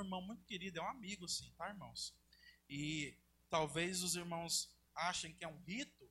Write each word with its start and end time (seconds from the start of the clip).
um 0.00 0.04
irmão 0.04 0.22
muito 0.22 0.44
querido, 0.44 0.78
é 0.78 0.82
um 0.82 0.88
amigo, 0.88 1.28
sim, 1.28 1.52
tá, 1.56 1.68
irmãos? 1.68 2.14
E 2.68 3.16
talvez 3.48 4.02
os 4.02 4.16
irmãos 4.16 4.74
achem 4.94 5.34
que 5.34 5.44
é 5.44 5.48
um 5.48 5.58
rito, 5.62 6.10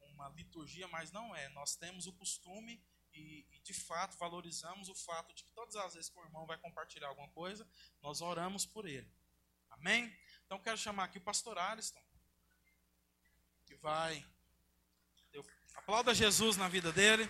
uma 0.00 0.28
liturgia, 0.30 0.86
mas 0.88 1.10
não 1.10 1.34
é. 1.34 1.48
Nós 1.50 1.76
temos 1.76 2.06
o 2.06 2.12
costume 2.12 2.82
e, 3.12 3.46
e, 3.52 3.60
de 3.60 3.74
fato 3.74 4.16
valorizamos 4.16 4.88
o 4.88 4.94
fato 4.94 5.34
de 5.34 5.44
que 5.44 5.50
todas 5.50 5.76
as 5.76 5.94
vezes 5.94 6.10
que 6.10 6.18
o 6.18 6.24
irmão 6.24 6.46
vai 6.46 6.58
compartilhar 6.58 7.08
alguma 7.08 7.28
coisa, 7.28 7.68
nós 8.00 8.20
oramos 8.20 8.64
por 8.64 8.86
ele. 8.86 9.10
Amém? 9.70 10.14
Então 10.44 10.58
quero 10.58 10.78
chamar 10.78 11.04
aqui 11.04 11.18
o 11.18 11.22
pastor 11.22 11.58
Aliston, 11.58 12.02
que 13.66 13.74
vai. 13.76 14.24
Aplauda 15.74 16.14
Jesus 16.14 16.56
na 16.56 16.68
vida 16.68 16.92
dele. 16.92 17.28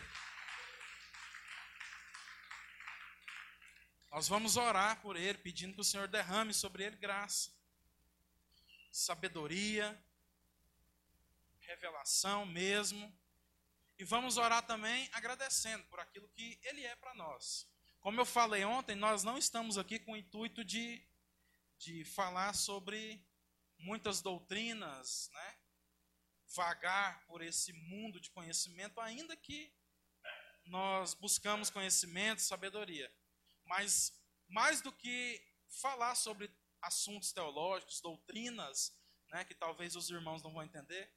Nós 4.13 4.29
vamos 4.29 4.59
orar 4.59 5.01
por 5.01 5.17
ele, 5.17 5.39
pedindo 5.39 5.73
que 5.73 5.81
o 5.81 5.85
Senhor 5.85 6.07
derrame 6.07 6.53
sobre 6.53 6.85
ele 6.85 6.97
graça, 6.97 7.51
sabedoria, 8.91 9.99
revelação 11.61 12.45
mesmo. 12.45 13.11
E 13.99 14.05
vamos 14.05 14.37
orar 14.37 14.67
também 14.67 15.09
agradecendo 15.15 15.83
por 15.85 15.99
aquilo 15.99 16.29
que 16.29 16.61
ele 16.63 16.85
é 16.85 16.95
para 16.97 17.15
nós. 17.15 17.67
Como 18.01 18.21
eu 18.21 18.27
falei 18.27 18.67
ontem, 18.67 18.95
nós 18.95 19.25
não 19.25 19.39
estamos 19.39 19.79
aqui 19.79 19.99
com 19.99 20.13
o 20.13 20.17
intuito 20.17 20.63
de, 20.63 21.03
de 21.79 22.05
falar 22.05 22.55
sobre 22.55 23.25
muitas 23.79 24.21
doutrinas, 24.21 25.31
né? 25.33 25.59
vagar 26.49 27.25
por 27.25 27.41
esse 27.41 27.73
mundo 27.73 28.21
de 28.21 28.29
conhecimento, 28.29 29.01
ainda 29.01 29.35
que 29.35 29.73
nós 30.67 31.15
buscamos 31.15 31.71
conhecimento, 31.71 32.43
sabedoria. 32.43 33.11
Mas 33.73 34.13
mais 34.49 34.83
do 34.83 34.93
que 34.93 35.43
falar 35.81 36.15
sobre 36.15 36.55
assuntos 36.83 37.33
teológicos, 37.33 38.03
doutrinas, 38.03 38.95
né, 39.31 39.47
que 39.47 39.55
talvez 39.55 39.97
os 39.97 40.11
irmãos 40.11 40.43
não 40.43 40.53
vão 40.53 40.63
entender, 40.63 41.11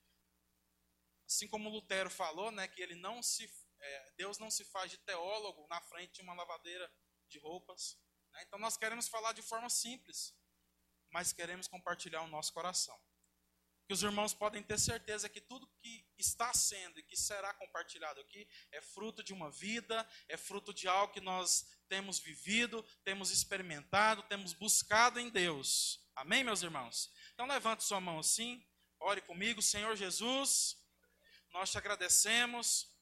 assim 1.25 1.49
como 1.49 1.67
Lutero 1.67 2.09
falou, 2.09 2.51
né, 2.51 2.65
que 2.65 2.81
ele 2.81 2.95
não 2.95 3.21
se, 3.21 3.43
é, 3.81 4.11
Deus 4.11 4.37
não 4.37 4.49
se 4.49 4.63
faz 4.63 4.89
de 4.89 4.97
teólogo 4.99 5.67
na 5.67 5.81
frente 5.81 6.13
de 6.13 6.21
uma 6.21 6.33
lavadeira 6.33 6.89
de 7.27 7.39
roupas. 7.39 7.99
Né? 8.31 8.43
Então 8.43 8.57
nós 8.57 8.77
queremos 8.77 9.09
falar 9.09 9.33
de 9.33 9.41
forma 9.41 9.69
simples, 9.69 10.33
mas 11.11 11.33
queremos 11.33 11.67
compartilhar 11.67 12.21
o 12.21 12.27
nosso 12.27 12.53
coração 12.53 12.97
que 13.85 13.93
os 13.93 14.01
irmãos 14.01 14.33
podem 14.33 14.63
ter 14.63 14.79
certeza 14.79 15.29
que 15.29 15.39
tudo 15.39 15.67
que 15.79 16.05
está 16.17 16.53
sendo 16.53 16.99
e 16.99 17.03
que 17.03 17.15
será 17.15 17.53
compartilhado 17.53 18.19
aqui 18.19 18.47
é 18.71 18.81
fruto 18.81 19.23
de 19.23 19.31
uma 19.31 19.51
vida, 19.51 20.07
é 20.27 20.35
fruto 20.35 20.73
de 20.73 20.87
algo 20.87 21.13
que 21.13 21.21
nós 21.21 21.67
temos 21.87 22.19
vivido, 22.19 22.83
temos 23.03 23.31
experimentado, 23.31 24.23
temos 24.23 24.53
buscado 24.53 25.19
em 25.19 25.29
Deus. 25.29 26.05
Amém, 26.15 26.43
meus 26.43 26.61
irmãos? 26.61 27.11
Então 27.33 27.45
levante 27.45 27.83
sua 27.83 27.99
mão 27.99 28.19
assim, 28.19 28.65
ore 28.99 29.21
comigo, 29.21 29.61
Senhor 29.61 29.95
Jesus, 29.95 30.77
nós 31.51 31.71
te 31.71 31.77
agradecemos 31.77 32.93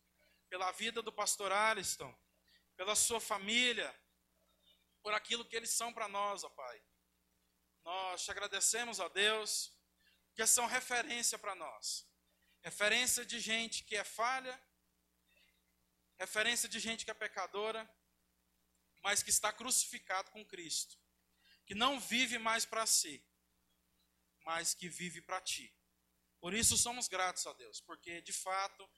pela 0.50 0.72
vida 0.72 1.02
do 1.02 1.12
pastor 1.12 1.52
Aliston, 1.52 2.14
pela 2.76 2.96
sua 2.96 3.20
família, 3.20 3.94
por 5.02 5.14
aquilo 5.14 5.46
que 5.46 5.56
eles 5.56 5.72
são 5.72 5.94
para 5.94 6.08
nós, 6.08 6.44
ó 6.44 6.50
Pai. 6.50 6.84
Nós 7.84 8.24
te 8.24 8.32
agradecemos, 8.32 9.00
ó 9.00 9.10
Deus, 9.10 9.74
que 10.36 10.46
são 10.48 10.66
referência 10.66 11.38
para 11.38 11.56
nós. 11.56 12.08
Referência 12.62 13.26
de 13.26 13.40
gente 13.40 13.84
que 13.84 13.96
é 13.96 14.04
falha, 14.04 14.60
referência 16.18 16.70
de 16.70 16.80
gente 16.80 17.04
que 17.04 17.12
é 17.12 17.14
pecadora, 17.14 17.90
mas 19.04 19.22
que 19.22 19.30
está 19.30 19.52
crucificado 19.52 20.32
com 20.32 20.46
Cristo, 20.46 20.98
que 21.66 21.76
não 21.76 22.00
vive 22.00 22.40
mais 22.40 22.66
para 22.66 22.86
si, 22.86 23.24
mas 24.46 24.74
que 24.74 24.88
vive 24.88 25.22
para 25.22 25.42
ti. 25.42 25.76
Por 26.40 26.54
isso 26.54 26.78
somos 26.78 27.08
gratos 27.08 27.46
a 27.46 27.54
Deus, 27.54 27.82
porque 27.82 28.22
de 28.22 28.32
fato, 28.32 28.90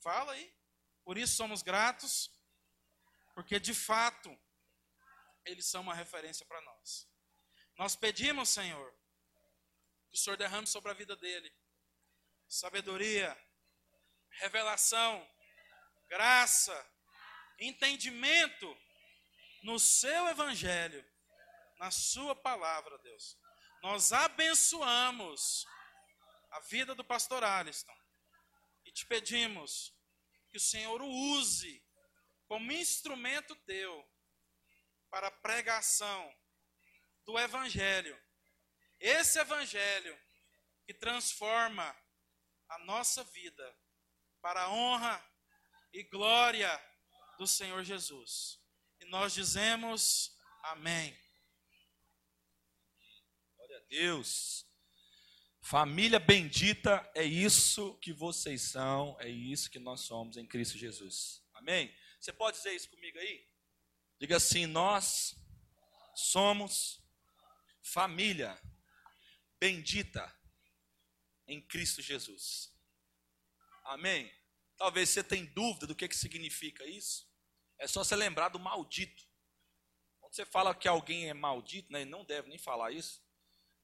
fala 0.00 0.32
aí, 0.32 0.54
por 1.02 1.16
isso 1.16 1.34
somos 1.34 1.62
gratos, 1.62 2.30
porque 3.34 3.58
de 3.58 3.74
fato 3.74 4.38
eles 5.44 5.66
são 5.66 5.80
uma 5.80 5.94
referência 5.94 6.44
para 6.46 6.60
nós. 6.60 7.08
Nós 7.76 7.96
pedimos, 7.96 8.50
Senhor, 8.50 8.94
que 10.10 10.16
o 10.16 10.18
Senhor 10.18 10.36
derrame 10.36 10.66
sobre 10.66 10.90
a 10.90 10.94
vida 10.94 11.16
dele. 11.16 11.52
Sabedoria, 12.46 13.36
revelação, 14.30 15.28
graça, 16.08 16.74
entendimento 17.58 18.83
no 19.64 19.78
seu 19.78 20.28
evangelho, 20.28 21.04
na 21.78 21.90
sua 21.90 22.36
palavra, 22.36 22.96
Deus. 22.98 23.36
Nós 23.82 24.12
abençoamos 24.12 25.66
a 26.52 26.60
vida 26.60 26.94
do 26.94 27.04
pastor 27.04 27.42
Aliston 27.42 27.96
e 28.84 28.92
te 28.92 29.04
pedimos 29.06 29.92
que 30.50 30.58
o 30.58 30.60
Senhor 30.60 31.02
o 31.02 31.08
use 31.08 31.84
como 32.46 32.70
instrumento 32.70 33.56
teu 33.66 34.08
para 35.10 35.26
a 35.26 35.32
pregação 35.32 36.32
do 37.24 37.36
evangelho 37.38 38.16
esse 39.04 39.38
evangelho 39.38 40.18
que 40.86 40.94
transforma 40.94 41.94
a 42.70 42.78
nossa 42.80 43.22
vida 43.24 43.78
para 44.40 44.62
a 44.62 44.70
honra 44.70 45.22
e 45.92 46.02
glória 46.04 46.70
do 47.38 47.46
Senhor 47.46 47.84
Jesus. 47.84 48.63
E 49.04 49.10
nós 49.10 49.34
dizemos 49.34 50.34
amém. 50.62 51.14
Glória 53.54 53.76
a 53.76 53.80
Deus. 53.80 54.66
Família 55.60 56.18
bendita, 56.18 57.10
é 57.14 57.22
isso 57.22 57.98
que 57.98 58.14
vocês 58.14 58.62
são, 58.62 59.14
é 59.20 59.28
isso 59.28 59.70
que 59.70 59.78
nós 59.78 60.00
somos 60.00 60.38
em 60.38 60.46
Cristo 60.46 60.78
Jesus. 60.78 61.44
Amém? 61.52 61.94
Você 62.18 62.32
pode 62.32 62.56
dizer 62.56 62.74
isso 62.74 62.88
comigo 62.88 63.18
aí? 63.18 63.46
Diga 64.18 64.36
assim: 64.36 64.64
nós 64.64 65.36
somos 66.14 67.02
família 67.82 68.58
bendita 69.60 70.34
em 71.46 71.60
Cristo 71.60 72.00
Jesus. 72.00 72.74
Amém? 73.84 74.32
Talvez 74.78 75.10
você 75.10 75.22
tenha 75.22 75.44
dúvida 75.50 75.86
do 75.86 75.94
que, 75.94 76.08
que 76.08 76.16
significa 76.16 76.86
isso. 76.86 77.33
É 77.84 77.86
só 77.86 78.02
você 78.02 78.16
lembrar 78.16 78.48
do 78.48 78.58
maldito. 78.58 79.28
Quando 80.18 80.34
você 80.34 80.46
fala 80.46 80.74
que 80.74 80.88
alguém 80.88 81.28
é 81.28 81.34
maldito, 81.34 81.92
né, 81.92 82.02
não 82.06 82.24
deve 82.24 82.48
nem 82.48 82.56
falar 82.56 82.92
isso, 82.92 83.22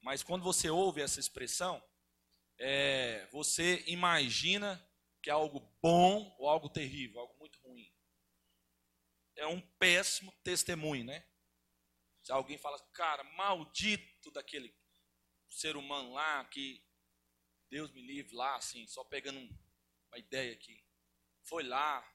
mas 0.01 0.23
quando 0.23 0.41
você 0.41 0.71
ouve 0.71 1.01
essa 1.01 1.19
expressão, 1.19 1.79
é, 2.57 3.27
você 3.27 3.83
imagina 3.85 4.83
que 5.21 5.29
é 5.29 5.33
algo 5.33 5.59
bom 5.79 6.35
ou 6.39 6.49
algo 6.49 6.67
terrível, 6.67 7.19
algo 7.19 7.37
muito 7.37 7.59
ruim. 7.61 7.93
É 9.35 9.45
um 9.45 9.61
péssimo 9.77 10.31
testemunho, 10.43 11.05
né? 11.05 11.23
Se 12.23 12.31
alguém 12.31 12.57
fala, 12.57 12.79
cara, 12.93 13.23
maldito 13.23 14.31
daquele 14.31 14.75
ser 15.47 15.77
humano 15.77 16.13
lá 16.13 16.43
que 16.45 16.83
Deus 17.69 17.91
me 17.91 18.01
livre 18.01 18.33
lá, 18.33 18.55
assim, 18.55 18.87
só 18.87 19.03
pegando 19.03 19.39
uma 20.07 20.17
ideia 20.17 20.53
aqui. 20.53 20.83
Foi 21.43 21.61
lá, 21.61 22.10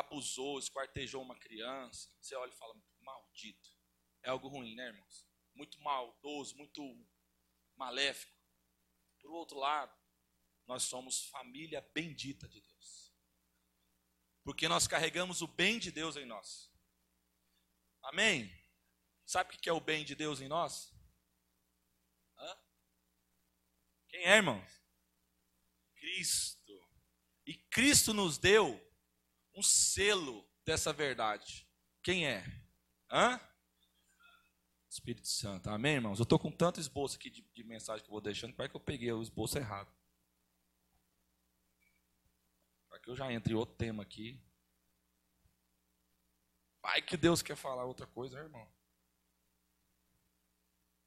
abusou, 0.00 0.58
esquartejou 0.58 1.22
uma 1.22 1.36
criança. 1.36 2.10
Você 2.20 2.34
olha 2.34 2.50
e 2.50 2.56
fala, 2.56 2.74
maldito. 3.00 3.70
É 4.22 4.30
algo 4.30 4.48
ruim, 4.48 4.74
né, 4.74 4.88
irmãos? 4.88 5.26
Muito 5.54 5.80
maldoso, 5.80 6.56
muito 6.56 6.82
maléfico. 7.76 8.38
Por 9.20 9.30
outro 9.30 9.58
lado, 9.58 9.96
nós 10.66 10.84
somos 10.84 11.26
família 11.26 11.80
bendita 11.94 12.48
de 12.48 12.60
Deus. 12.60 13.14
Porque 14.42 14.68
nós 14.68 14.86
carregamos 14.86 15.42
o 15.42 15.46
bem 15.46 15.78
de 15.78 15.90
Deus 15.90 16.16
em 16.16 16.24
nós. 16.24 16.70
Amém? 18.02 18.50
Sabe 19.24 19.54
o 19.54 19.58
que 19.58 19.68
é 19.68 19.72
o 19.72 19.80
bem 19.80 20.04
de 20.04 20.14
Deus 20.14 20.40
em 20.40 20.48
nós? 20.48 20.92
Quem 24.10 24.24
é, 24.24 24.36
irmãos? 24.36 24.82
Cristo. 25.94 26.90
E 27.46 27.54
Cristo 27.54 28.12
nos 28.12 28.38
deu 28.38 28.80
um 29.60 29.62
selo 29.62 30.48
dessa 30.64 30.92
verdade. 30.92 31.68
Quem 32.02 32.26
é? 32.26 32.44
Hã? 33.10 33.38
Espírito 34.88 35.28
Santo. 35.28 35.68
Amém, 35.68 35.96
irmãos? 35.96 36.18
Eu 36.18 36.22
estou 36.22 36.38
com 36.38 36.50
tanto 36.50 36.80
esboço 36.80 37.16
aqui 37.16 37.28
de, 37.28 37.42
de 37.42 37.62
mensagem 37.64 38.02
que 38.02 38.08
eu 38.08 38.12
vou 38.12 38.22
deixando, 38.22 38.54
para 38.54 38.68
que 38.68 38.74
eu 38.74 38.80
peguei 38.80 39.12
o 39.12 39.22
esboço 39.22 39.58
errado. 39.58 39.92
Para 42.88 42.98
que 42.98 43.10
eu 43.10 43.14
já 43.14 43.30
entre 43.30 43.52
em 43.52 43.56
outro 43.56 43.76
tema 43.76 44.02
aqui. 44.02 44.42
Vai 46.82 47.02
que 47.02 47.16
Deus 47.16 47.42
quer 47.42 47.56
falar 47.56 47.84
outra 47.84 48.06
coisa, 48.06 48.36
né, 48.36 48.42
irmão. 48.42 48.66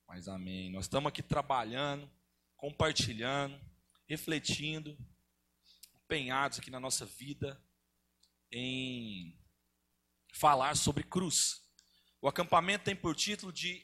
Mas 0.07 0.27
amém. 0.27 0.69
Nós 0.69 0.85
estamos 0.85 1.09
aqui 1.09 1.23
trabalhando 1.23 2.09
compartilhando, 2.63 3.59
refletindo, 4.07 4.97
empenhados 5.95 6.59
aqui 6.59 6.71
na 6.71 6.79
nossa 6.79 7.05
vida 7.05 7.61
em 8.53 9.35
falar 10.31 10.77
sobre 10.77 11.03
cruz. 11.03 11.61
O 12.21 12.27
acampamento 12.27 12.85
tem 12.85 12.95
por 12.95 13.15
título 13.15 13.51
de 13.51 13.83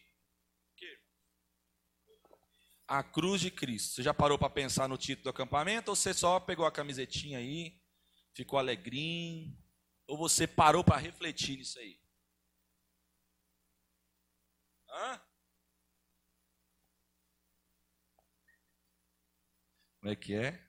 A 2.88 3.04
Cruz 3.04 3.42
de 3.42 3.52
Cristo. 3.52 3.96
Você 3.96 4.04
já 4.04 4.14
parou 4.14 4.38
para 4.38 4.50
pensar 4.50 4.88
no 4.88 4.98
título 4.98 5.26
do 5.26 5.30
acampamento 5.30 5.90
ou 5.90 5.96
você 5.96 6.14
só 6.14 6.40
pegou 6.40 6.66
a 6.66 6.72
camisetinha 6.72 7.40
aí, 7.40 7.82
ficou 8.34 8.58
alegrinho, 8.58 9.58
ou 10.08 10.18
você 10.18 10.48
parou 10.48 10.84
para 10.84 10.98
refletir 10.98 11.58
nisso 11.58 11.78
aí? 11.80 12.00
Hã? 14.90 15.22
Como 20.00 20.12
é 20.12 20.16
que 20.16 20.34
é? 20.34 20.69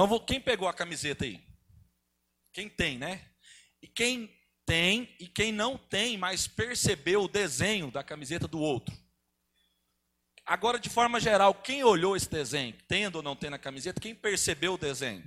Então, 0.00 0.20
quem 0.20 0.40
pegou 0.40 0.68
a 0.68 0.72
camiseta 0.72 1.24
aí? 1.24 1.44
Quem 2.52 2.68
tem, 2.68 2.96
né? 2.96 3.28
E 3.82 3.88
quem 3.88 4.32
tem 4.64 5.12
e 5.18 5.26
quem 5.26 5.50
não 5.50 5.76
tem, 5.76 6.16
mas 6.16 6.46
percebeu 6.46 7.24
o 7.24 7.28
desenho 7.28 7.90
da 7.90 8.04
camiseta 8.04 8.46
do 8.46 8.60
outro. 8.60 8.96
Agora, 10.46 10.78
de 10.78 10.88
forma 10.88 11.18
geral, 11.18 11.52
quem 11.52 11.82
olhou 11.82 12.14
esse 12.14 12.30
desenho, 12.30 12.78
tendo 12.86 13.16
ou 13.16 13.22
não 13.24 13.34
tendo 13.34 13.54
a 13.54 13.58
camiseta, 13.58 14.00
quem 14.00 14.14
percebeu 14.14 14.74
o 14.74 14.78
desenho? 14.78 15.24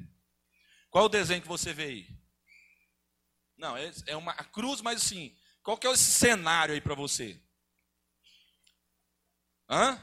Qual 0.89 1.03
é 1.03 1.05
o 1.05 1.09
desenho 1.09 1.41
que 1.41 1.49
você 1.49 1.73
vê 1.73 1.83
aí? 1.83 2.07
Não, 3.57 3.75
é, 3.75 3.91
é 4.07 4.15
uma 4.15 4.33
cruz, 4.33 4.79
mas 4.79 5.01
assim, 5.01 5.37
qual 5.61 5.77
que 5.77 5.85
é 5.85 5.91
esse 5.91 6.13
cenário 6.13 6.73
aí 6.73 6.79
para 6.79 6.95
você? 6.95 7.37
Hã? 9.69 9.99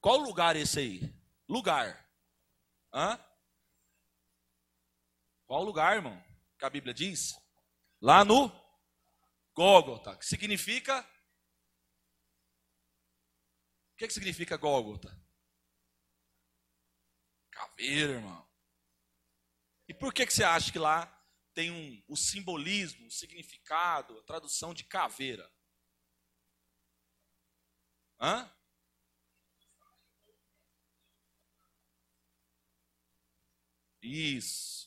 Qual 0.00 0.16
lugar 0.16 0.56
esse 0.56 0.80
aí? 0.80 1.14
Lugar. 1.48 2.04
Hã? 2.92 3.16
Qual 5.46 5.62
lugar, 5.62 5.96
irmão? 5.96 6.22
Que 6.58 6.64
a 6.64 6.70
Bíblia 6.70 6.92
diz? 6.92 7.34
Lá 8.00 8.24
no 8.24 8.50
Gólgota, 9.54 10.16
que 10.16 10.26
significa 10.26 11.06
O 13.92 13.98
que, 13.98 14.06
que 14.08 14.12
significa 14.12 14.58
Gólgota? 14.58 15.08
Caveira, 17.50 18.12
irmão. 18.12 18.46
E 19.88 19.94
por 19.94 20.12
que, 20.12 20.26
que 20.26 20.34
você 20.34 20.44
acha 20.44 20.70
que 20.70 20.78
lá 20.78 21.06
tem 21.54 21.70
um, 21.70 22.04
o 22.06 22.14
simbolismo, 22.14 23.06
o 23.06 23.10
significado, 23.10 24.18
a 24.18 24.22
tradução 24.24 24.74
de 24.74 24.84
caveira? 24.84 25.50
Hã? 28.20 28.54
Isso. 34.02 34.85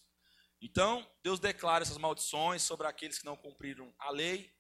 Então, 0.62 1.10
Deus 1.24 1.40
declara 1.40 1.84
essas 1.84 1.98
maldições 1.98 2.62
sobre 2.62 2.86
aqueles 2.86 3.18
que 3.18 3.26
não 3.26 3.38
cumpriram 3.38 3.94
a 3.98 4.12
lei. 4.12 4.54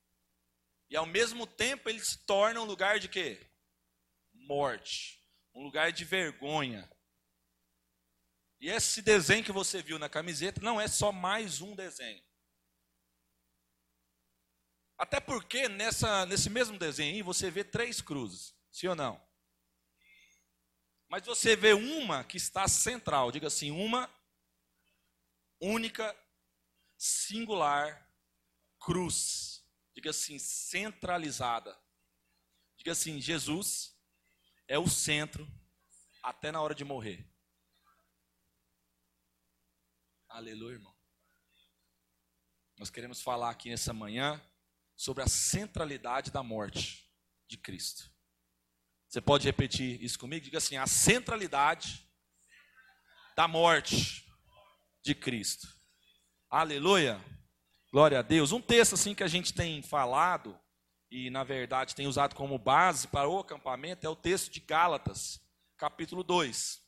E 0.89 0.95
ao 0.95 1.05
mesmo 1.05 1.45
tempo 1.45 1.89
ele 1.89 1.99
se 1.99 2.25
torna 2.25 2.61
um 2.61 2.65
lugar 2.65 2.99
de 2.99 3.09
quê? 3.09 3.51
Morte. 4.33 5.23
Um 5.53 5.63
lugar 5.63 5.91
de 5.91 6.05
vergonha. 6.05 6.89
E 8.59 8.69
esse 8.69 9.01
desenho 9.01 9.43
que 9.43 9.51
você 9.51 9.81
viu 9.81 9.99
na 9.99 10.09
camiseta 10.09 10.61
não 10.61 10.79
é 10.79 10.87
só 10.87 11.11
mais 11.11 11.61
um 11.61 11.75
desenho. 11.75 12.23
Até 14.97 15.19
porque 15.21 15.69
nessa, 15.69 16.25
nesse 16.25 16.49
mesmo 16.49 16.77
desenho 16.77 17.15
aí 17.15 17.21
você 17.21 17.49
vê 17.49 17.63
três 17.63 18.01
cruzes, 18.01 18.53
sim 18.69 18.87
ou 18.87 18.95
não? 18.95 19.21
Mas 21.07 21.25
você 21.25 21.55
vê 21.55 21.73
uma 21.73 22.23
que 22.23 22.35
está 22.35 22.67
central, 22.67 23.31
diga 23.31 23.47
assim, 23.47 23.71
uma 23.71 24.13
única, 25.59 26.15
singular, 26.97 28.09
cruz. 28.79 29.63
Diga 29.95 30.11
assim, 30.11 30.39
centralizada. 30.39 31.77
Diga 32.77 32.93
assim, 32.93 33.19
Jesus 33.19 33.97
é 34.67 34.77
o 34.79 34.87
centro 34.87 35.47
até 36.23 36.51
na 36.51 36.61
hora 36.61 36.75
de 36.75 36.83
morrer. 36.83 37.27
Aleluia, 40.29 40.75
irmão. 40.75 40.95
Nós 42.77 42.89
queremos 42.89 43.21
falar 43.21 43.49
aqui 43.49 43.69
nessa 43.69 43.91
manhã 43.91 44.41
sobre 44.95 45.23
a 45.23 45.27
centralidade 45.27 46.31
da 46.31 46.43
morte 46.43 47.11
de 47.47 47.57
Cristo. 47.57 48.09
Você 49.07 49.19
pode 49.19 49.45
repetir 49.45 50.01
isso 50.03 50.19
comigo? 50.19 50.45
Diga 50.45 50.59
assim: 50.59 50.77
a 50.77 50.85
centralidade 50.85 52.07
da 53.35 53.47
morte 53.47 54.28
de 55.01 55.15
Cristo. 55.15 55.67
Aleluia. 56.49 57.23
Glória 57.91 58.19
a 58.19 58.21
Deus. 58.21 58.51
Um 58.51 58.61
texto 58.61 58.93
assim 58.93 59.15
que 59.15 59.23
a 59.23 59.27
gente 59.27 59.53
tem 59.53 59.81
falado 59.81 60.59
e 61.11 61.29
na 61.29 61.43
verdade 61.43 61.95
tem 61.95 62.07
usado 62.07 62.35
como 62.35 62.57
base 62.57 63.07
para 63.07 63.27
o 63.27 63.39
acampamento 63.39 64.05
é 64.05 64.09
o 64.09 64.15
texto 64.15 64.51
de 64.51 64.59
Gálatas, 64.59 65.39
capítulo 65.77 66.23
2. 66.23 66.81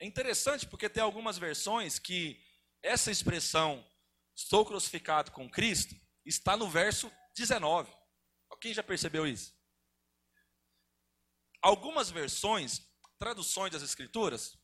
É 0.00 0.06
interessante 0.06 0.66
porque 0.66 0.88
tem 0.88 1.02
algumas 1.02 1.36
versões 1.36 1.98
que 1.98 2.42
essa 2.82 3.10
expressão 3.10 3.84
estou 4.34 4.64
crucificado 4.64 5.30
com 5.30 5.48
Cristo 5.48 5.94
está 6.24 6.56
no 6.56 6.68
verso 6.68 7.12
19. 7.36 7.92
Quem 8.60 8.74
já 8.74 8.82
percebeu 8.82 9.26
isso? 9.26 9.54
Algumas 11.62 12.10
versões, 12.10 12.82
traduções 13.18 13.72
das 13.72 13.82
escrituras, 13.82 14.58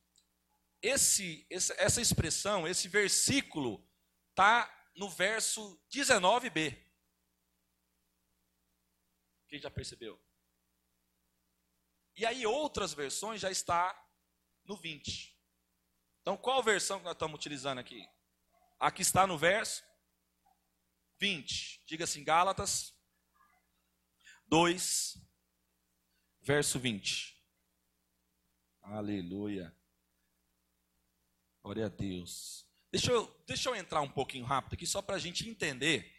esse, 0.83 1.47
essa 1.51 2.01
expressão, 2.01 2.67
esse 2.67 2.89
versículo, 2.89 3.85
está 4.31 4.73
no 4.95 5.09
verso 5.09 5.81
19b. 5.91 6.77
Quem 9.49 9.59
já 9.59 9.71
percebeu? 9.71 10.21
E 12.17 12.25
aí 12.25 12.47
outras 12.47 12.95
versões 12.95 13.41
já 13.41 13.51
está 13.51 13.95
no 14.65 14.77
20. 14.77 15.37
Então 16.23 16.37
qual 16.37 16.63
versão 16.63 16.99
que 16.99 17.05
nós 17.05 17.15
estamos 17.15 17.37
utilizando 17.37 17.79
aqui? 17.79 18.09
Aqui 18.79 19.03
está 19.03 19.27
no 19.27 19.39
verso 19.39 19.85
20. 21.19 21.85
Diga 21.87 22.05
assim, 22.05 22.25
Gálatas 22.25 22.95
2, 24.47 25.19
verso 26.41 26.79
20. 26.79 27.37
Aleluia. 28.83 29.77
Glória 31.67 31.87
a 31.87 31.89
Deus. 31.89 32.65
Deixa 32.93 33.11
eu, 33.11 33.27
deixa 33.45 33.69
eu 33.69 33.75
entrar 33.75 34.01
um 34.01 34.09
pouquinho 34.09 34.45
rápido 34.45 34.75
aqui, 34.75 34.87
só 34.87 35.03
para 35.03 35.17
a 35.17 35.19
gente 35.19 35.49
entender 35.49 36.17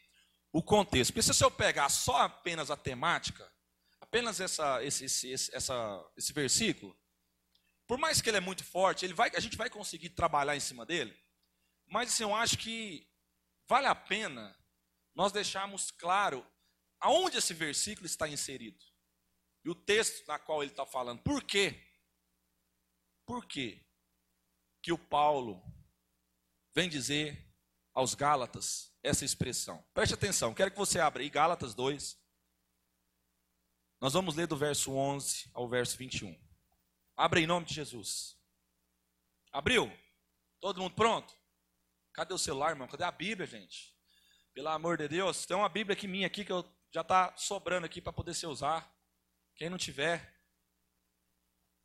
o 0.52 0.62
contexto. 0.62 1.14
Porque 1.14 1.34
se 1.34 1.42
eu 1.42 1.50
pegar 1.50 1.88
só 1.88 2.24
apenas 2.24 2.70
a 2.70 2.76
temática, 2.76 3.50
apenas 4.02 4.42
essa, 4.42 4.84
esse, 4.84 5.06
esse, 5.06 5.56
essa, 5.56 6.12
esse 6.18 6.34
versículo, 6.34 6.94
por 7.88 7.98
mais 7.98 8.20
que 8.20 8.30
ele 8.30 8.36
é 8.36 8.42
muito 8.42 8.62
forte, 8.62 9.06
ele 9.06 9.14
vai, 9.14 9.32
a 9.34 9.40
gente 9.40 9.56
vai 9.56 9.70
conseguir 9.70 10.10
trabalhar 10.10 10.54
em 10.54 10.60
cima 10.60 10.86
dele, 10.86 11.18
mas 11.86 12.10
assim, 12.10 12.24
eu 12.24 12.36
acho 12.36 12.58
que 12.58 13.10
vale 13.70 13.88
a 13.88 13.96
pena 13.96 14.54
nós 15.16 15.32
deixarmos 15.32 15.92
claro 15.92 16.46
aonde 17.00 17.38
esse 17.38 17.54
versículo 17.54 18.06
está 18.06 18.28
inserido. 18.28 18.84
E 19.64 19.70
o 19.70 19.76
texto 19.76 20.28
na 20.28 20.38
qual 20.38 20.62
ele 20.62 20.72
está 20.74 20.86
falando. 20.86 21.22
Por 21.22 21.42
quê? 21.42 21.82
Por 23.26 23.46
quê? 23.46 23.87
Que 24.88 24.94
o 24.94 24.98
Paulo 24.98 25.62
vem 26.74 26.88
dizer 26.88 27.46
aos 27.94 28.16
Gálatas 28.16 28.96
essa 29.04 29.26
expressão. 29.26 29.86
Preste 29.94 30.14
atenção, 30.14 30.54
quero 30.54 30.72
que 30.72 30.78
você 30.78 30.98
abra 30.98 31.22
aí 31.22 31.30
Gálatas 31.30 31.76
2. 31.76 32.18
Nós 34.00 34.14
vamos 34.14 34.36
ler 34.36 34.48
do 34.48 34.56
verso 34.56 34.94
11 34.94 35.52
ao 35.54 35.68
verso 35.68 35.98
21. 35.98 36.34
Abra 37.18 37.42
em 37.42 37.46
nome 37.46 37.66
de 37.66 37.74
Jesus. 37.74 38.40
Abriu? 39.52 39.92
Todo 40.62 40.80
mundo 40.80 40.96
pronto? 40.96 41.34
Cadê 42.14 42.34
o 42.34 42.38
celular, 42.38 42.70
irmão? 42.70 42.88
Cadê 42.88 43.04
a 43.04 43.12
Bíblia, 43.12 43.46
gente? 43.46 43.94
Pelo 44.54 44.70
amor 44.70 44.98
de 44.98 45.10
Deus, 45.10 45.46
tem 45.46 45.58
uma 45.58 45.68
Bíblia 45.68 45.98
aqui 45.98 46.08
minha 46.08 46.28
aqui 46.28 46.46
que 46.46 46.52
eu, 46.54 46.64
já 46.94 47.02
está 47.02 47.36
sobrando 47.36 47.86
aqui 47.86 48.02
para 48.02 48.14
poder 48.14 48.34
ser 48.34 48.48
usar. 48.48 48.90
Quem 49.54 49.70
não 49.70 49.78
tiver, 49.78 50.37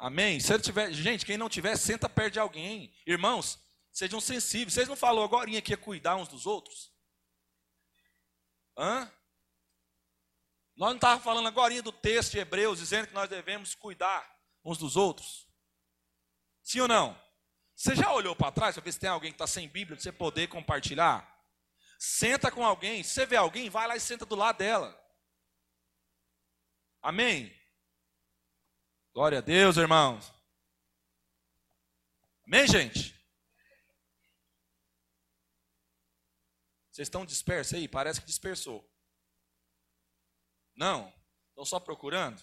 Amém? 0.02 0.40
Se 0.40 0.52
ele 0.52 0.61
tiver, 0.61 0.92
gente, 0.92 1.25
quem 1.25 1.38
não 1.38 1.49
tiver, 1.49 1.76
senta 1.76 2.09
perto 2.09 2.32
de 2.32 2.40
alguém. 2.40 2.92
Irmãos, 3.06 3.56
sejam 3.92 4.21
sensíveis. 4.21 4.75
Vocês 4.75 4.88
não 4.88 4.97
falou 4.97 5.23
agora 5.23 5.49
que 5.62 5.71
ia 5.71 5.76
cuidar 5.76 6.16
uns 6.16 6.26
dos 6.26 6.44
outros? 6.44 6.92
Hã? 8.76 9.09
Nós 10.75 10.88
não 10.88 10.97
estávamos 10.97 11.23
falando 11.23 11.47
agora 11.47 11.80
do 11.80 11.92
texto 11.92 12.32
de 12.32 12.40
Hebreus, 12.40 12.80
dizendo 12.80 13.06
que 13.06 13.14
nós 13.14 13.30
devemos 13.30 13.76
cuidar 13.76 14.28
uns 14.64 14.76
dos 14.76 14.97
outros? 14.97 15.49
Sim 16.64 16.80
ou 16.80 16.88
não? 16.88 17.16
Você 17.73 17.94
já 17.94 18.12
olhou 18.12 18.35
para 18.35 18.50
trás 18.50 18.75
para 18.75 18.82
ver 18.82 18.92
se 18.92 18.99
tem 18.99 19.09
alguém 19.09 19.30
que 19.30 19.37
está 19.37 19.47
sem 19.47 19.68
Bíblia 19.68 19.97
para 19.97 20.02
você 20.02 20.11
poder 20.11 20.49
compartilhar? 20.49 21.32
Senta 21.97 22.50
com 22.50 22.66
alguém. 22.66 23.04
Se 23.04 23.11
você 23.11 23.25
vê 23.25 23.37
alguém, 23.37 23.71
vai 23.71 23.87
lá 23.87 23.94
e 23.94 24.00
senta 24.00 24.26
do 24.26 24.35
lado 24.35 24.59
dela. 24.59 25.00
Amém? 27.00 27.56
Glória 29.14 29.38
a 29.38 29.42
Deus, 29.42 29.76
irmãos. 29.76 30.33
Amém, 32.47 32.66
gente? 32.66 33.14
Vocês 36.90 37.09
estão 37.09 37.26
dispersos 37.26 37.75
aí? 37.75 37.87
Parece 37.87 38.21
que 38.21 38.26
dispersou. 38.26 38.90
Não? 40.75 41.12
Estão 41.50 41.64
só 41.66 41.78
procurando? 41.78 42.42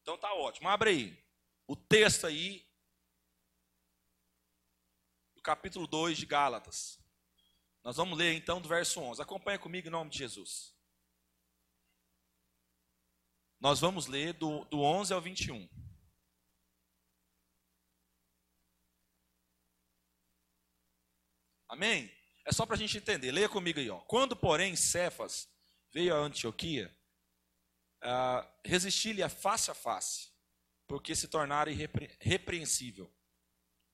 Então 0.00 0.16
tá 0.16 0.32
ótimo. 0.32 0.68
Abre 0.68 0.90
aí. 0.90 1.24
O 1.66 1.74
texto 1.74 2.28
aí, 2.28 2.64
do 5.34 5.42
capítulo 5.42 5.88
2 5.88 6.18
de 6.18 6.26
Gálatas. 6.26 7.00
Nós 7.82 7.96
vamos 7.96 8.16
ler 8.16 8.32
então 8.34 8.60
do 8.60 8.68
verso 8.68 9.00
11. 9.00 9.20
Acompanha 9.20 9.58
comigo 9.58 9.88
em 9.88 9.90
nome 9.90 10.08
de 10.08 10.18
Jesus. 10.18 10.75
Nós 13.58 13.80
vamos 13.80 14.06
ler 14.06 14.34
do, 14.34 14.64
do 14.66 14.82
11 14.82 15.12
ao 15.12 15.20
21. 15.20 15.68
Amém? 21.68 22.10
É 22.44 22.52
só 22.52 22.64
para 22.64 22.76
a 22.76 22.78
gente 22.78 22.96
entender. 22.96 23.32
Leia 23.32 23.48
comigo 23.48 23.80
aí. 23.80 23.90
Ó. 23.90 23.98
Quando, 24.00 24.36
porém, 24.36 24.76
Cefas 24.76 25.48
veio 25.92 26.14
a 26.14 26.18
Antioquia, 26.18 26.96
uh, 28.04 28.48
resisti-lhe 28.64 29.22
a 29.22 29.28
face 29.28 29.70
a 29.70 29.74
face, 29.74 30.30
porque 30.86 31.14
se 31.14 31.28
tornara 31.28 31.70
irrepre 31.70 32.16
repreensível. 32.20 33.12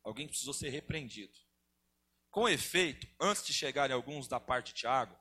Alguém 0.04 0.26
precisou 0.26 0.52
ser 0.52 0.68
repreendido. 0.68 1.32
Com 2.30 2.48
efeito, 2.48 3.06
antes 3.20 3.46
de 3.46 3.52
chegarem 3.52 3.94
alguns 3.94 4.26
da 4.26 4.40
parte 4.40 4.68
de 4.68 4.80
Tiago, 4.80 5.18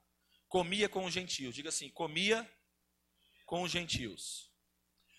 comia 0.48 0.90
com 0.90 1.06
os 1.06 1.14
gentios. 1.14 1.56
Diga 1.56 1.70
assim: 1.70 1.90
comia 1.90 2.50
com 3.52 3.64
os 3.64 3.72
gentios. 3.72 4.50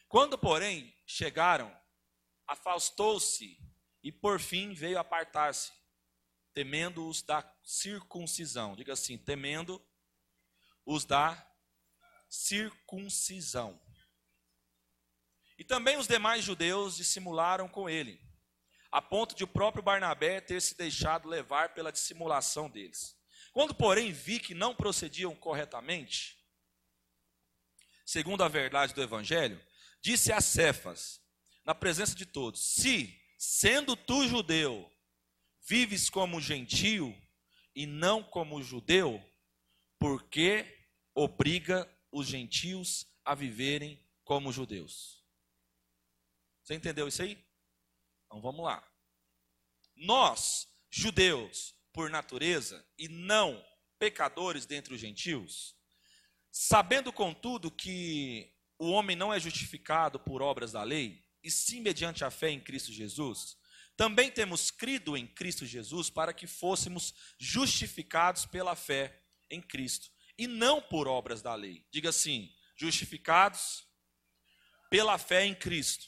Quando, 0.08 0.38
porém, 0.38 0.96
chegaram, 1.04 1.70
afastou-se 2.46 3.58
e 4.02 4.10
por 4.10 4.40
fim 4.40 4.72
veio 4.72 4.98
apartar-se, 4.98 5.70
temendo 6.54 7.06
os 7.06 7.20
da 7.20 7.44
circuncisão. 7.62 8.74
Diga 8.74 8.94
assim: 8.94 9.18
temendo 9.18 9.86
os 10.86 11.04
da 11.04 11.46
circuncisão. 12.26 13.78
E 15.58 15.62
também 15.62 15.98
os 15.98 16.08
demais 16.08 16.42
judeus 16.42 16.96
dissimularam 16.96 17.68
com 17.68 17.86
ele, 17.86 18.18
a 18.90 19.02
ponto 19.02 19.34
de 19.34 19.44
o 19.44 19.48
próprio 19.48 19.82
Barnabé 19.82 20.40
ter 20.40 20.62
se 20.62 20.74
deixado 20.74 21.28
levar 21.28 21.74
pela 21.74 21.92
dissimulação 21.92 22.70
deles. 22.70 23.14
Quando, 23.52 23.74
porém, 23.74 24.10
vi 24.10 24.40
que 24.40 24.54
não 24.54 24.74
procediam 24.74 25.36
corretamente, 25.36 26.41
segundo 28.12 28.44
a 28.44 28.48
verdade 28.48 28.92
do 28.92 29.02
Evangelho, 29.02 29.58
disse 30.02 30.30
a 30.30 30.38
Cefas, 30.38 31.18
na 31.64 31.74
presença 31.74 32.14
de 32.14 32.26
todos: 32.26 32.74
Se, 32.74 33.18
sendo 33.38 33.96
tu 33.96 34.28
judeu, 34.28 34.92
vives 35.66 36.10
como 36.10 36.38
gentio 36.38 37.16
e 37.74 37.86
não 37.86 38.22
como 38.22 38.62
judeu, 38.62 39.18
por 39.98 40.28
que 40.28 40.66
obriga 41.14 41.90
os 42.10 42.26
gentios 42.26 43.06
a 43.24 43.34
viverem 43.34 43.98
como 44.24 44.52
judeus? 44.52 45.24
Você 46.62 46.74
entendeu 46.74 47.08
isso 47.08 47.22
aí? 47.22 47.42
Então 48.26 48.42
vamos 48.42 48.62
lá. 48.62 48.86
Nós, 49.96 50.68
judeus, 50.90 51.74
por 51.94 52.10
natureza, 52.10 52.86
e 52.98 53.08
não 53.08 53.64
pecadores 53.98 54.66
dentre 54.66 54.92
os 54.92 55.00
gentios, 55.00 55.74
sabendo, 56.72 57.12
contudo, 57.12 57.70
que 57.70 58.50
o 58.78 58.92
homem 58.92 59.14
não 59.14 59.30
é 59.30 59.38
justificado 59.38 60.18
por 60.18 60.40
obras 60.40 60.72
da 60.72 60.82
lei, 60.82 61.22
e 61.44 61.50
sim 61.50 61.82
mediante 61.82 62.24
a 62.24 62.30
fé 62.30 62.48
em 62.48 62.58
Cristo 62.58 62.90
Jesus, 62.90 63.58
também 63.94 64.30
temos 64.30 64.70
crido 64.70 65.14
em 65.14 65.26
Cristo 65.26 65.66
Jesus 65.66 66.08
para 66.08 66.32
que 66.32 66.46
fôssemos 66.46 67.12
justificados 67.38 68.46
pela 68.46 68.74
fé 68.74 69.20
em 69.50 69.60
Cristo, 69.60 70.08
e 70.38 70.46
não 70.46 70.80
por 70.80 71.06
obras 71.06 71.42
da 71.42 71.54
lei. 71.54 71.84
Diga 71.90 72.08
assim: 72.08 72.50
justificados 72.74 73.86
pela 74.88 75.18
fé 75.18 75.44
em 75.44 75.54
Cristo 75.54 76.06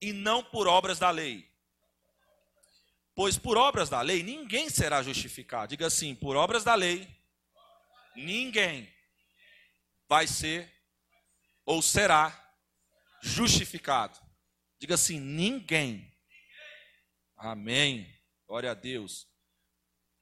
e 0.00 0.12
não 0.12 0.42
por 0.42 0.66
obras 0.66 0.98
da 0.98 1.12
lei. 1.12 1.48
Pois 3.14 3.38
por 3.38 3.56
obras 3.56 3.88
da 3.88 4.00
lei 4.00 4.24
ninguém 4.24 4.68
será 4.68 5.00
justificado. 5.00 5.68
Diga 5.68 5.86
assim: 5.86 6.12
por 6.12 6.34
obras 6.34 6.64
da 6.64 6.74
lei, 6.74 7.08
ninguém 8.16 8.95
vai 10.08 10.26
ser 10.26 10.72
ou 11.64 11.82
será 11.82 12.54
justificado. 13.22 14.18
Diga 14.78 14.94
assim: 14.94 15.18
ninguém. 15.18 16.14
Amém. 17.36 18.12
Glória 18.46 18.70
a 18.70 18.74
Deus. 18.74 19.28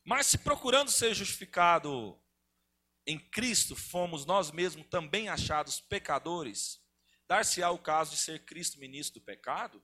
Mas 0.04 0.26
se 0.26 0.38
procurando 0.38 0.90
ser 0.90 1.14
justificado 1.14 2.20
em 3.06 3.18
Cristo, 3.18 3.76
fomos 3.76 4.24
nós 4.24 4.50
mesmos 4.50 4.86
também 4.88 5.28
achados 5.28 5.80
pecadores, 5.80 6.84
Dar-se-á 7.26 7.70
o 7.70 7.78
caso 7.78 8.12
de 8.12 8.18
ser 8.18 8.44
Cristo 8.44 8.78
ministro 8.78 9.20
do 9.20 9.24
pecado? 9.24 9.82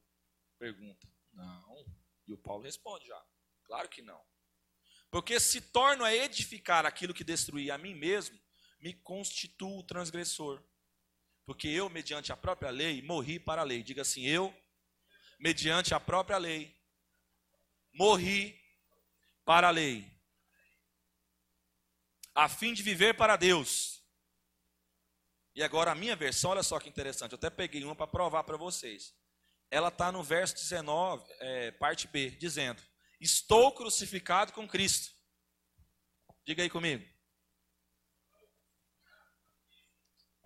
Pergunta. 0.59 1.09
Não. 1.33 1.87
E 2.27 2.33
o 2.33 2.39
Paulo 2.39 2.63
responde 2.63 3.07
já. 3.07 3.25
Claro 3.65 3.89
que 3.89 4.03
não. 4.03 4.21
Porque 5.11 5.41
se 5.41 5.61
torno 5.61 6.05
a 6.05 6.15
edificar 6.15 6.85
aquilo 6.85 7.15
que 7.15 7.25
destruí 7.25 7.71
a 7.71 7.79
mim 7.79 7.95
mesmo, 7.95 8.39
me 8.81 8.95
constituo 8.95 9.83
transgressor. 9.83 10.63
Porque 11.45 11.69
eu, 11.69 11.91
mediante 11.91 12.33
a 12.33 12.37
própria 12.37 12.71
lei, 12.71 13.03
morri 13.03 13.39
para 13.39 13.63
a 13.63 13.65
lei. 13.65 13.83
Diga 13.83 14.03
assim: 14.03 14.25
eu, 14.25 14.55
mediante 15.39 15.95
a 15.95 16.01
própria 16.01 16.39
lei, 16.39 16.77
morri 17.93 18.59
para 19.45 19.69
a 19.69 19.71
lei, 19.71 20.09
a 22.35 22.49
fim 22.49 22.73
de 22.73 22.83
viver 22.83 23.17
para 23.17 23.37
Deus. 23.37 24.01
E 25.55 25.63
agora 25.63 25.91
a 25.91 25.95
minha 25.95 26.15
versão, 26.15 26.53
olha 26.53 26.63
só 26.63 26.79
que 26.79 26.89
interessante, 26.89 27.33
eu 27.33 27.37
até 27.37 27.51
peguei 27.51 27.83
uma 27.85 27.97
para 27.97 28.07
provar 28.07 28.45
para 28.45 28.57
vocês. 28.57 29.13
Ela 29.71 29.89
está 29.89 30.13
no 30.13 30.23
verso 30.23 30.55
19, 30.55 31.25
é, 31.41 31.71
parte 31.73 32.07
B, 32.07 32.31
dizendo: 32.31 32.83
Estou 33.21 33.73
crucificado 33.73 34.53
com 34.53 34.69
Cristo. 34.69 35.13
Diga 36.47 36.63
aí 36.63 36.71
comigo. 36.71 37.05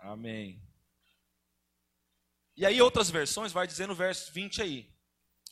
Amém. 0.05 0.61
E 2.55 2.63
aí 2.63 2.79
outras 2.79 3.09
versões 3.09 3.51
vai 3.51 3.65
dizer 3.65 3.87
no 3.87 3.95
verso 3.95 4.31
20 4.31 4.61
aí. 4.61 4.93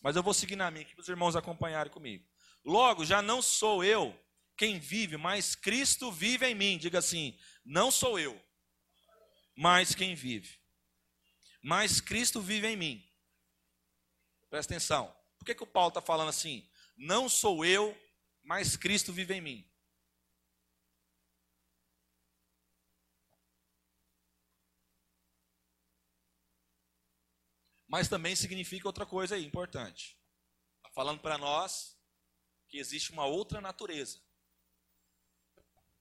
Mas 0.02 0.16
eu 0.16 0.22
vou 0.22 0.34
seguir 0.34 0.56
na 0.56 0.70
minha 0.70 0.86
para 0.86 1.02
os 1.02 1.10
irmãos 1.10 1.36
acompanharem 1.36 1.92
comigo. 1.92 2.24
Logo, 2.64 3.04
já 3.04 3.20
não 3.22 3.42
sou 3.42 3.84
eu 3.84 4.18
quem 4.56 4.78
vive, 4.78 5.18
mas 5.18 5.56
Cristo 5.56 6.12
vive 6.12 6.46
em 6.46 6.54
mim. 6.54 6.78
Diga 6.78 7.00
assim: 7.00 7.36
não 7.66 7.90
sou 7.90 8.20
eu 8.20 8.40
mais 9.56 9.96
quem 9.96 10.14
vive. 10.14 10.60
Mas 11.62 12.00
Cristo 12.00 12.40
vive 12.40 12.68
em 12.68 12.78
mim. 12.78 13.04
Presta 14.52 14.74
atenção. 14.74 15.16
Por 15.40 15.46
que, 15.46 15.56
que 15.56 15.64
o 15.64 15.68
Paulo 15.68 15.90
está 15.90 16.02
falando 16.02 16.30
assim? 16.30 16.70
Não 16.96 17.28
sou 17.28 17.66
eu, 17.66 17.98
mas 18.44 18.78
Cristo 18.78 19.12
vive 19.12 19.34
em 19.34 19.42
mim. 19.42 19.73
Mas 27.94 28.10
também 28.10 28.36
significa 28.36 28.88
outra 28.88 29.06
coisa 29.06 29.36
aí, 29.36 29.46
importante. 29.46 30.20
Está 30.78 30.90
falando 30.96 31.22
para 31.22 31.38
nós 31.38 31.96
que 32.68 32.80
existe 32.80 33.12
uma 33.12 33.28
outra 33.28 33.62
natureza. 33.62 34.20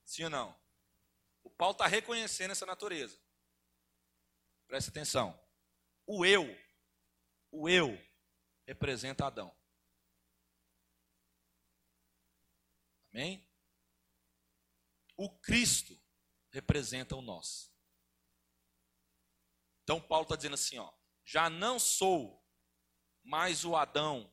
Sim 0.03 0.25
ou 0.25 0.31
não? 0.31 0.59
O 1.45 1.51
Paulo 1.51 1.73
está 1.73 1.87
reconhecendo 1.87 2.53
essa 2.53 2.65
natureza. 2.65 3.21
Preste 4.67 4.89
atenção. 4.89 5.39
O 6.07 6.25
eu, 6.25 6.47
o 7.51 7.69
eu 7.69 7.91
representa 8.67 9.27
Adão. 9.27 9.55
Amém? 13.11 13.47
O 15.15 15.29
Cristo 15.41 15.95
representa 16.53 17.15
o 17.15 17.21
nós. 17.21 17.71
Então 19.83 20.01
Paulo 20.01 20.23
está 20.23 20.37
dizendo 20.37 20.55
assim, 20.55 20.79
ó, 20.79 20.91
já 21.25 21.49
não 21.49 21.79
sou 21.79 22.45
mais 23.23 23.65
o 23.65 23.77
Adão 23.77 24.33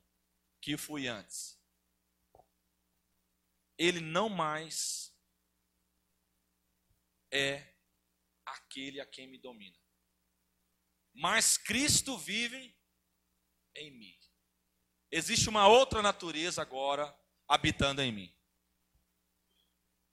que 0.62 0.78
fui 0.78 1.08
antes. 1.08 1.60
Ele 3.78 4.02
não 4.02 4.30
mais 4.30 5.16
é 7.32 7.76
aquele 8.46 9.00
a 9.00 9.06
quem 9.06 9.28
me 9.28 9.38
domina 9.38 9.80
mas 11.20 11.58
Cristo 11.58 12.18
vive 12.18 12.76
em 13.76 13.92
mim. 13.92 14.18
Existe 15.12 15.50
uma 15.50 15.68
outra 15.68 16.02
natureza 16.02 16.62
agora 16.62 17.14
habitando 17.48 18.02
em 18.02 18.12
mim. 18.12 18.36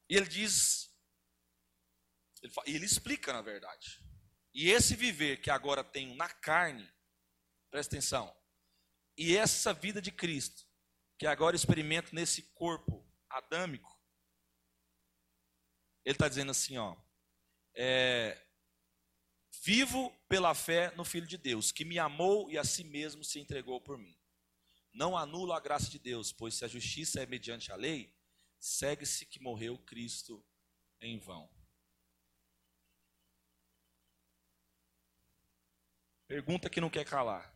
E 0.09 0.17
ele 0.17 0.27
diz, 0.27 0.93
ele, 2.43 2.53
ele 2.67 2.85
explica 2.85 3.33
na 3.33 3.41
verdade. 3.41 4.03
E 4.57 4.71
esse 4.71 4.97
viver 4.97 5.41
que 5.41 5.51
agora 5.51 5.85
tenho 5.85 6.17
na 6.17 6.29
carne, 6.29 6.91
Presta 7.77 7.95
atenção. 7.95 8.35
E 9.19 9.37
essa 9.37 9.75
vida 9.75 10.01
de 10.01 10.11
Cristo, 10.11 10.67
que 11.19 11.27
agora 11.27 11.55
experimento 11.55 12.15
nesse 12.15 12.41
corpo 12.55 13.07
adâmico, 13.29 13.95
ele 16.03 16.15
está 16.15 16.27
dizendo 16.27 16.53
assim, 16.53 16.79
ó, 16.79 16.97
é, 17.75 18.43
vivo 19.63 20.11
pela 20.27 20.55
fé 20.55 20.91
no 20.97 21.05
Filho 21.05 21.27
de 21.27 21.37
Deus, 21.37 21.71
que 21.71 21.85
me 21.85 21.99
amou 21.99 22.51
e 22.51 22.57
a 22.57 22.65
si 22.65 22.83
mesmo 22.83 23.23
se 23.23 23.39
entregou 23.39 23.79
por 23.79 23.99
mim. 23.99 24.19
Não 24.91 25.19
anulo 25.19 25.53
a 25.53 25.61
graça 25.61 25.91
de 25.91 25.99
Deus, 25.99 26.33
pois 26.33 26.55
se 26.55 26.65
a 26.65 26.69
justiça 26.69 27.21
é 27.21 27.27
mediante 27.27 27.71
a 27.71 27.77
lei, 27.77 28.17
segue-se 28.59 29.27
que 29.27 29.39
morreu 29.39 29.77
Cristo 29.81 30.43
em 30.99 31.19
vão. 31.19 31.56
Pergunta 36.27 36.69
que 36.69 36.81
não 36.81 36.91
quer 36.91 37.05
calar. 37.05 37.55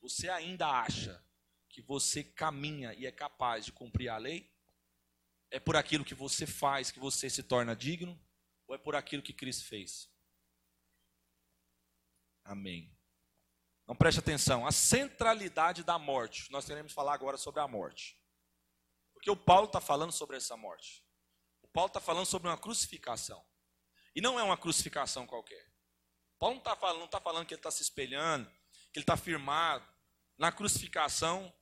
Você 0.00 0.28
ainda 0.28 0.68
acha 0.68 1.24
que 1.68 1.82
você 1.82 2.22
caminha 2.22 2.94
e 2.94 3.06
é 3.06 3.12
capaz 3.12 3.64
de 3.64 3.72
cumprir 3.72 4.08
a 4.08 4.16
lei? 4.16 4.52
É 5.50 5.58
por 5.58 5.76
aquilo 5.76 6.04
que 6.04 6.14
você 6.14 6.46
faz 6.46 6.90
que 6.90 7.00
você 7.00 7.28
se 7.28 7.42
torna 7.42 7.74
digno? 7.74 8.18
Ou 8.66 8.74
é 8.74 8.78
por 8.78 8.94
aquilo 8.94 9.22
que 9.22 9.32
Cristo 9.32 9.66
fez? 9.66 10.10
Amém. 12.44 12.94
Então 13.82 13.96
preste 13.96 14.18
atenção, 14.18 14.66
a 14.66 14.70
centralidade 14.70 15.82
da 15.82 15.98
morte. 15.98 16.50
Nós 16.52 16.66
queremos 16.66 16.92
falar 16.92 17.14
agora 17.14 17.36
sobre 17.36 17.60
a 17.60 17.66
morte. 17.66 18.20
Porque 19.12 19.30
o 19.30 19.36
Paulo 19.36 19.66
está 19.66 19.80
falando 19.80 20.12
sobre 20.12 20.36
essa 20.36 20.56
morte. 20.56 21.04
O 21.62 21.68
Paulo 21.68 21.88
está 21.88 22.00
falando 22.00 22.26
sobre 22.26 22.48
uma 22.48 22.58
crucificação. 22.58 23.44
E 24.14 24.20
não 24.20 24.38
é 24.38 24.42
uma 24.42 24.56
crucificação 24.56 25.26
qualquer. 25.26 25.67
Paulo 26.38 26.54
não 26.54 26.60
está 26.60 26.76
falando, 26.76 27.08
tá 27.08 27.20
falando 27.20 27.46
que 27.46 27.54
ele 27.54 27.58
está 27.58 27.70
se 27.70 27.82
espelhando, 27.82 28.48
que 28.92 28.98
ele 28.98 29.02
está 29.02 29.16
firmado 29.16 29.86
na 30.36 30.52
crucificação 30.52 31.52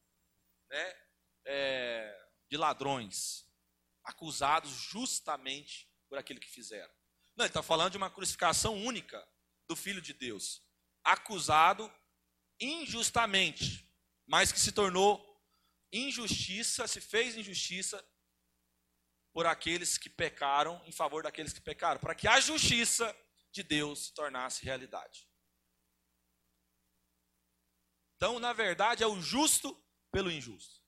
né, 0.68 0.96
é, 1.46 2.28
de 2.50 2.56
ladrões, 2.56 3.50
acusados 4.04 4.70
justamente 4.70 5.90
por 6.08 6.18
aquilo 6.18 6.40
que 6.40 6.50
fizeram. 6.50 6.92
Não, 7.34 7.44
ele 7.44 7.50
está 7.50 7.62
falando 7.62 7.92
de 7.92 7.96
uma 7.96 8.10
crucificação 8.10 8.74
única 8.74 9.26
do 9.66 9.74
Filho 9.74 10.00
de 10.00 10.12
Deus, 10.12 10.62
acusado 11.02 11.92
injustamente, 12.60 13.88
mas 14.26 14.52
que 14.52 14.60
se 14.60 14.72
tornou 14.72 15.24
injustiça, 15.92 16.86
se 16.86 17.00
fez 17.00 17.36
injustiça 17.36 18.04
por 19.32 19.46
aqueles 19.46 19.98
que 19.98 20.08
pecaram, 20.08 20.82
em 20.86 20.92
favor 20.92 21.22
daqueles 21.22 21.52
que 21.52 21.60
pecaram, 21.60 22.00
para 22.00 22.14
que 22.14 22.26
a 22.26 22.40
justiça 22.40 23.14
de 23.56 23.62
Deus 23.62 24.06
se 24.06 24.14
tornasse 24.14 24.64
realidade. 24.64 25.26
Então, 28.16 28.38
na 28.38 28.52
verdade, 28.52 29.02
é 29.02 29.06
o 29.06 29.20
justo 29.20 29.74
pelo 30.10 30.30
injusto. 30.30 30.84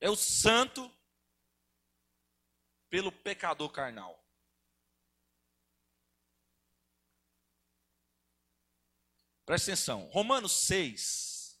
É 0.00 0.08
o 0.08 0.16
santo 0.16 0.88
pelo 2.88 3.10
pecador 3.10 3.70
carnal. 3.72 4.16
Presta 9.44 9.72
atenção. 9.72 10.08
Romanos 10.10 10.52
6, 10.66 11.60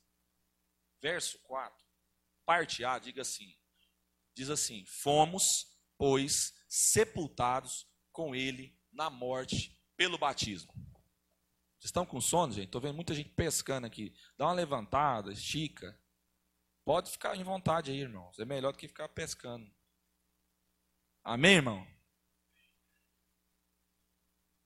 verso 1.00 1.38
4, 1.40 1.84
parte 2.44 2.84
A, 2.84 2.98
diga 2.98 3.22
assim: 3.22 3.58
diz 4.34 4.50
assim: 4.50 4.84
Fomos, 4.86 5.66
pois, 5.96 6.54
sepultados 6.68 7.90
com 8.12 8.36
ele 8.36 8.77
na 8.98 9.08
morte 9.08 9.80
pelo 9.96 10.18
batismo. 10.18 10.72
Vocês 11.78 11.84
estão 11.84 12.04
com 12.04 12.20
sono, 12.20 12.52
gente? 12.52 12.66
Estou 12.66 12.80
vendo 12.80 12.96
muita 12.96 13.14
gente 13.14 13.30
pescando 13.30 13.86
aqui. 13.86 14.12
Dá 14.36 14.46
uma 14.46 14.52
levantada, 14.52 15.32
estica. 15.32 15.96
Pode 16.84 17.08
ficar 17.08 17.36
em 17.36 17.44
vontade 17.44 17.92
aí, 17.92 18.00
irmãos. 18.00 18.36
É 18.40 18.44
melhor 18.44 18.72
do 18.72 18.78
que 18.78 18.88
ficar 18.88 19.08
pescando. 19.08 19.72
Amém, 21.22 21.54
irmão? 21.54 21.86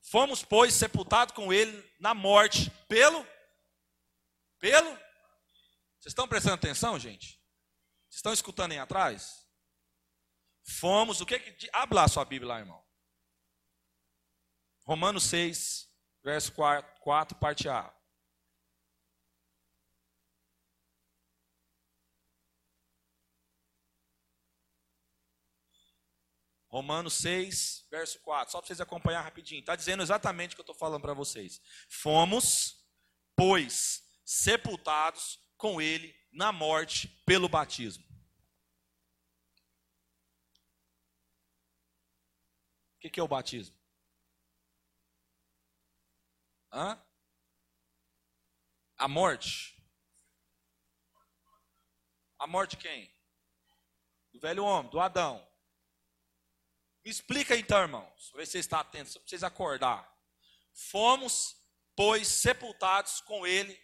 Fomos, 0.01 0.42
pois, 0.42 0.73
sepultados 0.73 1.35
com 1.35 1.53
ele 1.53 1.85
na 2.01 2.14
morte 2.14 2.71
pelo 2.88 3.27
pelo 4.59 4.90
Vocês 5.99 6.12
estão 6.12 6.27
prestando 6.27 6.55
atenção, 6.55 6.99
gente? 6.99 7.38
Vocês 8.09 8.16
estão 8.16 8.33
escutando 8.33 8.73
aí 8.73 8.79
atrás? 8.79 9.47
Fomos, 10.64 11.21
o 11.21 11.27
que 11.27 11.38
que 11.38 11.71
lá 11.90 12.09
sua 12.09 12.25
Bíblia 12.25 12.55
lá, 12.55 12.61
irmão. 12.61 12.82
Romanos 14.85 15.25
6, 15.25 15.88
verso 16.23 16.53
4, 16.53 17.01
4, 17.01 17.38
parte 17.38 17.68
A. 17.68 17.92
Romanos 26.73 27.14
6, 27.14 27.87
verso 27.90 28.18
4. 28.21 28.51
Só 28.51 28.59
para 28.59 28.66
vocês 28.66 28.81
acompanhar 28.81 29.21
rapidinho. 29.21 29.61
Está 29.61 29.77
dizendo 29.77 30.03
exatamente 30.03 30.53
o 30.53 30.57
que 30.57 30.61
eu 30.61 30.64
estou 30.64 30.75
falando 30.75 31.03
para 31.03 31.12
vocês. 31.12 31.61
Fomos, 31.88 32.83
pois, 33.37 34.03
sepultados 34.25 35.38
com 35.57 35.83
ele 35.83 36.14
na 36.33 36.51
morte 36.51 37.09
pelo 37.27 37.47
batismo. 37.49 38.03
O 42.97 43.01
que, 43.01 43.11
que 43.11 43.21
é 43.21 43.23
o 43.23 43.29
batismo? 43.29 43.82
Hã? 46.73 47.01
A 48.97 49.07
morte. 49.07 49.77
A 52.39 52.47
morte 52.47 52.77
quem? 52.77 53.15
Do 54.33 54.41
velho 54.41 54.65
homem, 54.65 54.91
do 54.91 54.99
Adão. 54.99 55.47
Me 57.05 57.11
explica 57.11 57.57
então, 57.57 57.81
irmãos, 57.81 58.31
ver 58.35 58.47
se 58.47 58.53
você 58.53 58.59
está 58.59 58.81
atento, 58.81 59.11
só 59.11 59.19
para 59.19 59.29
vocês 59.29 59.43
acordar. 59.43 60.09
Fomos, 60.73 61.57
pois, 61.95 62.29
sepultados 62.29 63.21
com 63.21 63.47
ele 63.47 63.79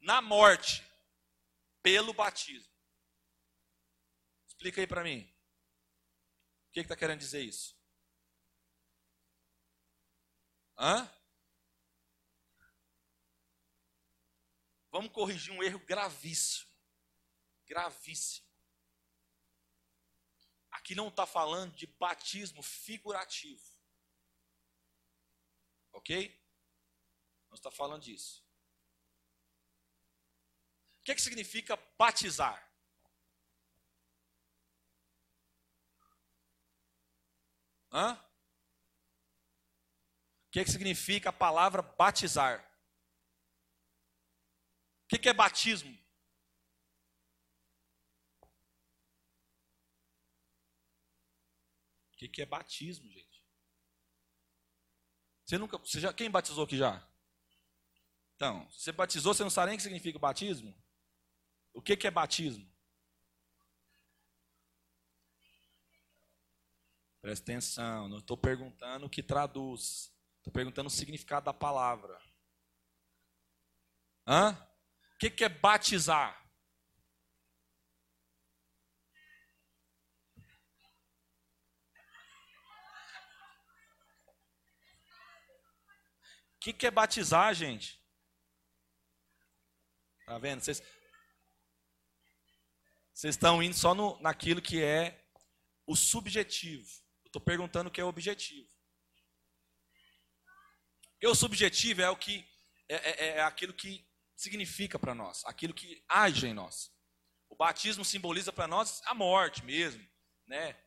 na 0.00 0.20
morte, 0.20 0.82
pelo 1.82 2.12
batismo. 2.12 2.72
Explica 4.46 4.80
aí 4.80 4.86
para 4.86 5.04
mim. 5.04 5.20
O 6.68 6.72
que 6.72 6.80
está 6.80 6.82
que 6.82 6.88
tá 6.88 6.96
querendo 6.96 7.20
dizer 7.20 7.42
isso? 7.42 7.78
Hã? 10.76 11.13
Vamos 14.94 15.10
corrigir 15.10 15.52
um 15.52 15.60
erro 15.60 15.80
gravíssimo. 15.80 16.70
Gravíssimo. 17.66 18.46
Aqui 20.70 20.94
não 20.94 21.08
está 21.08 21.26
falando 21.26 21.74
de 21.74 21.84
batismo 21.84 22.62
figurativo. 22.62 23.68
Ok? 25.90 26.40
Não 27.48 27.56
está 27.56 27.72
falando 27.72 28.04
disso. 28.04 28.46
O 31.00 31.02
que, 31.02 31.10
é 31.10 31.14
que 31.16 31.22
significa 31.22 31.76
batizar? 31.98 32.72
Hã? 37.90 38.12
O 40.46 40.50
que, 40.52 40.60
é 40.60 40.64
que 40.64 40.70
significa 40.70 41.30
a 41.30 41.32
palavra 41.32 41.82
batizar? 41.82 42.73
O 45.04 45.18
que, 45.18 45.28
é 45.28 45.32
batismo? 45.32 45.92
O 52.12 52.16
que, 52.16 52.40
é 52.42 52.46
batismo, 52.46 53.10
gente? 53.10 53.44
Você 55.44 55.58
nunca. 55.58 55.76
Você 55.78 56.00
já, 56.00 56.12
quem 56.12 56.30
batizou 56.30 56.64
aqui 56.64 56.76
já? 56.76 57.06
Então, 58.36 58.68
você 58.70 58.92
batizou, 58.92 59.34
você 59.34 59.42
não 59.42 59.50
sabe 59.50 59.68
nem 59.68 59.74
o 59.74 59.78
que 59.78 59.82
significa 59.82 60.18
batismo? 60.18 60.74
O 61.72 61.82
que, 61.82 61.96
que 61.96 62.06
é 62.06 62.10
batismo? 62.10 62.72
Presta 67.20 67.42
atenção, 67.42 68.08
não 68.08 68.18
estou 68.18 68.36
perguntando 68.36 69.06
o 69.06 69.10
que 69.10 69.22
traduz. 69.22 70.12
Estou 70.38 70.52
perguntando 70.52 70.88
o 70.88 70.90
significado 70.90 71.46
da 71.46 71.54
palavra. 71.54 72.20
Hã? 74.26 74.54
O 75.14 75.18
que, 75.18 75.30
que 75.30 75.44
é 75.44 75.48
batizar? 75.48 76.40
O 86.56 86.60
que, 86.60 86.72
que 86.72 86.86
é 86.86 86.90
batizar, 86.90 87.54
gente? 87.54 88.02
Tá 90.26 90.38
vendo? 90.38 90.62
Vocês, 90.62 90.82
estão 93.14 93.62
indo 93.62 93.76
só 93.76 93.94
no, 93.94 94.18
naquilo 94.20 94.62
que 94.62 94.82
é 94.82 95.24
o 95.86 95.94
subjetivo. 95.94 96.88
Eu 97.24 97.28
estou 97.28 97.40
perguntando 97.40 97.88
o 97.88 97.92
que 97.92 98.00
é 98.00 98.04
o 98.04 98.08
objetivo. 98.08 98.68
Porque 101.12 101.26
o 101.26 101.34
subjetivo 101.34 102.02
é 102.02 102.10
o 102.10 102.16
que 102.16 102.48
é, 102.88 102.94
é, 102.94 103.28
é 103.36 103.42
aquilo 103.42 103.72
que 103.72 104.06
significa 104.44 104.98
para 104.98 105.14
nós, 105.14 105.44
aquilo 105.46 105.74
que 105.74 106.04
age 106.08 106.46
em 106.46 106.54
nós. 106.54 106.92
O 107.48 107.56
batismo 107.56 108.04
simboliza 108.04 108.52
para 108.52 108.68
nós 108.68 109.02
a 109.06 109.14
morte 109.14 109.64
mesmo, 109.64 110.06
né? 110.46 110.78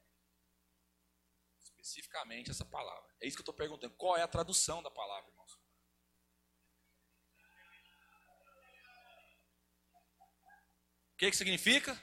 Especificamente 1.59 2.51
essa 2.51 2.65
palavra. 2.65 3.07
É 3.21 3.27
isso 3.27 3.35
que 3.35 3.41
eu 3.41 3.43
estou 3.43 3.53
perguntando. 3.53 3.95
Qual 3.95 4.15
é 4.15 4.21
a 4.21 4.27
tradução 4.27 4.83
da 4.83 4.91
palavra, 4.91 5.29
irmãos? 5.29 5.53
O 11.13 11.17
que, 11.17 11.31
que 11.31 11.37
significa? 11.37 11.99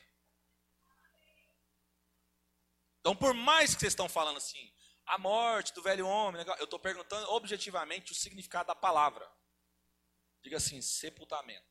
Então, 3.00 3.14
por 3.14 3.34
mais 3.34 3.74
que 3.74 3.80
vocês 3.80 3.92
estão 3.92 4.08
falando 4.08 4.38
assim, 4.38 4.72
a 5.06 5.18
morte 5.18 5.72
do 5.74 5.82
velho 5.82 6.06
homem, 6.06 6.44
eu 6.58 6.64
estou 6.64 6.80
perguntando 6.80 7.30
objetivamente 7.30 8.12
o 8.12 8.14
significado 8.14 8.68
da 8.68 8.74
palavra. 8.74 9.30
Diga 10.44 10.58
assim, 10.58 10.82
sepultamento. 10.82 11.66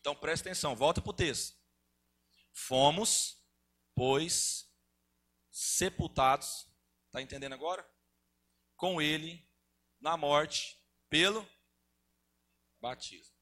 Então 0.00 0.16
preste 0.16 0.42
atenção, 0.42 0.74
volta 0.74 1.02
para 1.02 1.10
o 1.10 1.14
texto. 1.14 1.56
Fomos, 2.50 3.38
pois, 3.94 4.68
sepultados, 5.50 6.66
está 7.06 7.20
entendendo 7.20 7.52
agora? 7.52 7.88
Com 8.74 9.02
ele 9.02 9.46
na 10.00 10.16
morte 10.16 10.82
pelo 11.10 11.48
batismo. 12.80 13.36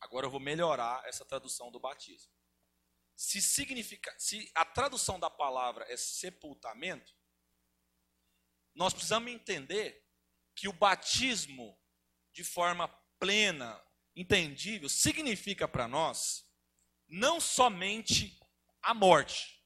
Agora 0.00 0.26
eu 0.26 0.30
vou 0.30 0.40
melhorar 0.40 1.06
essa 1.06 1.24
tradução 1.24 1.70
do 1.70 1.78
batismo. 1.78 2.32
Se 3.14 3.40
significa, 3.40 4.12
se 4.18 4.50
a 4.54 4.64
tradução 4.64 5.20
da 5.20 5.30
palavra 5.30 5.84
é 5.92 5.96
sepultamento, 5.96 7.14
nós 8.74 8.92
precisamos 8.92 9.30
entender 9.30 10.04
que 10.54 10.68
o 10.68 10.72
batismo 10.72 11.79
de 12.32 12.44
forma 12.44 12.88
plena, 13.18 13.80
entendível, 14.14 14.88
significa 14.88 15.68
para 15.68 15.86
nós 15.86 16.44
não 17.08 17.40
somente 17.40 18.38
a 18.82 18.94
morte. 18.94 19.62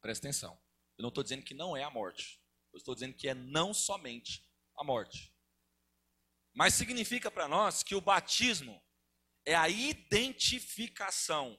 Presta 0.00 0.26
atenção. 0.26 0.60
Eu 0.96 1.02
não 1.02 1.08
estou 1.08 1.22
dizendo 1.22 1.44
que 1.44 1.54
não 1.54 1.76
é 1.76 1.82
a 1.82 1.90
morte. 1.90 2.40
Eu 2.72 2.78
estou 2.78 2.94
dizendo 2.94 3.14
que 3.14 3.28
é 3.28 3.34
não 3.34 3.72
somente 3.72 4.46
a 4.76 4.84
morte. 4.84 5.34
Mas 6.54 6.74
significa 6.74 7.30
para 7.30 7.48
nós 7.48 7.82
que 7.82 7.94
o 7.94 8.00
batismo 8.00 8.82
é 9.44 9.54
a 9.54 9.68
identificação 9.68 11.58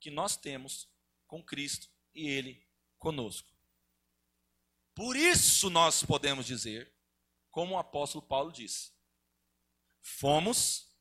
que 0.00 0.10
nós 0.10 0.36
temos 0.36 0.88
com 1.26 1.44
Cristo 1.44 1.88
e 2.14 2.28
Ele 2.28 2.66
conosco. 2.98 3.52
Por 4.94 5.16
isso 5.16 5.70
nós 5.70 6.02
podemos 6.02 6.46
dizer, 6.46 6.92
como 7.58 7.74
o 7.74 7.78
apóstolo 7.78 8.24
Paulo 8.24 8.52
disse, 8.52 8.92
fomos 10.00 10.96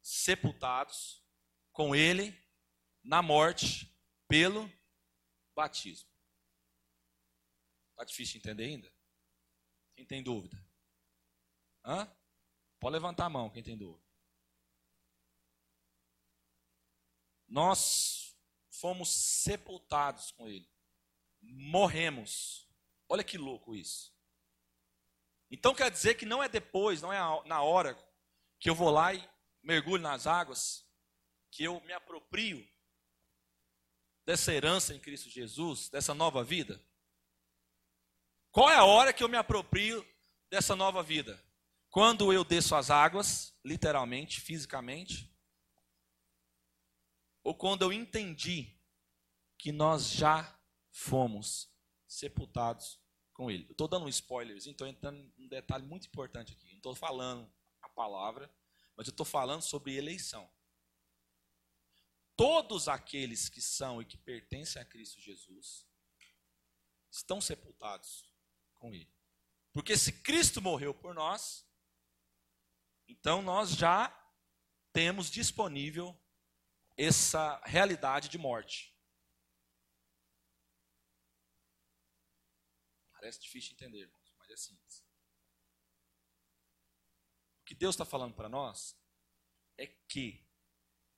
sepultados 0.00 1.22
com 1.70 1.94
Ele 1.94 2.34
na 3.04 3.20
morte 3.20 3.94
pelo 4.26 4.72
batismo. 5.54 6.08
Está 7.90 8.04
difícil 8.04 8.32
de 8.32 8.38
entender 8.38 8.64
ainda? 8.64 8.90
Quem 9.94 10.06
tem 10.06 10.22
dúvida? 10.22 10.56
Hã? 11.84 12.10
Pode 12.80 12.94
levantar 12.94 13.26
a 13.26 13.28
mão 13.28 13.50
quem 13.50 13.62
tem 13.62 13.76
dúvida. 13.76 14.08
nós 17.46 18.34
fomos 18.70 19.10
sepultados 19.10 20.30
com 20.32 20.48
ele. 20.48 20.70
Morremos. 21.40 22.66
Olha 23.08 23.24
que 23.24 23.36
louco 23.36 23.74
isso. 23.74 24.17
Então 25.50 25.74
quer 25.74 25.90
dizer 25.90 26.14
que 26.14 26.26
não 26.26 26.42
é 26.42 26.48
depois, 26.48 27.00
não 27.00 27.12
é 27.12 27.18
na 27.46 27.62
hora 27.62 27.96
que 28.58 28.68
eu 28.68 28.74
vou 28.74 28.90
lá 28.90 29.14
e 29.14 29.28
mergulho 29.62 30.02
nas 30.02 30.26
águas, 30.26 30.86
que 31.50 31.64
eu 31.64 31.80
me 31.82 31.92
aproprio 31.92 32.66
dessa 34.24 34.52
herança 34.52 34.94
em 34.94 35.00
Cristo 35.00 35.30
Jesus, 35.30 35.88
dessa 35.88 36.12
nova 36.12 36.44
vida? 36.44 36.82
Qual 38.50 38.68
é 38.68 38.76
a 38.76 38.84
hora 38.84 39.12
que 39.12 39.22
eu 39.22 39.28
me 39.28 39.36
aproprio 39.36 40.06
dessa 40.50 40.76
nova 40.76 41.02
vida? 41.02 41.42
Quando 41.90 42.32
eu 42.32 42.44
desço 42.44 42.74
as 42.74 42.90
águas, 42.90 43.58
literalmente, 43.64 44.40
fisicamente, 44.40 45.34
ou 47.42 47.54
quando 47.54 47.82
eu 47.82 47.92
entendi 47.92 48.78
que 49.56 49.72
nós 49.72 50.10
já 50.10 50.58
fomos 50.90 51.72
sepultados 52.06 53.00
com 53.38 53.48
Ele. 53.48 53.64
Estou 53.70 53.86
dando 53.86 54.04
um 54.04 54.08
spoiler, 54.08 54.56
estou 54.56 54.84
entrando 54.84 55.32
um 55.38 55.46
detalhe 55.46 55.86
muito 55.86 56.08
importante 56.08 56.52
aqui. 56.52 56.70
Não 56.70 56.78
estou 56.78 56.94
falando 56.96 57.48
a 57.80 57.88
palavra, 57.88 58.52
mas 58.96 59.06
eu 59.06 59.12
estou 59.12 59.24
falando 59.24 59.62
sobre 59.62 59.94
eleição. 59.94 60.50
Todos 62.36 62.88
aqueles 62.88 63.48
que 63.48 63.60
são 63.60 64.02
e 64.02 64.04
que 64.04 64.18
pertencem 64.18 64.82
a 64.82 64.84
Cristo 64.84 65.20
Jesus 65.20 65.86
estão 67.12 67.40
sepultados 67.40 68.24
com 68.74 68.92
Ele. 68.92 69.14
Porque 69.72 69.96
se 69.96 70.12
Cristo 70.12 70.60
morreu 70.60 70.92
por 70.92 71.14
nós, 71.14 71.64
então 73.06 73.40
nós 73.40 73.70
já 73.70 74.12
temos 74.92 75.30
disponível 75.30 76.20
essa 76.96 77.62
realidade 77.64 78.28
de 78.28 78.36
morte. 78.36 78.97
Parece 83.18 83.40
difícil 83.40 83.70
de 83.70 83.74
entender, 83.74 84.00
irmãos, 84.02 84.32
mas 84.38 84.50
é 84.50 84.56
simples. 84.56 85.04
O 87.60 87.64
que 87.64 87.74
Deus 87.74 87.94
está 87.94 88.04
falando 88.04 88.34
para 88.34 88.48
nós 88.48 88.96
é 89.76 89.86
que 89.86 90.46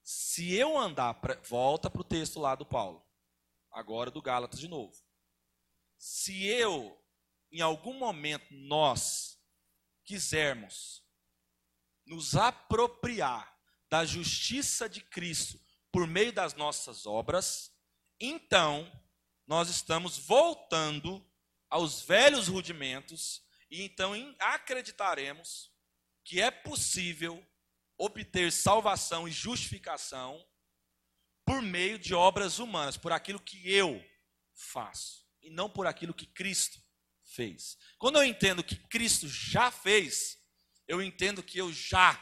se 0.02 0.54
eu 0.54 0.78
andar, 0.78 1.14
pra, 1.20 1.34
volta 1.42 1.90
para 1.90 2.00
o 2.00 2.04
texto 2.04 2.40
lá 2.40 2.54
do 2.54 2.64
Paulo, 2.64 3.06
agora 3.70 4.10
do 4.10 4.22
Gálatas 4.22 4.58
de 4.58 4.66
novo. 4.66 4.96
Se 5.98 6.46
eu, 6.46 6.98
em 7.52 7.60
algum 7.60 7.94
momento, 7.94 8.52
nós 8.52 9.38
quisermos 10.04 11.04
nos 12.06 12.34
apropriar 12.34 13.56
da 13.88 14.04
justiça 14.04 14.88
de 14.88 15.02
Cristo 15.02 15.60
por 15.92 16.06
meio 16.06 16.32
das 16.32 16.54
nossas 16.54 17.06
obras, 17.06 17.72
então 18.18 18.90
nós 19.46 19.68
estamos 19.68 20.16
voltando 20.16 21.24
aos 21.70 22.02
velhos 22.02 22.48
rudimentos 22.48 23.42
e 23.70 23.82
então 23.82 24.12
acreditaremos 24.40 25.72
que 26.24 26.40
é 26.40 26.50
possível 26.50 27.46
obter 27.96 28.50
salvação 28.50 29.28
e 29.28 29.30
justificação 29.30 30.44
por 31.44 31.62
meio 31.62 31.98
de 31.98 32.14
obras 32.14 32.58
humanas, 32.58 32.96
por 32.96 33.12
aquilo 33.12 33.40
que 33.40 33.70
eu 33.72 34.04
faço 34.54 35.26
e 35.42 35.50
não 35.50 35.70
por 35.70 35.86
aquilo 35.86 36.14
que 36.14 36.26
Cristo 36.26 36.80
fez. 37.24 37.78
Quando 37.98 38.16
eu 38.16 38.24
entendo 38.24 38.64
que 38.64 38.76
Cristo 38.88 39.28
já 39.28 39.70
fez, 39.70 40.38
eu 40.88 41.02
entendo 41.02 41.42
que 41.42 41.58
eu 41.58 41.72
já 41.72 42.18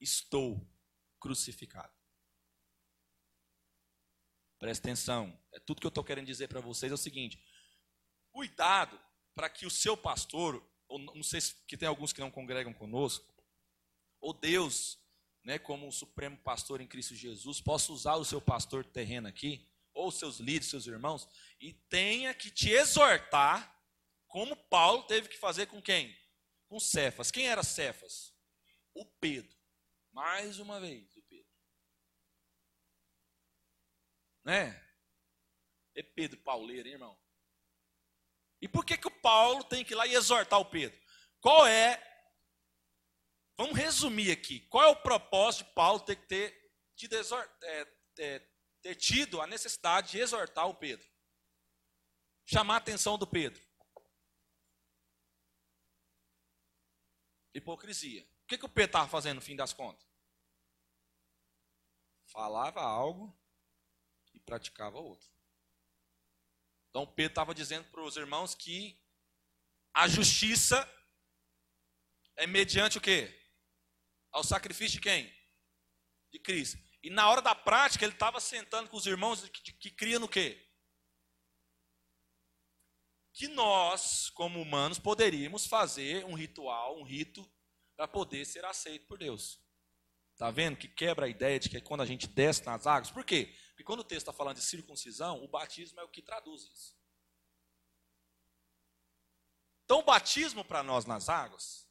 estou 0.00 0.68
crucificado. 1.18 1.92
Presta 4.58 4.88
atenção. 4.88 5.36
É 5.52 5.58
tudo 5.58 5.80
que 5.80 5.86
eu 5.86 5.90
estou 5.90 6.04
querendo 6.04 6.26
dizer 6.26 6.46
para 6.48 6.60
vocês 6.60 6.92
é 6.92 6.94
o 6.94 6.98
seguinte: 6.98 7.42
cuidado 8.32 9.00
para 9.34 9.48
que 9.48 9.66
o 9.66 9.70
seu 9.70 9.96
pastor, 9.96 10.62
ou 10.88 10.98
não 10.98 11.22
sei 11.22 11.40
se 11.40 11.54
que 11.66 11.76
tem 11.76 11.88
alguns 11.88 12.12
que 12.12 12.20
não 12.20 12.30
congregam 12.30 12.72
conosco, 12.72 13.32
ou 14.20 14.32
Deus, 14.32 14.98
né, 15.44 15.58
como 15.58 15.88
o 15.88 15.92
supremo 15.92 16.36
pastor 16.38 16.80
em 16.80 16.86
Cristo 16.86 17.14
Jesus, 17.14 17.60
possa 17.60 17.92
usar 17.92 18.16
o 18.16 18.24
seu 18.24 18.40
pastor 18.40 18.84
terreno 18.84 19.28
aqui, 19.28 19.68
ou 19.94 20.10
seus 20.10 20.38
líderes, 20.38 20.68
seus 20.68 20.86
irmãos, 20.86 21.28
e 21.60 21.72
tenha 21.72 22.34
que 22.34 22.50
te 22.50 22.70
exortar, 22.70 23.80
como 24.26 24.56
Paulo 24.56 25.02
teve 25.04 25.28
que 25.28 25.36
fazer 25.36 25.66
com 25.66 25.82
quem? 25.82 26.16
Com 26.66 26.80
Cefas. 26.80 27.30
Quem 27.30 27.46
era 27.46 27.62
Cefas? 27.62 28.34
O 28.94 29.04
Pedro. 29.04 29.54
Mais 30.10 30.58
uma 30.58 30.80
vez. 30.80 31.12
Né? 34.44 34.82
É 35.94 36.02
Pedro 36.02 36.40
Pauleiro, 36.40 36.88
hein, 36.88 36.94
irmão? 36.94 37.18
E 38.62 38.68
por 38.68 38.86
que, 38.86 38.96
que 38.96 39.08
o 39.08 39.20
Paulo 39.20 39.64
tem 39.64 39.84
que 39.84 39.92
ir 39.92 39.96
lá 39.96 40.06
e 40.06 40.14
exortar 40.14 40.58
o 40.58 40.64
Pedro? 40.64 40.98
Qual 41.40 41.66
é. 41.66 42.00
Vamos 43.56 43.76
resumir 43.76 44.30
aqui. 44.30 44.60
Qual 44.68 44.82
é 44.82 44.88
o 44.88 45.02
propósito 45.02 45.66
de 45.66 45.74
Paulo 45.74 46.00
ter 46.00 46.16
que 46.16 46.26
ter, 46.26 46.72
tido, 46.96 47.14
é, 47.14 47.94
é, 48.18 48.38
ter 48.80 48.94
tido 48.94 49.42
a 49.42 49.46
necessidade 49.46 50.12
de 50.12 50.20
exortar 50.20 50.66
o 50.68 50.74
Pedro? 50.74 51.06
Chamar 52.46 52.74
a 52.74 52.78
atenção 52.78 53.18
do 53.18 53.26
Pedro. 53.26 53.62
Hipocrisia. 57.52 58.26
O 58.44 58.46
que, 58.46 58.56
que 58.56 58.64
o 58.64 58.68
Pedro 58.68 58.88
estava 58.88 59.08
fazendo 59.08 59.36
no 59.36 59.42
fim 59.42 59.54
das 59.54 59.74
contas? 59.74 60.08
Falava 62.24 62.80
algo 62.80 63.36
praticava 64.44 64.98
outro. 64.98 65.31
Então 66.92 67.06
Pedro 67.06 67.32
estava 67.32 67.54
dizendo 67.54 67.90
para 67.90 68.02
os 68.02 68.16
irmãos 68.16 68.54
que 68.54 69.00
a 69.94 70.06
justiça 70.06 70.86
É 72.36 72.46
mediante 72.46 72.98
o 72.98 73.00
quê? 73.00 73.34
Ao 74.30 74.44
sacrifício 74.44 74.98
de 74.98 75.00
quem? 75.00 75.32
De 76.30 76.38
Cristo. 76.38 76.78
E 77.02 77.08
na 77.08 77.28
hora 77.30 77.40
da 77.40 77.54
prática, 77.54 78.04
ele 78.04 78.12
estava 78.12 78.40
sentando 78.40 78.90
com 78.90 78.96
os 78.96 79.06
irmãos 79.06 79.48
que, 79.48 79.72
que 79.72 79.90
cria 79.90 80.18
no 80.18 80.28
quê? 80.28 80.70
Que 83.32 83.48
nós, 83.48 84.28
como 84.30 84.60
humanos, 84.60 84.98
poderíamos 84.98 85.66
fazer 85.66 86.24
um 86.26 86.34
ritual, 86.34 86.98
um 86.98 87.02
rito, 87.02 87.50
para 87.96 88.06
poder 88.06 88.44
ser 88.44 88.64
aceito 88.64 89.06
por 89.06 89.18
Deus. 89.18 89.60
Está 90.32 90.50
vendo 90.50 90.76
que 90.76 90.88
quebra 90.88 91.26
a 91.26 91.28
ideia 91.28 91.58
de 91.58 91.68
que 91.68 91.80
quando 91.80 92.02
a 92.02 92.06
gente 92.06 92.26
desce 92.26 92.64
nas 92.64 92.86
águas, 92.86 93.10
por 93.10 93.24
quê? 93.24 93.54
Quando 93.82 94.00
o 94.00 94.04
texto 94.04 94.22
está 94.22 94.32
falando 94.32 94.56
de 94.56 94.62
circuncisão, 94.62 95.42
o 95.42 95.48
batismo 95.48 96.00
é 96.00 96.04
o 96.04 96.08
que 96.08 96.22
traduz 96.22 96.62
isso. 96.64 96.96
Então, 99.84 99.98
o 99.98 100.04
batismo 100.04 100.64
para 100.64 100.82
nós 100.82 101.04
nas 101.04 101.28
águas, 101.28 101.88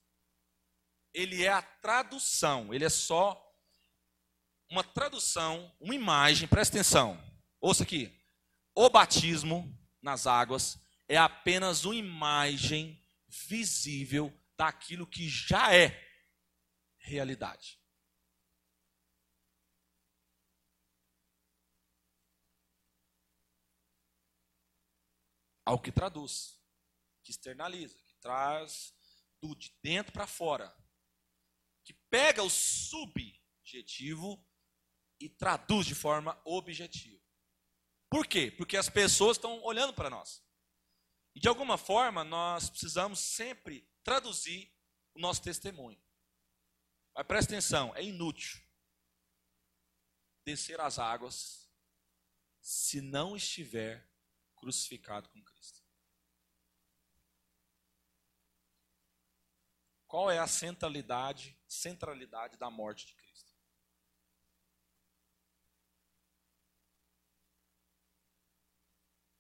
ele 1.13 1.43
é 1.43 1.49
a 1.49 1.62
tradução, 1.62 2.73
ele 2.73 2.86
é 2.86 2.89
só 2.89 3.47
uma 4.69 4.84
tradução, 4.84 5.75
uma 5.80 5.93
imagem, 5.93 6.47
presta 6.47 6.77
atenção, 6.77 7.21
ouça 7.60 7.84
aqui. 7.84 8.17
O 8.73 8.89
batismo 8.89 9.77
nas 10.01 10.25
águas 10.25 10.80
é 11.08 11.17
apenas 11.17 11.84
uma 11.84 11.95
imagem 11.95 12.97
visível 13.27 14.34
daquilo 14.56 15.06
que 15.06 15.27
já 15.27 15.75
é 15.75 16.10
realidade. 16.99 17.80
Ao 25.71 25.79
que 25.79 25.89
traduz 25.89 26.62
que 27.23 27.31
externaliza, 27.31 27.97
que 28.03 28.13
traz 28.15 28.93
do 29.41 29.55
de 29.55 29.73
dentro 29.81 30.12
para 30.12 30.27
fora, 30.27 30.75
que 31.86 31.93
pega 32.10 32.43
o 32.43 32.49
subjetivo 32.49 34.45
e 35.17 35.29
traduz 35.29 35.88
de 35.88 35.95
forma 35.95 36.38
objetiva. 36.43 37.23
Por 38.10 38.27
quê? 38.27 38.51
Porque 38.51 38.75
as 38.75 38.89
pessoas 38.89 39.38
estão 39.38 39.63
olhando 39.63 39.93
para 39.93 40.10
nós. 40.10 40.43
E 41.34 41.39
de 41.39 41.47
alguma 41.47 41.77
forma 41.77 42.25
nós 42.25 42.69
precisamos 42.69 43.19
sempre 43.19 43.89
traduzir 44.03 44.75
o 45.13 45.21
nosso 45.21 45.41
testemunho. 45.41 46.03
Mas 47.15 47.25
presta 47.25 47.53
atenção, 47.53 47.95
é 47.95 48.03
inútil 48.03 48.62
descer 50.45 50.81
as 50.81 50.99
águas 50.99 51.71
se 52.60 52.99
não 52.99 53.38
estiver 53.38 54.11
crucificado 54.62 55.28
com 55.30 55.43
Cristo. 55.43 55.82
Qual 60.08 60.30
é 60.30 60.38
a 60.38 60.45
centralidade, 60.45 61.60
centralidade 61.67 62.58
da 62.58 62.69
morte 62.69 63.08
de 63.08 63.15
Cristo? 63.15 63.52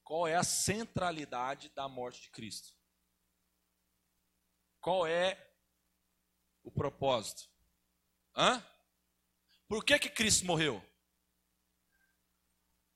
Qual 0.03 0.27
é 0.27 0.35
a 0.35 0.43
centralidade 0.43 1.69
da 1.69 1.87
morte 1.87 2.23
de 2.23 2.31
Cristo? 2.31 2.75
Qual 4.79 5.05
é 5.05 5.55
o 6.63 6.71
propósito? 6.71 7.47
Hã? 8.35 8.65
Por 9.67 9.85
que 9.85 9.99
que 9.99 10.09
Cristo 10.09 10.45
morreu? 10.45 10.83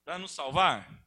Para 0.04 0.18
nos 0.18 0.32
salvar? 0.32 1.05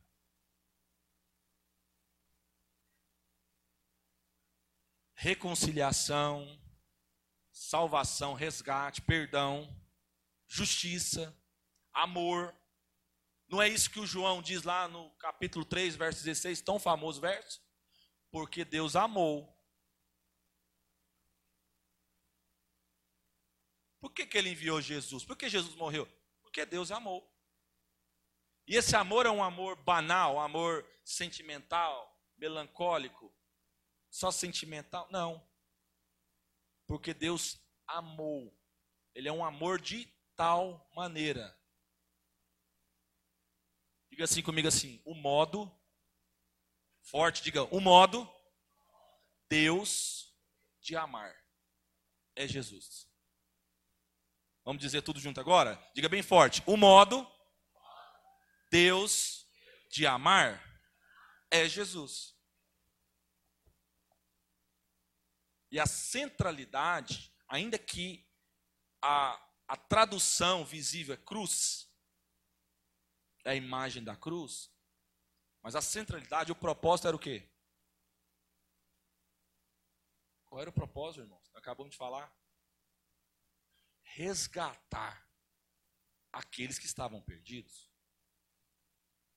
Reconciliação, 5.21 6.47
salvação, 7.51 8.35
resgate, 8.35 9.03
perdão, 9.03 9.69
justiça, 10.47 11.37
amor. 11.93 12.57
Não 13.49 13.61
é 13.61 13.69
isso 13.69 13.91
que 13.91 13.99
o 13.99 14.07
João 14.07 14.41
diz 14.41 14.63
lá 14.63 14.87
no 14.87 15.11
capítulo 15.17 15.65
3, 15.65 15.97
verso 15.97 16.23
16, 16.23 16.61
tão 16.61 16.79
famoso 16.79 17.21
verso? 17.21 17.61
Porque 18.31 18.65
Deus 18.65 18.95
amou. 18.95 19.53
Por 24.01 24.13
que, 24.13 24.25
que 24.25 24.39
ele 24.39 24.51
enviou 24.51 24.81
Jesus? 24.81 25.25
Por 25.25 25.37
que 25.37 25.49
Jesus 25.49 25.75
morreu? 25.75 26.07
Porque 26.43 26.65
Deus 26.65 26.93
amou. 26.93 27.29
E 28.69 28.77
esse 28.77 28.95
amor 28.95 29.27
é 29.27 29.31
um 29.31 29.43
amor 29.43 29.75
banal, 29.83 30.37
um 30.37 30.41
amor 30.41 30.89
sentimental, 31.05 32.17
melancólico, 32.37 33.35
só 34.11 34.31
sentimental? 34.31 35.09
Não. 35.11 35.47
Porque 36.87 37.13
Deus 37.13 37.61
amou. 37.87 38.57
Ele 39.15 39.29
é 39.29 39.33
um 39.33 39.45
amor 39.45 39.81
de 39.81 40.07
tal 40.37 40.89
maneira. 40.95 41.57
Diga 44.11 44.25
assim 44.25 44.43
comigo 44.43 44.69
assim, 44.69 45.03
o 45.05 45.15
modo 45.15 45.71
forte, 47.03 47.43
diga, 47.43 47.65
o 47.75 47.81
modo 47.81 48.29
Deus 49.49 50.35
de 50.81 50.97
amar 50.97 51.35
é 52.37 52.47
Jesus. 52.47 53.09
Vamos 54.65 54.83
dizer 54.83 55.03
tudo 55.03 55.19
junto 55.19 55.41
agora? 55.41 55.83
Diga 55.95 56.09
bem 56.09 56.23
forte. 56.23 56.63
O 56.67 56.77
modo 56.77 57.27
Deus 58.71 59.47
de 59.91 60.07
amar 60.07 60.63
é 61.51 61.69
Jesus. 61.69 62.38
E 65.71 65.79
a 65.79 65.87
centralidade, 65.87 67.33
ainda 67.47 67.79
que 67.79 68.27
a, 69.03 69.41
a 69.67 69.77
tradução 69.77 70.65
visível 70.65 71.15
é 71.15 71.19
cruz, 71.19 71.91
é 73.45 73.51
a 73.51 73.55
imagem 73.55 74.03
da 74.03 74.17
cruz, 74.17 74.71
mas 75.63 75.75
a 75.75 75.83
centralidade, 75.83 76.53
o 76.53 76.57
propósito 76.57 77.09
era 77.09 77.17
o 77.17 77.21
quê? 77.21 77.49
Qual 80.47 80.61
era 80.61 80.71
o 80.71 80.73
propósito, 80.73 81.23
irmãos? 81.23 81.51
Acabamos 81.55 81.93
de 81.93 81.99
falar. 81.99 82.35
Resgatar 84.03 85.29
aqueles 86.33 86.79
que 86.79 86.87
estavam 86.87 87.21
perdidos. 87.21 87.91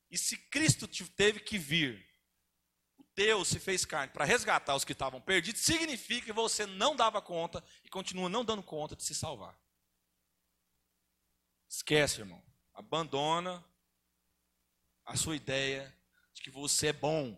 E 0.09 0.17
se 0.17 0.37
Cristo 0.37 0.87
teve 1.09 1.39
que 1.39 1.57
vir 1.57 2.10
Deus 3.15 3.47
se 3.47 3.59
fez 3.59 3.85
carne 3.85 4.11
para 4.13 4.25
resgatar 4.25 4.75
os 4.75 4.83
que 4.83 4.93
estavam 4.93 5.21
perdidos, 5.21 5.61
significa 5.61 6.25
que 6.25 6.33
você 6.33 6.65
não 6.65 6.95
dava 6.95 7.21
conta 7.21 7.63
e 7.83 7.89
continua 7.89 8.29
não 8.29 8.43
dando 8.43 8.63
conta 8.63 8.95
de 8.95 9.03
se 9.03 9.15
salvar. 9.15 9.57
Esquece, 11.67 12.19
irmão. 12.19 12.43
Abandona 12.73 13.63
a 15.05 15.15
sua 15.15 15.35
ideia 15.35 15.95
de 16.33 16.41
que 16.41 16.49
você 16.49 16.87
é 16.87 16.93
bom. 16.93 17.37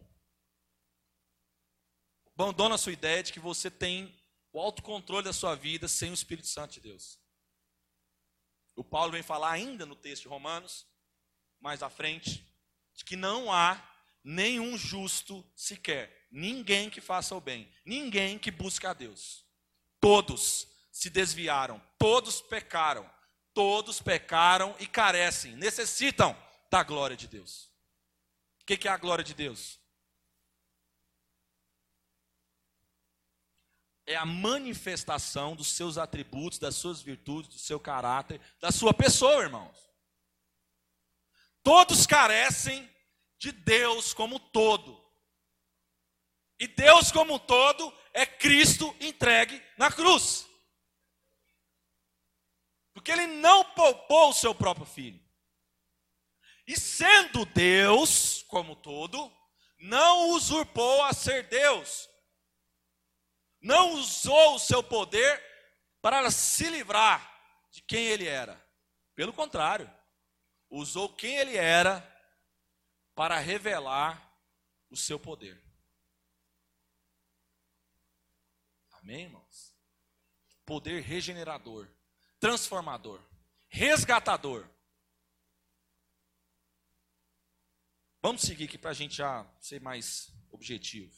Abandona 2.27 2.75
a 2.75 2.77
sua 2.77 2.93
ideia 2.93 3.21
de 3.21 3.31
que 3.31 3.39
você 3.39 3.69
tem 3.69 4.19
o 4.51 4.59
autocontrole 4.59 5.23
da 5.23 5.33
sua 5.33 5.55
vida 5.55 5.87
sem 5.87 6.11
o 6.11 6.13
Espírito 6.13 6.47
Santo 6.47 6.73
de 6.73 6.81
Deus. 6.81 7.19
O 8.75 8.83
Paulo 8.83 9.11
vem 9.11 9.21
falar 9.21 9.51
ainda 9.51 9.85
no 9.85 9.95
texto 9.95 10.23
de 10.23 10.29
Romanos, 10.29 10.87
mais 11.59 11.83
à 11.83 11.89
frente, 11.89 12.43
de 12.93 13.05
que 13.05 13.15
não 13.15 13.51
há 13.51 13.92
nenhum 14.23 14.77
justo 14.77 15.45
sequer, 15.55 16.27
ninguém 16.31 16.89
que 16.89 17.01
faça 17.01 17.35
o 17.35 17.41
bem, 17.41 17.71
ninguém 17.85 18.39
que 18.39 18.49
busque 18.49 18.87
a 18.87 18.93
Deus. 18.93 19.45
Todos 19.99 20.67
se 20.91 21.09
desviaram, 21.09 21.81
todos 21.97 22.41
pecaram, 22.41 23.09
todos 23.53 24.01
pecaram 24.01 24.75
e 24.79 24.87
carecem, 24.87 25.55
necessitam 25.55 26.37
da 26.69 26.83
glória 26.83 27.17
de 27.17 27.27
Deus. 27.27 27.71
O 28.61 28.65
que 28.65 28.87
é 28.87 28.91
a 28.91 28.97
glória 28.97 29.23
de 29.23 29.33
Deus? 29.33 29.79
É 34.05 34.15
a 34.15 34.25
manifestação 34.25 35.55
dos 35.55 35.67
seus 35.67 35.97
atributos, 35.97 36.59
das 36.59 36.75
suas 36.75 37.01
virtudes, 37.01 37.49
do 37.49 37.59
seu 37.59 37.79
caráter, 37.79 38.39
da 38.59 38.71
sua 38.71 38.93
pessoa, 38.93 39.43
irmãos. 39.43 39.77
Todos 41.61 42.05
carecem 42.05 42.92
de 43.43 43.51
Deus 43.51 44.13
como 44.13 44.39
todo. 44.39 44.97
E 46.57 46.65
Deus 46.65 47.11
como 47.11 47.37
todo 47.37 47.93
é 48.13 48.25
Cristo 48.25 48.95
entregue 49.01 49.61
na 49.77 49.91
cruz. 49.91 50.47
Porque 52.93 53.11
ele 53.11 53.27
não 53.27 53.65
poupou 53.73 54.29
o 54.29 54.33
seu 54.33 54.55
próprio 54.55 54.85
filho. 54.85 55.21
E 56.65 56.79
sendo 56.79 57.43
Deus 57.47 58.43
como 58.43 58.77
todo, 58.77 59.29
não 59.77 60.29
usurpou 60.29 61.03
a 61.03 61.11
ser 61.11 61.49
Deus. 61.49 62.09
Não 63.59 63.91
usou 63.95 64.55
o 64.55 64.59
seu 64.59 64.81
poder 64.81 65.43
para 66.01 66.31
se 66.31 66.69
livrar 66.69 67.29
de 67.71 67.81
quem 67.81 68.05
ele 68.05 68.25
era. 68.25 68.65
Pelo 69.13 69.33
contrário, 69.33 69.93
usou 70.69 71.09
quem 71.09 71.35
ele 71.35 71.57
era 71.57 72.12
para 73.15 73.39
revelar 73.39 74.31
o 74.89 74.95
seu 74.95 75.19
poder. 75.19 75.61
Amém, 78.91 79.23
irmãos? 79.23 79.73
poder 80.65 81.01
regenerador, 81.01 81.89
transformador, 82.39 83.21
resgatador. 83.67 84.67
Vamos 88.21 88.41
seguir 88.41 88.65
aqui 88.65 88.77
para 88.77 88.91
a 88.91 88.93
gente 88.93 89.15
já 89.15 89.45
ser 89.59 89.81
mais 89.81 90.33
objetivo. 90.49 91.13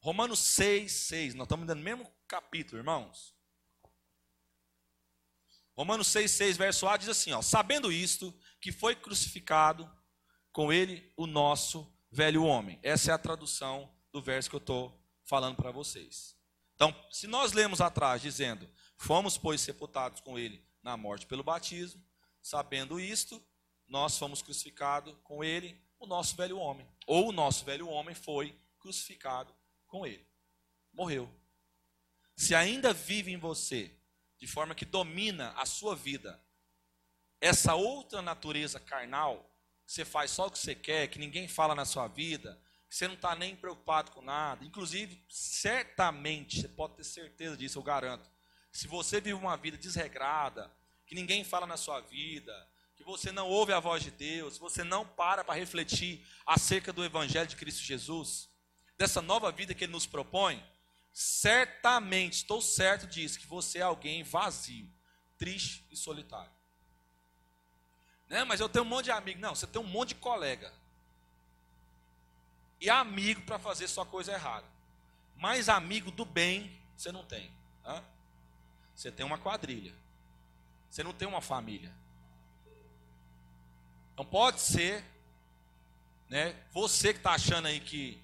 Romanos 0.00 0.38
6, 0.40 0.92
6. 0.92 1.34
Nós 1.34 1.46
estamos 1.46 1.66
no 1.66 1.76
mesmo 1.76 2.10
capítulo, 2.26 2.78
irmãos. 2.78 3.34
Romanos 5.80 6.08
6, 6.08 6.30
6, 6.30 6.56
verso 6.58 6.86
A 6.86 6.98
diz 6.98 7.08
assim: 7.08 7.32
ó, 7.32 7.40
Sabendo 7.40 7.90
isto, 7.90 8.38
que 8.60 8.70
foi 8.70 8.94
crucificado 8.94 9.90
com 10.52 10.70
ele 10.70 11.10
o 11.16 11.26
nosso 11.26 11.90
velho 12.12 12.44
homem. 12.44 12.78
Essa 12.82 13.12
é 13.12 13.14
a 13.14 13.18
tradução 13.18 13.90
do 14.12 14.20
verso 14.20 14.50
que 14.50 14.56
eu 14.56 14.60
estou 14.60 15.02
falando 15.24 15.56
para 15.56 15.70
vocês. 15.70 16.36
Então, 16.74 16.94
se 17.10 17.26
nós 17.26 17.54
lemos 17.54 17.80
atrás 17.80 18.20
dizendo: 18.20 18.68
Fomos, 18.98 19.38
pois, 19.38 19.62
sepultados 19.62 20.20
com 20.20 20.38
ele 20.38 20.62
na 20.82 20.98
morte 20.98 21.24
pelo 21.26 21.42
batismo, 21.42 22.04
sabendo 22.42 23.00
isto, 23.00 23.42
nós 23.88 24.18
fomos 24.18 24.42
crucificados 24.42 25.16
com 25.24 25.42
ele, 25.42 25.82
o 25.98 26.06
nosso 26.06 26.36
velho 26.36 26.58
homem. 26.58 26.86
Ou 27.06 27.30
o 27.30 27.32
nosso 27.32 27.64
velho 27.64 27.88
homem 27.88 28.14
foi 28.14 28.54
crucificado 28.78 29.50
com 29.86 30.06
ele. 30.06 30.28
Morreu. 30.92 31.34
Se 32.36 32.54
ainda 32.54 32.92
vive 32.92 33.32
em 33.32 33.38
você, 33.38 33.98
de 34.40 34.46
forma 34.46 34.74
que 34.74 34.86
domina 34.86 35.52
a 35.56 35.66
sua 35.66 35.94
vida, 35.94 36.42
essa 37.40 37.74
outra 37.74 38.22
natureza 38.22 38.80
carnal, 38.80 39.54
que 39.86 39.92
você 39.92 40.04
faz 40.04 40.30
só 40.30 40.46
o 40.46 40.50
que 40.50 40.58
você 40.58 40.74
quer, 40.74 41.08
que 41.08 41.18
ninguém 41.18 41.46
fala 41.46 41.74
na 41.74 41.84
sua 41.84 42.08
vida, 42.08 42.60
que 42.88 42.96
você 42.96 43.06
não 43.06 43.14
está 43.14 43.36
nem 43.36 43.54
preocupado 43.54 44.10
com 44.10 44.22
nada. 44.22 44.64
Inclusive, 44.64 45.24
certamente, 45.28 46.60
você 46.60 46.68
pode 46.68 46.96
ter 46.96 47.04
certeza 47.04 47.56
disso, 47.56 47.78
eu 47.78 47.82
garanto. 47.82 48.28
Se 48.72 48.88
você 48.88 49.20
vive 49.20 49.34
uma 49.34 49.56
vida 49.56 49.76
desregrada, 49.76 50.70
que 51.06 51.14
ninguém 51.14 51.44
fala 51.44 51.66
na 51.66 51.76
sua 51.76 52.00
vida, 52.00 52.68
que 52.96 53.04
você 53.04 53.32
não 53.32 53.48
ouve 53.48 53.72
a 53.72 53.80
voz 53.80 54.02
de 54.02 54.10
Deus, 54.10 54.58
você 54.58 54.84
não 54.84 55.06
para 55.06 55.44
para 55.44 55.58
refletir 55.58 56.26
acerca 56.46 56.92
do 56.92 57.04
Evangelho 57.04 57.46
de 57.46 57.56
Cristo 57.56 57.82
Jesus, 57.82 58.48
dessa 58.96 59.20
nova 59.20 59.50
vida 59.50 59.74
que 59.74 59.84
Ele 59.84 59.92
nos 59.92 60.06
propõe, 60.06 60.62
certamente, 61.12 62.34
estou 62.34 62.60
certo 62.62 63.06
disso, 63.06 63.38
que 63.38 63.46
você 63.46 63.78
é 63.78 63.82
alguém 63.82 64.22
vazio, 64.22 64.88
triste 65.36 65.84
e 65.90 65.96
solitário. 65.96 66.52
Né? 68.28 68.44
Mas 68.44 68.60
eu 68.60 68.68
tenho 68.68 68.84
um 68.84 68.88
monte 68.88 69.06
de 69.06 69.10
amigo. 69.10 69.40
Não, 69.40 69.54
você 69.54 69.66
tem 69.66 69.82
um 69.82 69.86
monte 69.86 70.10
de 70.10 70.14
colega. 70.16 70.72
E 72.80 72.88
amigo 72.88 73.42
para 73.42 73.58
fazer 73.58 73.88
sua 73.88 74.06
coisa 74.06 74.32
errada. 74.32 74.66
Mas 75.36 75.68
amigo 75.68 76.10
do 76.10 76.24
bem, 76.24 76.80
você 76.96 77.10
não 77.10 77.24
tem. 77.24 77.50
Você 78.94 79.10
tem 79.10 79.24
uma 79.26 79.38
quadrilha. 79.38 79.94
Você 80.88 81.02
não 81.02 81.12
tem 81.12 81.26
uma 81.26 81.40
família. 81.40 81.92
Então 84.12 84.24
pode 84.24 84.60
ser, 84.60 85.04
né? 86.28 86.54
Você 86.72 87.12
que 87.12 87.18
está 87.18 87.32
achando 87.32 87.66
aí 87.66 87.80
que 87.80 88.22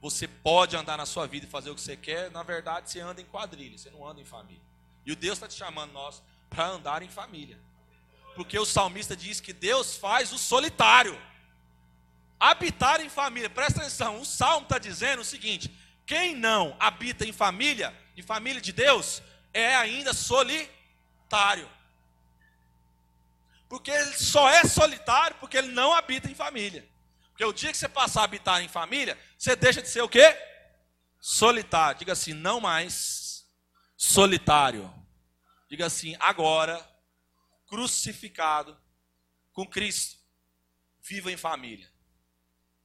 você 0.00 0.26
pode 0.26 0.76
andar 0.76 0.96
na 0.96 1.06
sua 1.06 1.26
vida 1.26 1.46
e 1.46 1.48
fazer 1.48 1.70
o 1.70 1.74
que 1.74 1.80
você 1.80 1.96
quer, 1.96 2.30
na 2.30 2.42
verdade 2.42 2.90
você 2.90 3.00
anda 3.00 3.20
em 3.20 3.26
quadrilha, 3.26 3.76
você 3.76 3.90
não 3.90 4.06
anda 4.06 4.20
em 4.20 4.24
família. 4.24 4.62
E 5.04 5.12
o 5.12 5.16
Deus 5.16 5.34
está 5.34 5.46
te 5.46 5.54
chamando 5.54 5.92
nós 5.92 6.22
para 6.48 6.66
andar 6.66 7.02
em 7.02 7.08
família. 7.08 7.58
Porque 8.34 8.58
o 8.58 8.64
salmista 8.64 9.16
diz 9.16 9.40
que 9.40 9.52
Deus 9.52 9.96
faz 9.96 10.32
o 10.32 10.38
solitário 10.38 11.20
habitar 12.38 13.00
em 13.02 13.08
família. 13.10 13.50
Presta 13.50 13.80
atenção, 13.80 14.20
o 14.20 14.24
salmo 14.24 14.64
está 14.64 14.78
dizendo 14.78 15.20
o 15.20 15.24
seguinte: 15.24 15.70
quem 16.06 16.34
não 16.34 16.74
habita 16.80 17.26
em 17.26 17.32
família, 17.32 17.94
em 18.16 18.22
família 18.22 18.60
de 18.60 18.72
Deus, 18.72 19.22
é 19.52 19.74
ainda 19.76 20.14
solitário. 20.14 21.68
Porque 23.68 23.90
ele 23.90 24.12
só 24.14 24.48
é 24.48 24.64
solitário 24.64 25.36
porque 25.38 25.56
ele 25.58 25.68
não 25.68 25.92
habita 25.92 26.28
em 26.28 26.34
família. 26.34 26.88
Porque 27.30 27.44
o 27.44 27.52
dia 27.52 27.70
que 27.70 27.78
você 27.78 27.88
passar 27.88 28.22
a 28.22 28.24
habitar 28.24 28.60
em 28.62 28.68
família, 28.68 29.16
você 29.40 29.56
deixa 29.56 29.80
de 29.80 29.88
ser 29.88 30.02
o 30.02 30.08
quê? 30.08 30.36
Solitário. 31.18 31.98
Diga 31.98 32.12
assim, 32.12 32.34
não 32.34 32.60
mais 32.60 33.50
solitário. 33.96 34.92
Diga 35.66 35.86
assim, 35.86 36.14
agora 36.20 36.78
crucificado 37.66 38.78
com 39.50 39.66
Cristo. 39.66 40.18
Viva 41.00 41.32
em 41.32 41.38
família. 41.38 41.90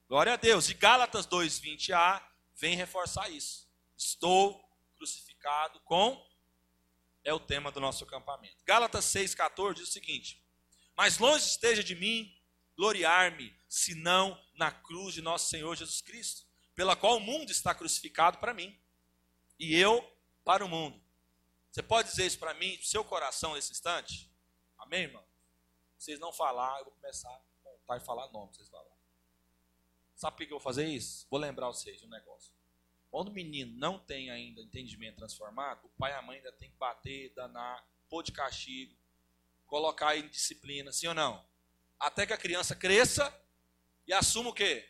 Glória 0.07 0.31
a 0.31 0.37
Deus. 0.37 0.69
E 0.69 0.73
Gálatas 0.75 1.27
2:20a 1.27 2.25
vem 2.55 2.77
reforçar 2.77 3.27
isso. 3.29 3.69
Estou 3.97 4.63
crucificado 4.95 5.81
com 5.81 6.25
é 7.25 7.33
o 7.33 7.39
tema 7.39 7.69
do 7.69 7.81
nosso 7.81 8.05
acampamento. 8.05 8.63
Gálatas 8.63 9.03
6,14 9.07 9.73
diz 9.73 9.89
o 9.89 9.91
seguinte: 9.91 10.41
Mas 10.95 11.17
longe 11.17 11.47
esteja 11.47 11.83
de 11.83 11.95
mim 11.95 12.33
gloriar-me, 12.77 13.53
senão 13.67 14.39
na 14.53 14.71
cruz 14.71 15.13
de 15.13 15.21
nosso 15.21 15.49
Senhor 15.49 15.75
Jesus 15.75 16.01
Cristo, 16.01 16.44
pela 16.75 16.95
qual 16.95 17.17
o 17.17 17.19
mundo 17.19 17.51
está 17.51 17.73
crucificado 17.73 18.37
para 18.37 18.53
mim, 18.53 18.77
e 19.59 19.75
eu 19.75 20.05
para 20.43 20.63
o 20.63 20.69
mundo. 20.69 21.01
Você 21.71 21.81
pode 21.81 22.09
dizer 22.09 22.25
isso 22.25 22.39
para 22.39 22.53
mim, 22.53 22.77
seu 22.81 23.03
coração 23.03 23.53
nesse 23.55 23.71
instante? 23.71 24.31
Amém, 24.77 25.03
irmão? 25.03 25.25
Vocês 25.97 26.19
não 26.19 26.31
falar, 26.31 26.79
eu 26.79 26.85
vou 26.85 26.93
começar 26.93 27.29
a 27.29 27.41
contar 27.63 27.97
e 27.97 27.99
falar 27.99 28.31
nome, 28.31 28.53
vocês 28.53 28.69
falar. 28.69 28.95
Sabe 30.15 30.37
por 30.37 30.45
que 30.45 30.53
eu 30.53 30.57
vou 30.57 30.63
fazer 30.63 30.87
isso? 30.87 31.27
Vou 31.29 31.39
lembrar 31.39 31.67
vocês 31.67 32.01
um 32.03 32.07
negócio. 32.07 32.53
Quando 33.09 33.29
o 33.29 33.33
menino 33.33 33.77
não 33.77 33.99
tem 33.99 34.29
ainda 34.29 34.61
entendimento 34.61 35.17
transformado, 35.17 35.85
o 35.85 35.89
pai 35.97 36.11
e 36.11 36.15
a 36.15 36.21
mãe 36.21 36.37
ainda 36.37 36.51
tem 36.51 36.69
que 36.69 36.77
bater, 36.77 37.33
danar, 37.33 37.85
pôr 38.09 38.23
de 38.23 38.31
castigo, 38.31 38.95
colocar 39.65 40.17
em 40.17 40.27
disciplina, 40.27 40.91
sim 40.91 41.07
ou 41.07 41.13
não? 41.13 41.45
Até 41.99 42.25
que 42.25 42.33
a 42.33 42.37
criança 42.37 42.75
cresça 42.75 43.33
e 44.07 44.13
assuma 44.13 44.49
o 44.49 44.53
quê? 44.53 44.89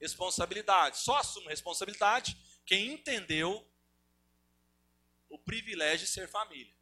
Responsabilidade. 0.00 0.98
Só 0.98 1.16
assume 1.16 1.46
responsabilidade 1.48 2.36
quem 2.64 2.92
entendeu 2.92 3.66
o 5.28 5.38
privilégio 5.38 6.06
de 6.06 6.12
ser 6.12 6.28
família. 6.28 6.74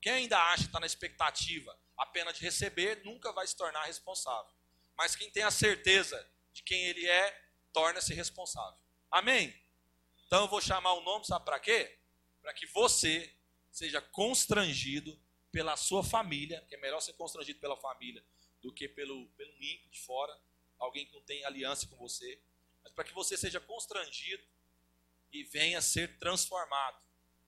Quem 0.00 0.12
ainda 0.12 0.38
acha 0.38 0.62
que 0.62 0.68
está 0.68 0.80
na 0.80 0.86
expectativa 0.86 1.78
apenas 1.96 2.36
de 2.36 2.44
receber, 2.44 3.04
nunca 3.04 3.32
vai 3.32 3.46
se 3.46 3.56
tornar 3.56 3.84
responsável. 3.84 4.52
Mas 4.96 5.16
quem 5.16 5.30
tem 5.30 5.42
a 5.42 5.50
certeza 5.50 6.24
de 6.52 6.62
quem 6.62 6.84
ele 6.84 7.06
é, 7.06 7.48
torna-se 7.72 8.14
responsável. 8.14 8.78
Amém? 9.10 9.54
Então 10.26 10.42
eu 10.42 10.48
vou 10.48 10.60
chamar 10.60 10.92
o 10.92 11.02
nome, 11.02 11.26
sabe 11.26 11.44
para 11.44 11.58
quê? 11.58 11.98
Para 12.40 12.52
que 12.52 12.66
você 12.66 13.34
seja 13.70 14.00
constrangido 14.00 15.20
pela 15.50 15.76
sua 15.76 16.04
família, 16.04 16.64
que 16.68 16.74
é 16.74 16.78
melhor 16.78 17.00
ser 17.00 17.14
constrangido 17.14 17.58
pela 17.58 17.76
família 17.76 18.24
do 18.60 18.72
que 18.72 18.88
pelo, 18.88 19.28
pelo 19.30 19.52
ímpio 19.62 19.90
de 19.90 20.00
fora, 20.00 20.36
alguém 20.78 21.06
que 21.06 21.12
não 21.12 21.22
tem 21.22 21.44
aliança 21.44 21.86
com 21.86 21.96
você, 21.96 22.40
mas 22.82 22.92
para 22.92 23.04
que 23.04 23.12
você 23.12 23.36
seja 23.36 23.60
constrangido 23.60 24.42
e 25.32 25.44
venha 25.44 25.80
ser 25.80 26.18
transformado, 26.18 26.98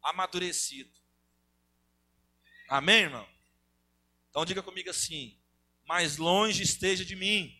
amadurecido. 0.03 0.99
Amém, 2.69 3.03
irmão? 3.03 3.29
Então 4.29 4.45
diga 4.45 4.63
comigo 4.63 4.91
assim: 4.91 5.41
mais 5.85 6.17
longe 6.17 6.63
esteja 6.63 7.05
de 7.05 7.17
mim 7.17 7.57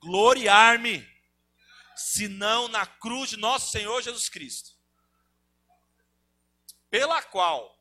gloriar-me 0.00 1.06
senão 1.94 2.66
na 2.68 2.86
cruz 2.86 3.30
de 3.30 3.36
nosso 3.36 3.70
Senhor 3.70 4.00
Jesus 4.02 4.28
Cristo, 4.28 4.74
pela 6.88 7.22
qual 7.22 7.78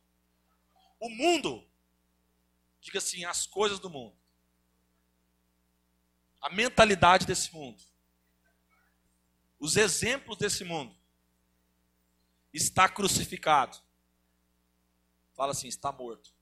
o 1.00 1.10
mundo, 1.10 1.66
diga 2.82 2.98
assim, 2.98 3.24
as 3.24 3.48
coisas 3.48 3.80
do 3.80 3.90
mundo, 3.90 4.19
a 6.42 6.50
mentalidade 6.50 7.26
desse 7.26 7.54
mundo, 7.54 7.82
os 9.60 9.76
exemplos 9.76 10.38
desse 10.38 10.64
mundo, 10.64 10.96
está 12.54 12.88
crucificado. 12.88 13.78
Fala 15.34 15.52
assim, 15.52 15.68
está 15.68 15.92
morto, 15.92 16.34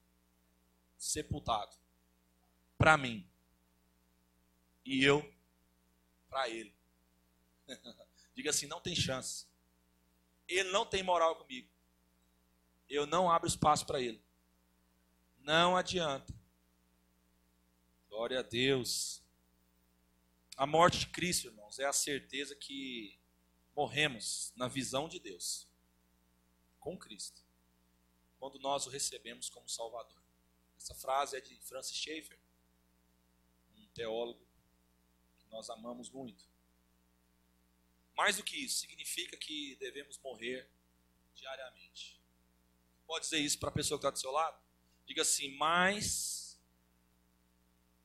sepultado, 0.98 1.76
para 2.78 2.98
mim. 2.98 3.28
E 4.86 5.04
eu 5.04 5.38
para 6.30 6.50
ele. 6.50 6.74
Diga 8.36 8.52
assim: 8.52 8.68
não 8.68 8.80
tem 8.80 8.96
chance. 8.96 9.48
Ele 10.48 10.70
não 10.72 10.86
tem 10.86 11.04
moral 11.04 11.36
comigo. 11.36 11.70
Eu 12.90 13.06
não 13.06 13.30
abro 13.30 13.48
espaço 13.48 13.86
para 13.86 14.00
ele. 14.00 14.24
Não 15.40 15.76
adianta. 15.76 16.34
Glória 18.08 18.40
a 18.40 18.44
Deus. 18.44 19.22
A 20.58 20.66
morte 20.66 21.02
de 21.02 21.08
Cristo, 21.10 21.50
irmãos, 21.50 21.78
é 21.78 21.86
a 21.86 21.94
certeza 21.94 22.56
que 22.56 23.20
morremos 23.76 24.52
na 24.56 24.68
visão 24.68 25.08
de 25.08 25.20
Deus, 25.20 25.68
com 26.80 26.98
Cristo, 26.98 27.46
quando 28.40 28.58
nós 28.58 28.88
o 28.88 28.90
recebemos 28.90 29.50
como 29.50 29.70
Salvador. 29.70 30.20
Essa 30.76 30.96
frase 30.96 31.38
é 31.38 31.42
de 31.42 31.60
Francis 31.62 31.96
Schaeffer, 31.96 32.40
um 33.78 33.86
teólogo 33.90 34.44
que 35.38 35.48
nós 35.52 35.70
amamos 35.70 36.10
muito. 36.10 36.44
Mais 38.16 38.38
do 38.38 38.44
que 38.44 38.58
isso, 38.58 38.80
significa 38.80 39.38
que 39.38 39.76
devemos 39.76 40.18
morrer 40.18 40.68
diariamente. 41.36 42.20
Pode 43.06 43.26
dizer 43.26 43.38
isso 43.38 43.60
para 43.60 43.70
a 43.70 43.74
pessoa 43.74 44.00
que 44.00 44.08
está 44.08 44.10
do 44.10 44.18
seu 44.18 44.32
lado? 44.32 44.60
Diga 45.06 45.22
assim: 45.22 45.56
mais 45.56 46.60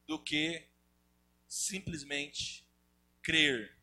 do 0.07 0.23
que 0.23 0.71
simplesmente 1.53 2.67
crer. 3.21 3.77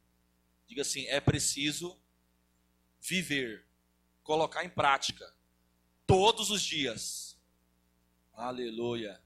Diga 0.65 0.82
assim: 0.82 1.05
é 1.05 1.20
preciso 1.20 2.01
viver, 2.99 3.63
colocar 4.24 4.65
em 4.65 4.70
prática, 4.70 5.32
todos 6.07 6.49
os 6.49 6.63
dias. 6.63 7.39
Aleluia. 8.34 9.22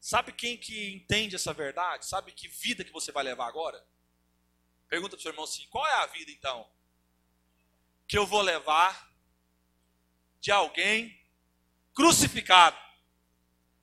Sabe 0.00 0.32
quem 0.32 0.58
que 0.58 0.92
entende 0.92 1.36
essa 1.36 1.52
verdade? 1.52 2.04
Sabe 2.04 2.32
que 2.32 2.48
vida 2.48 2.82
que 2.82 2.90
você 2.90 3.12
vai 3.12 3.22
levar 3.22 3.46
agora? 3.46 3.86
Pergunta 4.88 5.10
para 5.10 5.20
o 5.20 5.22
seu 5.22 5.30
irmão 5.30 5.44
assim: 5.44 5.68
qual 5.68 5.86
é 5.86 5.94
a 6.02 6.06
vida 6.06 6.32
então? 6.32 6.68
Que 8.08 8.18
eu 8.18 8.26
vou 8.26 8.42
levar 8.42 9.08
de 10.40 10.50
alguém 10.50 11.16
crucificado. 11.94 12.91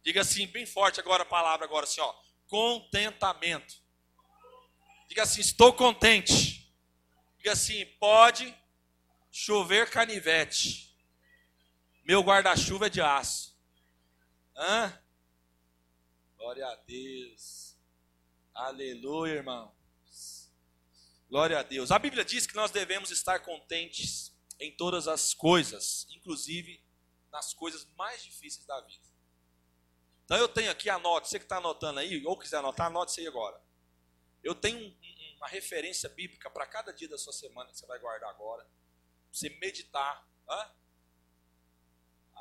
Diga 0.03 0.21
assim, 0.21 0.47
bem 0.47 0.65
forte 0.65 0.99
agora 0.99 1.23
a 1.23 1.25
palavra, 1.25 1.65
agora 1.65 1.85
assim, 1.85 2.01
ó. 2.01 2.13
Contentamento. 2.47 3.75
Diga 5.07 5.23
assim, 5.23 5.41
estou 5.41 5.73
contente. 5.73 6.73
Diga 7.37 7.53
assim, 7.53 7.85
pode 7.99 8.55
chover 9.31 9.89
canivete. 9.89 10.95
Meu 12.03 12.21
guarda-chuva 12.21 12.87
é 12.87 12.89
de 12.89 13.01
aço. 13.01 13.55
Hã? 14.55 15.01
Glória 16.37 16.67
a 16.67 16.75
Deus. 16.75 17.75
Aleluia, 18.53 19.33
irmão. 19.33 19.73
Glória 21.29 21.59
a 21.59 21.63
Deus. 21.63 21.91
A 21.91 21.99
Bíblia 21.99 22.25
diz 22.25 22.47
que 22.47 22.55
nós 22.55 22.71
devemos 22.71 23.11
estar 23.11 23.39
contentes 23.41 24.35
em 24.59 24.75
todas 24.75 25.07
as 25.07 25.33
coisas, 25.33 26.07
inclusive 26.09 26.83
nas 27.31 27.53
coisas 27.53 27.85
mais 27.95 28.23
difíceis 28.23 28.65
da 28.65 28.81
vida. 28.81 29.08
Então 30.29 30.37
eu 30.37 30.47
tenho 30.47 30.69
aqui, 30.69 30.91
anote, 30.91 31.27
você 31.27 31.39
que 31.39 31.45
está 31.45 31.57
anotando 31.57 31.99
aí, 31.99 32.23
ou 32.23 32.37
quiser 32.37 32.57
anotar, 32.57 32.85
anote 32.85 33.09
isso 33.09 33.19
aí 33.19 33.25
agora. 33.25 33.59
Eu 34.43 34.53
tenho 34.53 34.95
uma 35.37 35.47
referência 35.47 36.07
bíblica 36.07 36.51
para 36.51 36.67
cada 36.67 36.93
dia 36.93 37.09
da 37.09 37.17
sua 37.17 37.33
semana 37.33 37.71
que 37.71 37.79
você 37.79 37.87
vai 37.87 37.97
guardar 37.97 38.29
agora. 38.29 38.69
Você 39.31 39.49
meditar. 39.49 40.23
Hã? 40.47 40.71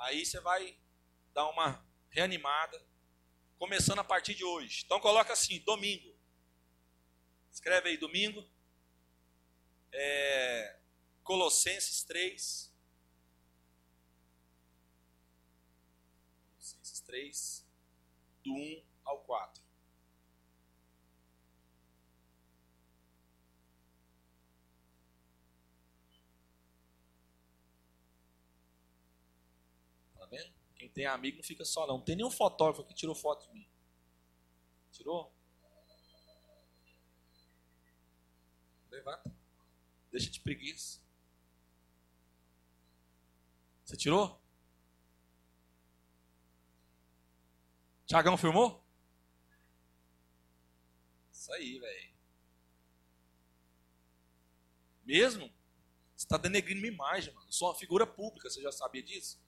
Aí 0.00 0.26
você 0.26 0.38
vai 0.38 0.78
dar 1.32 1.48
uma 1.48 1.82
reanimada, 2.10 2.78
começando 3.58 4.00
a 4.00 4.04
partir 4.04 4.34
de 4.34 4.44
hoje. 4.44 4.82
Então 4.84 5.00
coloca 5.00 5.32
assim, 5.32 5.58
domingo. 5.60 6.14
Escreve 7.50 7.88
aí, 7.88 7.96
domingo 7.96 8.46
é, 9.92 10.78
Colossenses 11.22 12.02
3. 12.04 12.70
Colossenses 16.52 17.00
3, 17.00 17.67
do 18.48 18.54
1 18.54 18.82
ao 19.04 19.18
4. 19.20 19.62
Tá 30.16 30.26
vendo? 30.26 30.52
Quem 30.76 30.88
tem 30.88 31.06
amigo 31.06 31.36
não 31.36 31.44
fica 31.44 31.64
só, 31.64 31.86
não. 31.86 31.98
Não 31.98 32.04
tem 32.04 32.16
nenhum 32.16 32.30
fotógrafo 32.30 32.84
que 32.84 32.94
tirou 32.94 33.14
foto 33.14 33.46
de 33.46 33.52
mim. 33.52 33.68
Tirou? 34.90 35.32
Levanta. 38.90 39.32
Deixa 40.10 40.30
de 40.30 40.40
preguiça. 40.40 41.00
Você 43.84 43.96
tirou? 43.96 44.40
Tiagão 48.08 48.38
filmou? 48.38 48.82
Isso 51.30 51.52
aí, 51.52 51.78
velho. 51.78 52.14
Mesmo? 55.04 55.52
Você 56.16 56.24
está 56.24 56.38
denegrindo 56.38 56.80
minha 56.80 56.92
imagem, 56.92 57.34
mano. 57.34 57.46
Eu 57.46 57.52
sou 57.52 57.68
uma 57.68 57.74
figura 57.74 58.06
pública, 58.06 58.48
você 58.48 58.62
já 58.62 58.72
sabia 58.72 59.02
disso? 59.02 59.38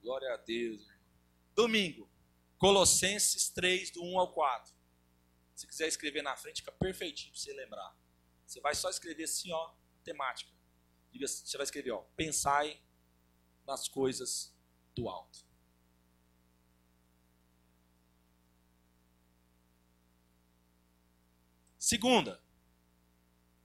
Glória 0.00 0.32
a 0.32 0.36
Deus. 0.36 0.82
Irmão. 0.82 0.96
Domingo, 1.52 2.08
Colossenses 2.58 3.50
3, 3.50 3.90
do 3.90 4.04
1 4.04 4.20
ao 4.20 4.32
4. 4.32 4.72
Se 5.56 5.66
quiser 5.66 5.88
escrever 5.88 6.22
na 6.22 6.36
frente, 6.36 6.58
fica 6.62 6.70
perfeitinho 6.70 7.32
para 7.32 7.40
você 7.40 7.52
lembrar. 7.54 7.98
Você 8.46 8.60
vai 8.60 8.76
só 8.76 8.88
escrever 8.88 9.24
assim, 9.24 9.50
ó, 9.50 9.74
temática. 10.04 10.52
Você 11.12 11.56
vai 11.56 11.64
escrever, 11.64 11.90
ó, 11.90 12.02
pensai 12.14 12.80
nas 13.66 13.88
coisas 13.88 14.54
do 14.94 15.08
alto. 15.08 15.44
Segunda. 21.86 22.42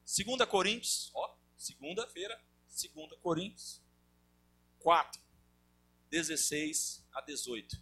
Segunda 0.05 0.45
Coríntios, 0.45 1.09
ó, 1.15 1.35
segunda-feira, 1.57 2.39
segunda 2.67 3.17
Coríntios 3.17 3.81
4, 4.77 5.19
16 6.11 7.03
a 7.13 7.21
18. 7.21 7.81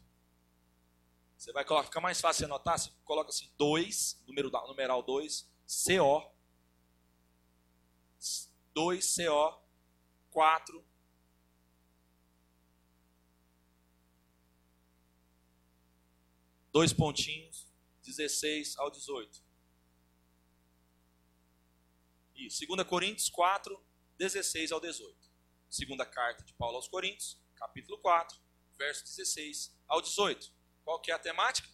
Você 1.38 1.52
vai 1.52 1.66
colocar, 1.66 1.88
fica 1.88 2.00
mais 2.00 2.22
fácil 2.22 2.46
anotar, 2.46 2.80
você 2.80 2.90
coloca 3.04 3.32
assim, 3.32 3.52
2, 3.58 4.24
número, 4.26 4.50
numeral 4.50 5.04
2, 5.04 5.46
CO 5.68 6.32
2CO 8.74 9.60
4 10.32 10.86
dois 16.72 16.94
pontinhos 16.94 17.68
16 18.04 18.78
ao 18.78 18.90
18. 18.90 19.49
Isso, 22.40 22.66
2 22.66 22.88
Coríntios 22.88 23.30
4, 23.30 23.86
16 24.18 24.72
ao 24.72 24.80
18. 24.80 25.30
Segunda 25.70 26.06
carta 26.06 26.42
de 26.42 26.54
Paulo 26.54 26.78
aos 26.78 26.88
Coríntios, 26.88 27.38
capítulo 27.54 27.98
4, 27.98 28.40
verso 28.78 29.04
16 29.04 29.78
ao 29.86 30.02
18. 30.02 30.50
Qual 30.86 31.02
que 31.02 31.12
é 31.12 31.14
a 31.14 31.20
temática? 31.20 31.68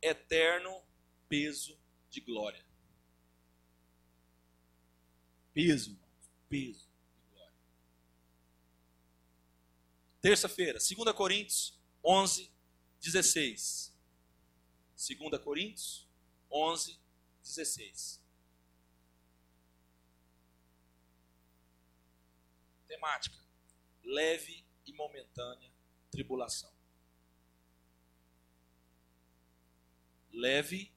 Eterno 0.00 0.82
peso 1.28 1.78
de 2.08 2.22
glória. 2.22 2.64
Peso, 5.52 6.00
peso 6.48 6.88
de 6.88 7.34
glória. 7.34 7.54
Terça-feira, 10.22 10.78
2 10.78 11.12
Coríntios 11.14 11.78
11, 12.02 12.50
16. 12.98 13.94
2 14.96 15.42
Coríntios 15.42 16.08
11, 16.50 16.98
16. 17.42 18.21
Temática: 22.92 23.38
leve 24.04 24.66
e 24.84 24.92
momentânea 24.92 25.72
tribulação. 26.10 26.70
Leve 30.30 30.92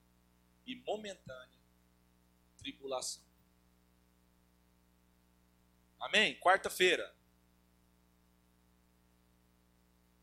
e 0.67 0.75
momentânea 0.75 1.61
tribulação. 2.57 3.23
Amém? 5.97 6.37
Quarta-feira. 6.37 7.15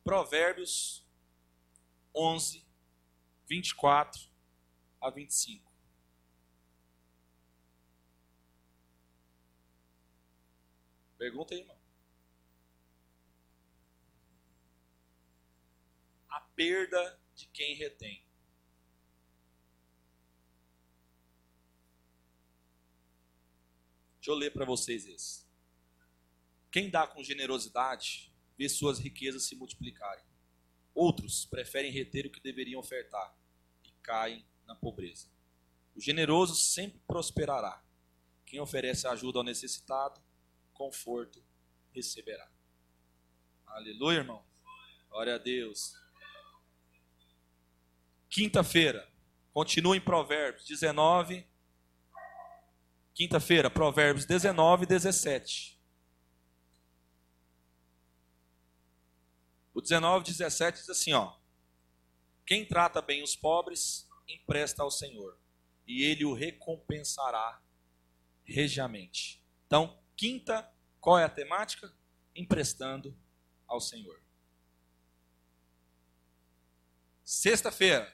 Provérbios 0.05 1.03
11, 2.15 2.67
24 3.47 4.29
a 5.01 5.09
25. 5.09 5.72
Pergunta 11.23 11.55
aí, 11.55 11.61
irmão. 11.61 11.79
A 16.29 16.41
perda 16.41 17.21
de 17.33 17.47
quem 17.47 17.77
retém. 17.77 18.27
Deixa 24.17 24.33
eu 24.33 24.35
ler 24.35 24.53
para 24.53 24.65
vocês 24.65 25.07
esse. 25.07 25.47
Quem 26.73 26.91
dá 26.91 27.07
com 27.07 27.23
generosidade 27.23 28.35
vê 28.59 28.69
suas 28.69 28.99
riquezas 28.99 29.45
se 29.45 29.55
multiplicarem. 29.55 30.25
Outros 30.93 31.45
preferem 31.45 31.93
reter 31.93 32.27
o 32.27 32.33
que 32.33 32.41
deveriam 32.41 32.81
ofertar 32.81 33.39
e 33.85 33.93
caem 34.03 34.45
na 34.67 34.75
pobreza. 34.75 35.31
O 35.95 36.01
generoso 36.01 36.57
sempre 36.57 36.99
prosperará. 37.07 37.81
Quem 38.45 38.59
oferece 38.59 39.07
ajuda 39.07 39.39
ao 39.39 39.45
necessitado, 39.45 40.21
conforto 40.83 41.41
receberá. 41.93 42.51
Aleluia, 43.69 44.19
irmão. 44.19 44.45
Glória 45.09 45.37
a 45.37 45.39
Deus. 45.39 45.95
Quinta-feira, 48.29 49.09
continua 49.53 49.97
em 49.97 50.01
Provérbios 50.01 50.67
19, 50.67 51.47
Quinta-feira, 53.15 53.71
Provérbios 53.71 54.25
19 54.25 54.83
e 54.83 54.87
17. 54.87 55.81
O 59.73 59.81
19 59.81 60.25
e 60.25 60.33
17 60.33 60.81
diz 60.81 60.91
assim, 60.91 61.13
ó. 61.13 61.37
Quem 62.45 62.67
trata 62.67 63.01
bem 63.01 63.23
os 63.23 63.37
pobres, 63.37 64.09
empresta 64.27 64.83
ao 64.83 64.91
Senhor, 64.91 65.39
e 65.87 66.03
ele 66.03 66.25
o 66.25 66.35
recompensará 66.35 67.63
regiamente. 68.45 69.43
Então, 69.67 70.03
quinta, 70.17 70.72
qual 71.03 71.19
é 71.19 71.25
a 71.25 71.29
temática? 71.29 71.93
Emprestando 72.35 73.15
ao 73.67 73.81
Senhor. 73.81 74.23
Sexta-feira, 77.25 78.11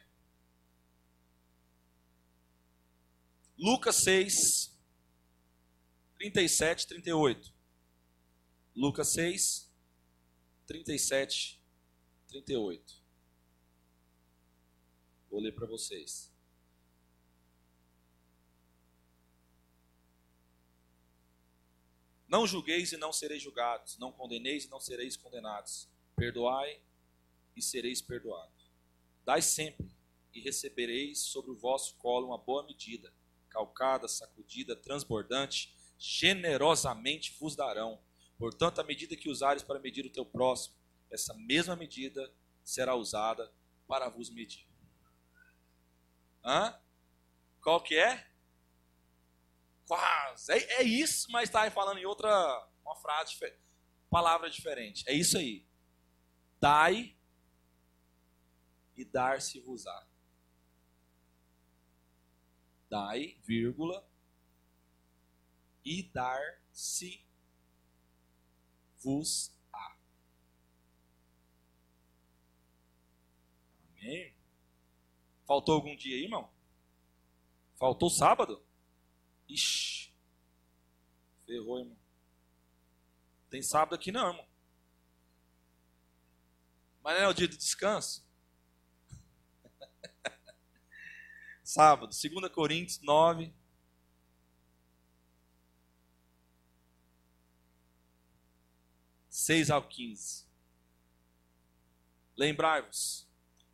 Lucas 3.59 3.97
6, 3.97 4.75
37, 6.17 6.87
38. 6.87 7.55
Lucas 8.75 9.09
6, 9.09 9.71
37, 10.67 11.63
38. 12.29 13.03
Vou 15.29 15.41
ler 15.41 15.53
para 15.53 15.67
vocês. 15.67 16.33
Não 22.29 22.47
julgueis 22.47 22.93
e 22.93 22.99
não 22.99 23.11
sereis 23.11 23.43
julgados, 23.43 23.97
não 23.97 24.13
condeneis 24.13 24.67
e 24.67 24.71
não 24.71 24.79
sereis 24.79 25.17
condenados. 25.17 25.89
Perdoai 26.15 26.81
e 27.57 27.63
sereis 27.63 28.03
perdoados. 28.03 28.71
Dai 29.25 29.41
sempre 29.41 29.91
e 30.35 30.41
recebereis 30.41 31.21
sobre 31.21 31.51
o 31.51 31.57
vosso 31.57 31.97
colo 31.97 32.27
uma 32.27 32.39
boa 32.39 32.63
medida, 32.65 33.13
calcada, 33.49 34.07
sacudida, 34.07 34.77
transbordante, 34.77 35.75
generosamente 35.99 37.35
vos 37.41 37.57
darão. 37.57 37.99
Portanto, 38.39 38.81
a 38.81 38.85
medida 38.85 39.17
que 39.17 39.31
usares 39.31 39.63
para 39.63 39.81
medir 39.81 40.05
o 40.05 40.13
teu 40.13 40.25
próximo, 40.25 40.77
essa 41.11 41.35
mesma 41.35 41.75
medida 41.75 42.33
será 42.63 42.95
usada 42.95 43.51
para 43.87 44.09
vos 44.11 44.29
medir. 44.29 44.69
Hã? 46.45 46.79
Qual 47.63 47.83
que 47.83 47.97
é? 47.97 48.27
Quase. 49.89 50.53
É, 50.53 50.81
é 50.81 50.83
isso, 50.83 51.33
mas 51.33 51.49
está 51.49 51.69
falando 51.71 51.99
em 51.99 52.05
outra 52.05 52.29
uma 52.85 52.95
frase, 52.95 53.35
palavra 54.11 54.51
diferente. 54.51 55.03
É 55.09 55.15
isso 55.15 55.39
aí. 55.39 55.67
Dai 56.61 57.17
e 58.95 59.05
dar-se-vos-á. 59.05 60.07
Dai, 62.91 63.39
vírgula, 63.45 64.07
e 65.85 66.03
dar-se-vos-á. 66.03 67.27
Amém? 73.91 74.35
Faltou 75.47 75.77
algum 75.77 75.97
dia 75.97 76.17
aí, 76.17 76.25
irmão? 76.25 76.53
Faltou 77.77 78.11
sábado? 78.11 78.68
Ixi. 79.49 80.13
Ferrou, 81.47 81.79
irmão. 81.79 81.99
Tem 83.49 83.63
sábado 83.63 83.95
aqui 83.95 84.13
não, 84.13 84.29
irmão. 84.29 84.49
Mas 87.03 87.17
não 87.17 87.25
é 87.25 87.29
o 87.29 87.33
dia 87.33 87.49
do 87.49 87.57
descanso? 87.57 88.27
sábado, 91.65 92.11
2 92.11 92.53
Coríntios 92.53 93.01
9. 93.01 93.55
Seis 99.31 99.71
ao 99.71 99.89
15. 99.89 100.47
Lembrai-vos 102.37 103.29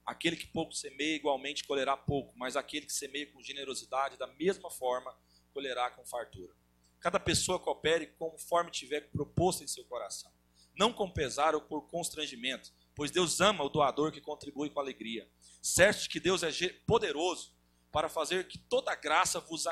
Aquele 0.04 0.36
que 0.36 0.46
pouco 0.46 0.74
semeia, 0.74 1.16
igualmente 1.16 1.64
colherá 1.64 1.96
pouco, 1.96 2.36
mas 2.36 2.56
aquele 2.56 2.84
que 2.84 2.92
semeia 2.92 3.26
com 3.32 3.42
generosidade, 3.42 4.18
da 4.18 4.26
mesma 4.26 4.70
forma, 4.70 5.16
colherá 5.55 5.88
com 5.90 6.05
fartura. 6.05 6.52
Cada 7.00 7.20
pessoa 7.20 7.61
coopere 7.61 8.09
conforme 8.18 8.70
tiver 8.70 9.11
proposto 9.11 9.62
em 9.62 9.68
seu 9.68 9.84
coração, 9.84 10.32
não 10.76 10.92
com 10.92 11.09
pesar 11.09 11.55
ou 11.55 11.61
por 11.61 11.88
constrangimento, 11.88 12.72
pois 12.94 13.11
Deus 13.11 13.40
ama 13.40 13.62
o 13.62 13.68
doador 13.68 14.11
que 14.11 14.20
contribui 14.20 14.68
com 14.68 14.80
alegria. 14.80 15.30
Certo 15.62 16.09
que 16.09 16.18
Deus 16.18 16.42
é 16.42 16.50
poderoso 16.86 17.55
para 17.92 18.09
fazer 18.09 18.48
que 18.48 18.59
toda 18.59 18.94
graça 18.96 19.38
vos 19.38 19.64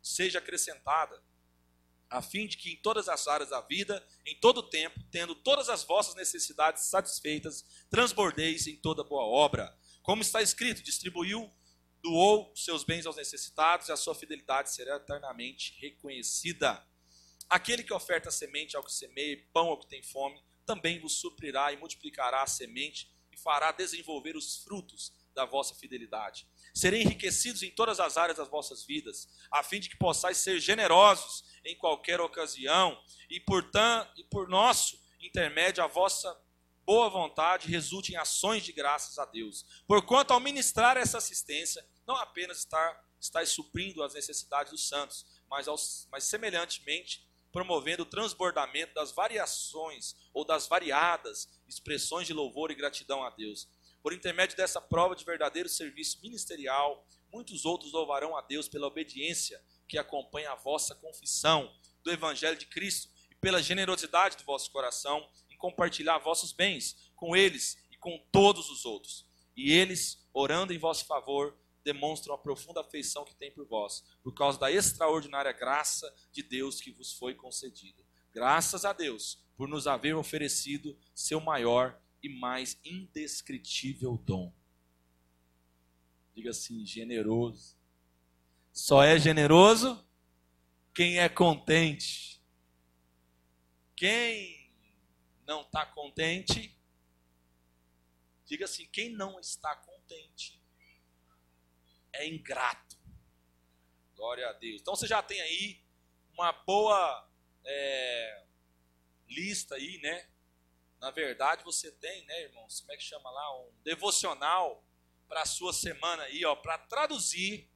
seja 0.00 0.38
acrescentada, 0.38 1.20
a 2.08 2.22
fim 2.22 2.46
de 2.46 2.56
que 2.56 2.70
em 2.70 2.76
todas 2.76 3.08
as 3.08 3.26
áreas 3.26 3.50
da 3.50 3.60
vida, 3.60 4.06
em 4.24 4.38
todo 4.38 4.58
o 4.58 4.62
tempo, 4.70 5.00
tendo 5.10 5.34
todas 5.34 5.68
as 5.68 5.82
vossas 5.82 6.14
necessidades 6.14 6.84
satisfeitas, 6.84 7.64
transbordeis 7.90 8.68
em 8.68 8.76
toda 8.76 9.02
boa 9.02 9.24
obra. 9.24 9.76
Como 10.02 10.22
está 10.22 10.40
escrito, 10.40 10.84
distribuiu, 10.84 11.50
doou 12.06 12.52
seus 12.54 12.84
bens 12.84 13.04
aos 13.04 13.16
necessitados, 13.16 13.88
e 13.88 13.92
a 13.92 13.96
sua 13.96 14.14
fidelidade 14.14 14.72
será 14.72 14.94
eternamente 14.94 15.76
reconhecida. 15.80 16.86
Aquele 17.50 17.82
que 17.82 17.92
oferta 17.92 18.30
semente 18.30 18.76
ao 18.76 18.84
que 18.84 18.92
semeia, 18.92 19.44
pão 19.52 19.66
ao 19.66 19.80
que 19.80 19.88
tem 19.88 20.04
fome, 20.04 20.40
também 20.64 21.00
vos 21.00 21.14
suprirá 21.14 21.72
e 21.72 21.76
multiplicará 21.76 22.44
a 22.44 22.46
semente 22.46 23.10
e 23.32 23.36
fará 23.36 23.72
desenvolver 23.72 24.36
os 24.36 24.58
frutos 24.62 25.12
da 25.34 25.44
vossa 25.44 25.74
fidelidade. 25.74 26.46
Serei 26.72 27.02
enriquecidos 27.02 27.64
em 27.64 27.72
todas 27.72 27.98
as 27.98 28.16
áreas 28.16 28.38
das 28.38 28.48
vossas 28.48 28.84
vidas, 28.84 29.28
a 29.50 29.64
fim 29.64 29.80
de 29.80 29.88
que 29.88 29.96
possais 29.96 30.36
ser 30.36 30.60
generosos 30.60 31.42
em 31.64 31.76
qualquer 31.76 32.20
ocasião, 32.20 32.96
e 33.28 33.40
por, 33.40 33.68
e 34.16 34.24
por 34.24 34.48
nosso 34.48 34.96
intermédio 35.20 35.82
a 35.82 35.88
vossa 35.88 36.32
boa 36.86 37.10
vontade 37.10 37.68
resulte 37.68 38.12
em 38.12 38.16
ações 38.16 38.62
de 38.62 38.72
graças 38.72 39.18
a 39.18 39.24
Deus. 39.24 39.66
Porquanto 39.88 40.32
ao 40.32 40.38
ministrar 40.38 40.96
essa 40.96 41.18
assistência, 41.18 41.84
não 42.06 42.14
apenas 42.14 42.58
estar, 42.58 43.04
estáis 43.20 43.48
suprindo 43.48 44.04
as 44.04 44.14
necessidades 44.14 44.70
dos 44.70 44.88
santos, 44.88 45.26
mas, 45.50 45.66
aos, 45.66 46.06
mas 46.12 46.24
semelhantemente 46.24 47.26
promovendo 47.50 48.04
o 48.04 48.06
transbordamento 48.06 48.94
das 48.94 49.10
variações 49.10 50.14
ou 50.32 50.44
das 50.44 50.68
variadas 50.68 51.48
expressões 51.66 52.26
de 52.26 52.32
louvor 52.32 52.70
e 52.70 52.74
gratidão 52.74 53.24
a 53.24 53.30
Deus. 53.30 53.68
Por 54.02 54.12
intermédio 54.12 54.56
dessa 54.56 54.80
prova 54.80 55.16
de 55.16 55.24
verdadeiro 55.24 55.68
serviço 55.68 56.20
ministerial, 56.22 57.04
muitos 57.32 57.64
outros 57.64 57.92
louvarão 57.92 58.36
a 58.36 58.42
Deus 58.42 58.68
pela 58.68 58.86
obediência 58.86 59.60
que 59.88 59.98
acompanha 59.98 60.52
a 60.52 60.54
vossa 60.54 60.94
confissão 60.94 61.74
do 62.04 62.12
Evangelho 62.12 62.56
de 62.56 62.66
Cristo 62.66 63.10
e 63.30 63.34
pela 63.34 63.62
generosidade 63.62 64.36
do 64.36 64.44
vosso 64.44 64.70
coração 64.70 65.28
compartilhar 65.56 66.18
vossos 66.18 66.52
bens 66.52 67.10
com 67.16 67.34
eles 67.34 67.76
e 67.90 67.96
com 67.96 68.18
todos 68.30 68.70
os 68.70 68.84
outros. 68.84 69.26
E 69.56 69.72
eles, 69.72 70.24
orando 70.32 70.72
em 70.72 70.78
vosso 70.78 71.06
favor, 71.06 71.56
demonstram 71.82 72.34
a 72.34 72.38
profunda 72.38 72.80
afeição 72.80 73.24
que 73.24 73.34
têm 73.34 73.50
por 73.50 73.66
vós, 73.66 74.04
por 74.22 74.32
causa 74.32 74.58
da 74.58 74.70
extraordinária 74.70 75.52
graça 75.52 76.12
de 76.32 76.42
Deus 76.42 76.80
que 76.80 76.90
vos 76.90 77.12
foi 77.12 77.34
concedida. 77.34 78.04
Graças 78.32 78.84
a 78.84 78.92
Deus 78.92 79.42
por 79.56 79.68
nos 79.68 79.86
haver 79.86 80.14
oferecido 80.14 80.98
seu 81.14 81.40
maior 81.40 81.98
e 82.22 82.28
mais 82.28 82.78
indescritível 82.84 84.16
dom. 84.18 84.52
Diga 86.34 86.50
assim, 86.50 86.84
generoso 86.84 87.76
só 88.76 89.02
é 89.02 89.18
generoso 89.18 90.06
quem 90.94 91.18
é 91.18 91.30
contente. 91.30 92.42
Quem 93.96 94.55
não 95.46 95.62
está 95.62 95.86
contente, 95.86 96.76
diga 98.44 98.64
assim: 98.64 98.86
quem 98.88 99.10
não 99.10 99.38
está 99.38 99.74
contente 99.76 100.60
é 102.12 102.26
ingrato. 102.26 102.96
Glória 104.14 104.48
a 104.48 104.52
Deus. 104.52 104.80
Então 104.80 104.96
você 104.96 105.06
já 105.06 105.22
tem 105.22 105.40
aí 105.40 105.84
uma 106.32 106.52
boa 106.52 107.30
é, 107.64 108.44
lista 109.28 109.76
aí, 109.76 109.98
né? 109.98 110.28
Na 110.98 111.10
verdade, 111.10 111.62
você 111.62 111.92
tem, 111.92 112.24
né, 112.24 112.42
irmãos? 112.42 112.80
Como 112.80 112.92
é 112.92 112.96
que 112.96 113.02
chama 113.02 113.30
lá? 113.30 113.60
Um 113.60 113.72
devocional 113.84 114.82
para 115.28 115.42
a 115.42 115.46
sua 115.46 115.72
semana 115.72 116.22
aí, 116.24 116.44
ó, 116.44 116.56
para 116.56 116.78
traduzir 116.78 117.70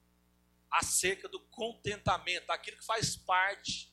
acerca 0.70 1.28
do 1.28 1.40
contentamento, 1.46 2.50
aquilo 2.50 2.78
que 2.78 2.84
faz 2.84 3.16
parte 3.16 3.89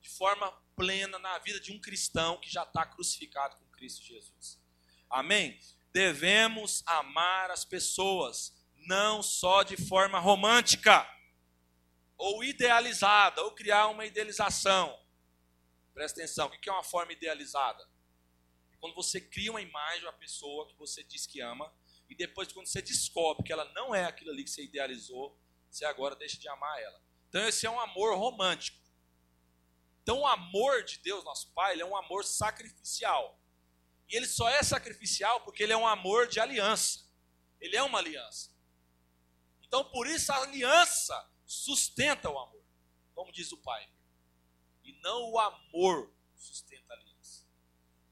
de 0.00 0.08
forma 0.08 0.50
plena 0.76 1.18
na 1.18 1.38
vida 1.38 1.60
de 1.60 1.72
um 1.72 1.80
cristão 1.80 2.38
que 2.40 2.50
já 2.50 2.62
está 2.62 2.86
crucificado 2.86 3.56
com 3.56 3.66
Cristo 3.70 4.02
Jesus. 4.04 4.60
Amém? 5.08 5.58
Devemos 5.92 6.82
amar 6.86 7.50
as 7.50 7.64
pessoas, 7.64 8.54
não 8.86 9.22
só 9.22 9.62
de 9.62 9.76
forma 9.76 10.18
romântica, 10.18 11.08
ou 12.16 12.44
idealizada, 12.44 13.42
ou 13.42 13.52
criar 13.52 13.88
uma 13.88 14.06
idealização. 14.06 14.98
Presta 15.92 16.20
atenção, 16.20 16.46
o 16.46 16.50
que 16.50 16.68
é 16.68 16.72
uma 16.72 16.84
forma 16.84 17.12
idealizada? 17.12 17.88
Quando 18.78 18.94
você 18.94 19.20
cria 19.20 19.50
uma 19.50 19.60
imagem 19.60 20.00
de 20.00 20.06
uma 20.06 20.12
pessoa 20.12 20.66
que 20.66 20.76
você 20.76 21.02
diz 21.02 21.26
que 21.26 21.40
ama, 21.40 21.72
e 22.08 22.14
depois, 22.14 22.52
quando 22.52 22.66
você 22.66 22.82
descobre 22.82 23.44
que 23.44 23.52
ela 23.52 23.64
não 23.72 23.94
é 23.94 24.04
aquilo 24.04 24.30
ali 24.30 24.42
que 24.42 24.50
você 24.50 24.64
idealizou, 24.64 25.38
você 25.70 25.84
agora 25.84 26.16
deixa 26.16 26.38
de 26.38 26.48
amar 26.48 26.80
ela. 26.80 27.00
Então 27.28 27.46
esse 27.46 27.64
é 27.64 27.70
um 27.70 27.78
amor 27.78 28.16
romântico. 28.18 28.79
Então 30.10 30.22
o 30.22 30.26
amor 30.26 30.82
de 30.82 30.98
Deus, 30.98 31.22
nosso 31.22 31.52
Pai, 31.52 31.72
ele 31.72 31.82
é 31.82 31.86
um 31.86 31.96
amor 31.96 32.24
sacrificial. 32.24 33.40
E 34.08 34.16
ele 34.16 34.26
só 34.26 34.48
é 34.48 34.60
sacrificial 34.60 35.40
porque 35.42 35.62
ele 35.62 35.72
é 35.72 35.76
um 35.76 35.86
amor 35.86 36.26
de 36.26 36.40
aliança. 36.40 37.08
Ele 37.60 37.76
é 37.76 37.82
uma 37.84 38.00
aliança. 38.00 38.50
Então 39.62 39.84
por 39.84 40.08
isso 40.08 40.32
a 40.32 40.42
aliança 40.42 41.30
sustenta 41.46 42.28
o 42.28 42.36
amor, 42.36 42.60
como 43.14 43.30
diz 43.30 43.52
o 43.52 43.58
Pai. 43.58 43.88
E 44.82 45.00
não 45.00 45.30
o 45.30 45.38
amor 45.38 46.12
sustenta 46.34 46.92
a 46.92 46.96
aliança. 46.96 47.46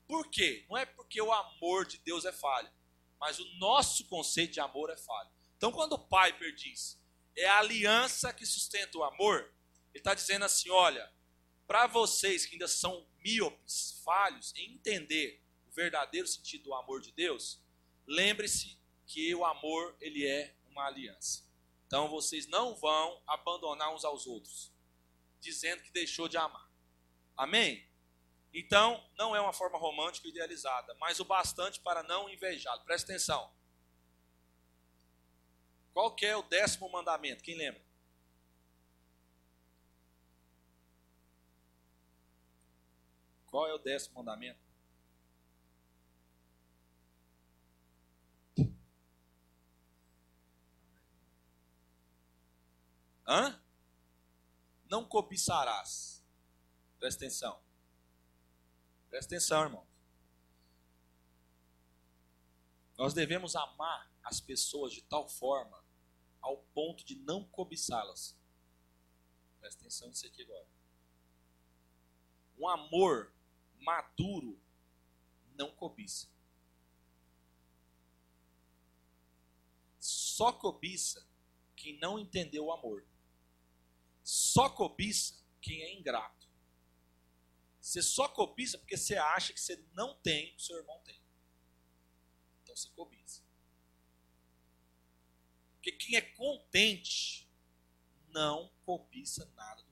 Por 0.07 0.31
quê? 0.31 0.67
Não 0.71 0.79
é 0.79 0.87
porque 0.87 1.21
o 1.21 1.33
amor 1.33 1.85
de 1.85 1.99
Deus 1.99 2.25
é 2.25 2.31
falho, 2.31 2.71
mas 3.19 3.41
o 3.41 3.55
nosso 3.57 4.07
conceito 4.07 4.53
de 4.53 4.61
amor 4.61 4.89
é 4.89 4.97
falho. 4.97 5.31
Então 5.57 5.73
quando 5.73 5.95
o 5.95 5.99
Piper 5.99 6.55
diz, 6.55 6.97
é 7.37 7.49
a 7.49 7.59
aliança 7.59 8.33
que 8.33 8.47
sustenta 8.47 8.97
o 8.99 9.03
amor, 9.03 9.53
ele 9.93 9.99
está 9.99 10.15
dizendo 10.15 10.45
assim: 10.45 10.71
olha, 10.71 11.18
para 11.69 11.87
vocês 11.87 12.47
que 12.47 12.55
ainda 12.55 12.67
são 12.67 13.07
míopes, 13.23 14.01
falhos 14.03 14.55
em 14.57 14.73
entender 14.73 15.41
o 15.69 15.71
verdadeiro 15.71 16.27
sentido 16.27 16.65
do 16.65 16.75
amor 16.75 17.03
de 17.03 17.13
Deus, 17.13 17.63
lembre-se 18.07 18.79
que 19.07 19.35
o 19.35 19.45
amor 19.45 19.95
ele 20.01 20.27
é 20.27 20.57
uma 20.71 20.87
aliança. 20.87 21.47
Então 21.87 22.09
vocês 22.09 22.47
não 22.47 22.75
vão 22.75 23.23
abandonar 23.27 23.95
uns 23.95 24.03
aos 24.03 24.27
outros, 24.27 24.73
dizendo 25.41 25.83
que 25.83 25.93
deixou 25.93 26.27
de 26.27 26.39
amar. 26.39 26.69
Amém? 27.37 27.87
Então, 28.53 29.07
não 29.19 29.37
é 29.37 29.41
uma 29.41 29.53
forma 29.53 29.79
romântica 29.79 30.27
idealizada, 30.27 30.95
mas 30.95 31.21
o 31.21 31.25
bastante 31.25 31.81
para 31.81 32.03
não 32.03 32.31
invejá-lo. 32.31 32.83
Presta 32.83 33.13
atenção. 33.13 33.53
Qual 35.93 36.17
é 36.23 36.35
o 36.35 36.43
décimo 36.43 36.89
mandamento? 36.89 37.45
Quem 37.45 37.57
lembra? 37.57 37.83
Qual 43.51 43.67
é 43.67 43.75
o 43.75 43.79
décimo 43.79 44.17
mandamento? 44.17 44.61
Hã? 53.27 53.63
Não 54.89 55.05
cobiçarás. 55.05 56.25
Presta 56.99 57.25
atenção. 57.25 57.61
Presta 59.11 59.35
atenção, 59.35 59.63
irmão. 59.63 59.87
Nós 62.97 63.15
devemos 63.15 63.55
amar 63.55 64.11
as 64.25 64.41
pessoas 64.41 64.93
de 64.93 65.03
tal 65.03 65.29
forma 65.29 65.83
ao 66.41 66.59
ponto 66.75 67.05
de 67.05 67.17
não 67.17 67.45
cobiçá-las. 67.45 68.37
Presta 69.61 69.81
atenção 69.81 70.09
nisso 70.09 70.27
aqui 70.27 70.43
agora. 70.43 70.67
Um 72.59 72.67
amor 72.67 73.33
maduro 73.89 74.61
não 75.57 75.71
cobiça. 75.75 76.29
Só 79.99 80.53
cobiça 80.53 81.27
quem 81.75 81.99
não 81.99 82.19
entendeu 82.19 82.67
o 82.67 82.73
amor. 82.73 83.07
Só 84.23 84.69
cobiça 84.69 85.43
quem 85.59 85.81
é 85.83 85.95
ingrato. 85.95 86.47
Você 87.81 88.03
só 88.03 88.29
cobiça 88.29 88.77
porque 88.77 88.99
você 88.99 89.17
acha 89.17 89.55
que 89.55 89.61
você 89.61 89.83
não 89.95 90.15
tem, 90.17 90.55
o 90.55 90.61
seu 90.61 90.77
irmão 90.77 91.01
tem. 91.01 91.19
Então 92.63 92.77
você 92.77 92.91
cobiça. 92.91 93.43
Porque 95.73 95.93
quem 95.93 96.17
é 96.17 96.21
contente 96.21 97.49
não 98.29 98.71
cobiça 98.85 99.51
nada. 99.57 99.83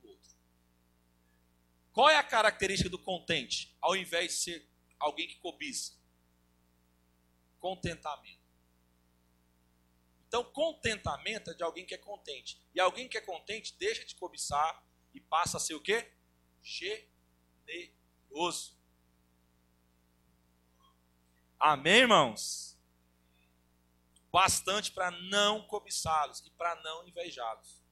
Qual 1.96 2.10
é 2.10 2.16
a 2.18 2.22
característica 2.22 2.90
do 2.90 2.98
contente, 2.98 3.74
ao 3.80 3.96
invés 3.96 4.32
de 4.32 4.38
ser 4.38 4.68
alguém 5.00 5.26
que 5.26 5.36
cobiça? 5.36 5.94
Contentamento. 7.58 8.44
Então, 10.28 10.44
contentamento 10.44 11.52
é 11.52 11.54
de 11.54 11.62
alguém 11.62 11.86
que 11.86 11.94
é 11.94 11.98
contente. 11.98 12.62
E 12.74 12.80
alguém 12.80 13.08
que 13.08 13.16
é 13.16 13.20
contente 13.22 13.74
deixa 13.78 14.04
de 14.04 14.14
cobiçar 14.14 14.86
e 15.14 15.22
passa 15.22 15.56
a 15.56 15.60
ser 15.60 15.72
o 15.72 15.80
quê? 15.80 16.12
Generoso. 16.62 17.08
Amém, 21.58 22.00
irmãos? 22.00 22.78
Bastante 24.30 24.92
para 24.92 25.10
não 25.10 25.66
cobiçá-los 25.66 26.40
e 26.44 26.50
para 26.50 26.74
não 26.82 27.08
invejá-los. 27.08 27.85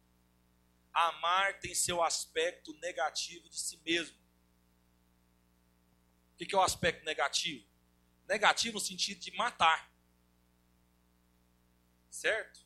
Amar 0.95 1.59
tem 1.59 1.75
seu 1.75 2.03
aspecto 2.03 2.73
negativo 2.75 3.49
de 3.49 3.59
si 3.59 3.77
mesmo. 3.85 4.17
O 6.35 6.37
que 6.37 6.55
é 6.55 6.59
o 6.59 6.63
aspecto 6.63 7.05
negativo? 7.05 7.67
Negativo 8.29 8.75
no 8.75 8.81
sentido 8.81 9.21
de 9.21 9.33
matar. 9.33 9.93
Certo? 12.09 12.65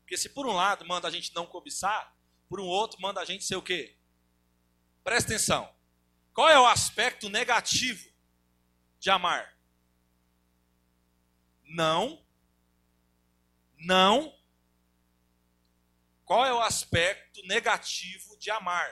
Porque 0.00 0.16
se 0.16 0.28
por 0.28 0.46
um 0.46 0.52
lado 0.52 0.86
manda 0.86 1.08
a 1.08 1.10
gente 1.10 1.34
não 1.34 1.44
cobiçar, 1.44 2.16
por 2.48 2.60
um 2.60 2.66
outro 2.66 3.00
manda 3.00 3.20
a 3.20 3.24
gente 3.24 3.42
ser 3.42 3.56
o 3.56 3.62
quê? 3.62 3.98
Presta 5.02 5.32
atenção. 5.32 5.74
Qual 6.32 6.48
é 6.48 6.58
o 6.58 6.66
aspecto 6.66 7.28
negativo 7.28 8.12
de 9.00 9.10
amar? 9.10 9.58
Não. 11.64 12.24
Não 13.76 14.43
qual 16.24 16.46
é 16.46 16.52
o 16.52 16.60
aspecto 16.60 17.42
negativo 17.46 18.36
de 18.38 18.50
amar? 18.50 18.90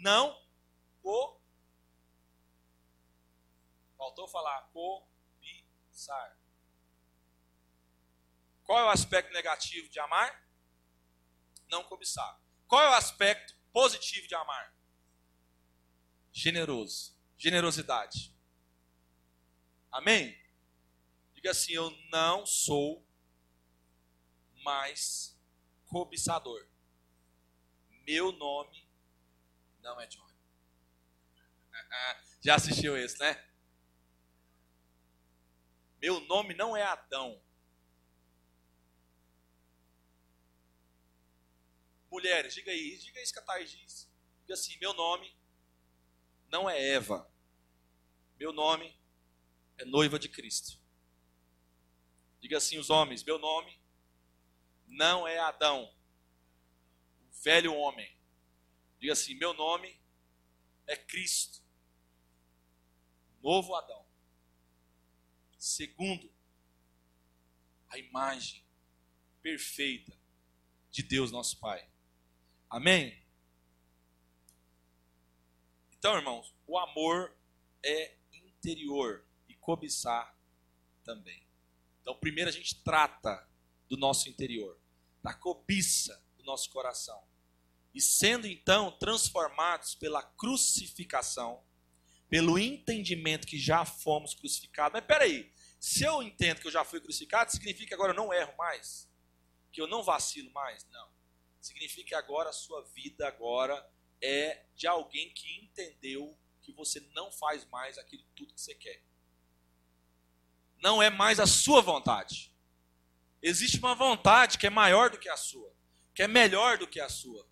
Não 0.00 0.36
o. 1.02 1.38
Faltou 3.96 4.26
falar 4.26 4.62
cobiçar. 4.72 6.38
Qual 8.64 8.78
é 8.78 8.84
o 8.84 8.90
aspecto 8.90 9.32
negativo 9.32 9.88
de 9.90 10.00
amar? 10.00 10.48
Não 11.68 11.84
cobiçar. 11.84 12.40
Qual 12.66 12.82
é 12.82 12.88
o 12.88 12.94
aspecto 12.94 13.54
positivo 13.72 14.26
de 14.26 14.34
amar? 14.34 14.74
Generoso. 16.32 17.14
Generosidade. 17.36 18.34
Amém? 19.90 20.40
Diga 21.34 21.50
assim: 21.50 21.72
Eu 21.74 21.90
não 22.10 22.46
sou 22.46 23.06
mais 24.62 25.38
cobiçador. 25.92 26.66
Meu 28.06 28.32
nome 28.32 28.88
não 29.82 30.00
é 30.00 30.06
Johnny. 30.06 30.32
Já 32.40 32.54
assistiu 32.54 32.96
esse, 32.96 33.20
né? 33.20 33.46
Meu 36.00 36.18
nome 36.20 36.54
não 36.54 36.74
é 36.74 36.82
Adão. 36.82 37.40
Mulheres, 42.10 42.54
diga 42.54 42.70
aí, 42.70 42.96
diga 42.96 43.22
isso 43.22 43.32
que 43.32 43.38
a 43.38 43.42
Thais 43.42 43.70
diz. 43.70 44.10
Diga 44.40 44.54
assim: 44.54 44.76
meu 44.78 44.94
nome 44.94 45.36
não 46.48 46.68
é 46.68 46.88
Eva. 46.88 47.30
Meu 48.38 48.52
nome 48.52 48.98
é 49.76 49.84
noiva 49.84 50.18
de 50.18 50.28
Cristo. 50.28 50.80
Diga 52.40 52.56
assim, 52.56 52.78
os 52.78 52.88
homens: 52.88 53.22
meu 53.22 53.38
nome 53.38 53.81
não 54.92 55.26
é 55.26 55.38
Adão, 55.38 55.92
o 57.20 57.42
velho 57.42 57.74
homem. 57.74 58.14
Diga 58.98 59.14
assim: 59.14 59.34
meu 59.34 59.54
nome 59.54 60.00
é 60.86 60.96
Cristo, 60.96 61.62
novo 63.42 63.74
Adão. 63.74 64.06
Segundo, 65.58 66.32
a 67.88 67.98
imagem 67.98 68.64
perfeita 69.40 70.16
de 70.90 71.02
Deus 71.02 71.30
nosso 71.30 71.58
Pai. 71.58 71.88
Amém? 72.68 73.22
Então, 75.92 76.16
irmãos, 76.16 76.54
o 76.66 76.78
amor 76.78 77.36
é 77.82 78.16
interior 78.32 79.24
e 79.48 79.54
cobiçar 79.54 80.36
também. 81.04 81.46
Então, 82.00 82.16
primeiro 82.18 82.50
a 82.50 82.52
gente 82.52 82.82
trata 82.82 83.48
do 83.88 83.96
nosso 83.96 84.28
interior 84.28 84.81
da 85.22 85.32
cobiça 85.32 86.22
do 86.36 86.44
nosso 86.44 86.70
coração. 86.70 87.22
E 87.94 88.00
sendo 88.00 88.46
então 88.46 88.90
transformados 88.98 89.94
pela 89.94 90.22
crucificação, 90.22 91.62
pelo 92.28 92.58
entendimento 92.58 93.46
que 93.46 93.58
já 93.58 93.84
fomos 93.84 94.34
crucificados. 94.34 94.92
Mas 94.94 95.04
peraí, 95.04 95.52
se 95.78 96.02
eu 96.02 96.22
entendo 96.22 96.60
que 96.60 96.66
eu 96.66 96.72
já 96.72 96.84
fui 96.84 97.00
crucificado, 97.00 97.50
significa 97.50 97.88
que 97.88 97.94
agora 97.94 98.12
eu 98.12 98.16
não 98.16 98.32
erro 98.32 98.56
mais? 98.56 99.10
Que 99.70 99.80
eu 99.80 99.86
não 99.86 100.02
vacilo 100.02 100.50
mais? 100.52 100.86
Não. 100.90 101.10
Significa 101.60 102.08
que 102.08 102.14
agora 102.14 102.50
a 102.50 102.52
sua 102.52 102.82
vida 102.94 103.28
agora 103.28 103.88
é 104.20 104.64
de 104.74 104.86
alguém 104.86 105.32
que 105.34 105.58
entendeu 105.58 106.38
que 106.60 106.72
você 106.72 107.00
não 107.14 107.30
faz 107.32 107.64
mais 107.66 107.98
aquilo 107.98 108.24
tudo 108.34 108.54
que 108.54 108.60
você 108.60 108.74
quer. 108.74 109.02
Não 110.78 111.02
é 111.02 111.10
mais 111.10 111.38
a 111.38 111.46
sua 111.46 111.80
vontade. 111.80 112.51
Existe 113.42 113.78
uma 113.78 113.94
vontade 113.94 114.56
que 114.56 114.66
é 114.66 114.70
maior 114.70 115.10
do 115.10 115.18
que 115.18 115.28
a 115.28 115.36
sua. 115.36 115.72
que 116.14 116.22
é 116.22 116.28
melhor 116.28 116.76
do 116.76 116.86
que 116.86 117.00
a 117.00 117.08
sua. 117.08 117.46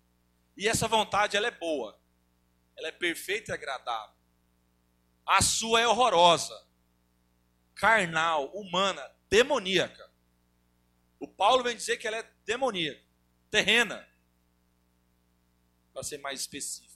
E 0.55 0.67
essa 0.67 0.87
vontade 0.87 1.35
ela 1.35 1.47
é 1.47 1.51
boa. 1.51 1.99
Ela 2.77 2.89
é 2.89 2.91
perfeita 2.91 3.51
e 3.51 3.53
agradável. 3.53 4.15
A 5.25 5.41
sua 5.41 5.81
é 5.81 5.87
horrorosa, 5.87 6.67
carnal, 7.73 8.47
humana, 8.55 9.03
demoníaca. 9.29 10.11
O 11.19 11.27
Paulo 11.27 11.63
vem 11.63 11.75
dizer 11.75 11.97
que 11.97 12.07
ela 12.07 12.17
é 12.17 12.31
demoníaca, 12.45 13.01
terrena, 13.49 14.07
para 15.93 16.03
ser 16.03 16.17
mais 16.19 16.41
específico. 16.41 16.90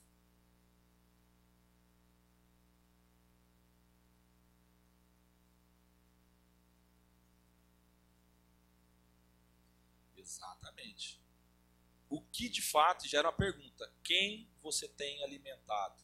Que 12.36 12.50
de 12.50 12.62
fato 12.62 13.08
gera 13.08 13.30
uma 13.30 13.34
pergunta: 13.34 13.90
quem 14.04 14.52
você 14.62 14.90
tem 14.90 15.24
alimentado? 15.24 16.04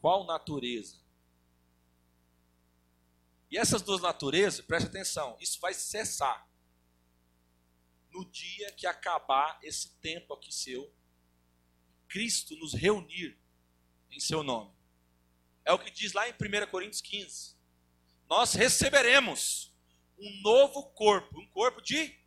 Qual 0.00 0.24
natureza? 0.24 1.02
E 3.50 3.58
essas 3.58 3.82
duas 3.82 4.00
naturezas, 4.00 4.64
preste 4.64 4.86
atenção, 4.86 5.36
isso 5.40 5.60
vai 5.60 5.74
cessar 5.74 6.48
no 8.10 8.24
dia 8.30 8.72
que 8.72 8.86
acabar 8.86 9.58
esse 9.62 9.90
tempo 9.96 10.32
aqui 10.34 10.52
seu, 10.52 10.94
Cristo 12.08 12.56
nos 12.56 12.72
reunir 12.72 13.38
em 14.10 14.20
seu 14.20 14.42
nome. 14.42 14.72
É 15.64 15.72
o 15.72 15.78
que 15.78 15.90
diz 15.90 16.12
lá 16.12 16.28
em 16.28 16.32
1 16.32 16.70
Coríntios 16.70 17.00
15. 17.00 17.56
Nós 18.28 18.54
receberemos 18.54 19.74
um 20.18 20.40
novo 20.42 20.90
corpo, 20.90 21.40
um 21.40 21.46
corpo 21.48 21.82
de 21.82 22.21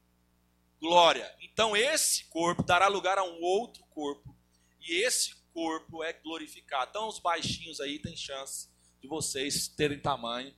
glória. 0.79 1.29
Então 1.41 1.75
esse 1.75 2.25
corpo 2.25 2.63
dará 2.63 2.87
lugar 2.87 3.17
a 3.17 3.23
um 3.23 3.41
outro 3.41 3.83
corpo. 3.85 4.35
E 4.81 5.03
esse 5.03 5.35
corpo 5.53 6.03
é 6.03 6.13
glorificado. 6.13 6.89
Então 6.89 7.07
os 7.07 7.19
baixinhos 7.19 7.79
aí 7.79 7.99
têm 7.99 8.15
chance 8.15 8.69
de 9.01 9.07
vocês 9.07 9.67
terem 9.67 9.99
tamanho. 9.99 10.53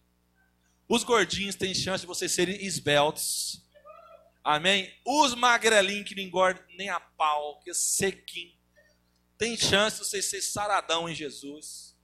Os 0.89 1.03
gordinhos 1.03 1.55
têm 1.55 1.73
chance 1.73 2.01
de 2.01 2.07
vocês 2.07 2.31
serem 2.31 2.63
esbeltos. 2.63 3.61
Amém? 4.43 4.93
Os 5.05 5.35
magrelinhos 5.35 6.07
que 6.07 6.15
não 6.15 6.23
engordam 6.23 6.63
nem 6.77 6.89
a 6.89 6.99
pau, 6.99 7.59
que 7.59 7.69
é 7.69 7.73
sequinho. 7.73 8.55
Tem 9.37 9.55
chance 9.57 9.97
de 9.97 10.05
vocês 10.05 10.25
serem 10.25 10.45
saradão 10.45 11.09
em 11.09 11.13
Jesus. 11.13 11.95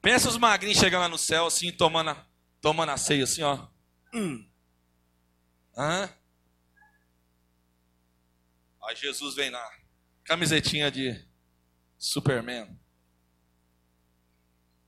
Pensa 0.00 0.28
os 0.28 0.38
magrinhos 0.38 0.78
chegando 0.78 1.02
lá 1.02 1.08
no 1.08 1.18
céu, 1.18 1.46
assim, 1.46 1.72
tomando 1.72 2.10
a, 2.10 2.26
tomando 2.60 2.90
a 2.90 2.96
ceia, 2.96 3.24
assim, 3.24 3.42
ó. 3.42 3.66
Hum. 4.14 4.48
Hã? 5.76 6.08
Aí 8.86 8.94
Jesus 8.94 9.34
vem 9.34 9.50
na 9.50 9.80
camisetinha 10.22 10.92
de 10.92 11.28
Superman. 11.98 12.78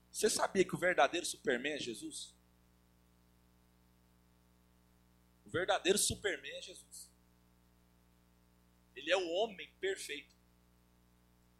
Você 0.09 0.29
sabia 0.29 0.63
que 0.63 0.73
o 0.73 0.79
verdadeiro 0.79 1.25
Superman 1.25 1.73
é 1.73 1.79
Jesus? 1.79 2.33
O 5.45 5.49
verdadeiro 5.49 5.97
Superman 5.97 6.51
é 6.57 6.61
Jesus. 6.61 7.11
Ele 8.95 9.11
é 9.11 9.17
o 9.17 9.29
homem 9.31 9.69
perfeito. 9.81 10.33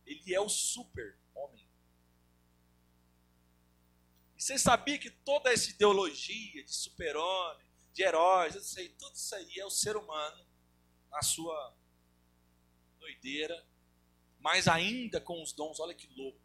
Ele 0.06 0.34
é 0.34 0.40
o 0.40 0.48
super-homem. 0.48 1.70
E 4.38 4.42
você 4.42 4.58
sabia 4.58 4.98
que 4.98 5.12
toda 5.12 5.52
essa 5.52 5.70
ideologia 5.72 6.64
de 6.64 6.74
super-homem, 6.74 7.68
de 7.92 8.02
heróis, 8.02 8.56
isso 8.56 8.80
aí, 8.80 8.88
tudo 8.90 9.14
isso 9.14 9.36
aí 9.36 9.60
é 9.60 9.66
o 9.66 9.70
ser 9.70 9.98
humano 9.98 10.48
na 11.12 11.22
sua 11.22 11.79
doideira, 13.10 13.66
mas 14.40 14.68
ainda 14.68 15.20
com 15.20 15.42
os 15.42 15.52
dons, 15.52 15.80
olha 15.80 15.94
que 15.94 16.08
louco. 16.16 16.40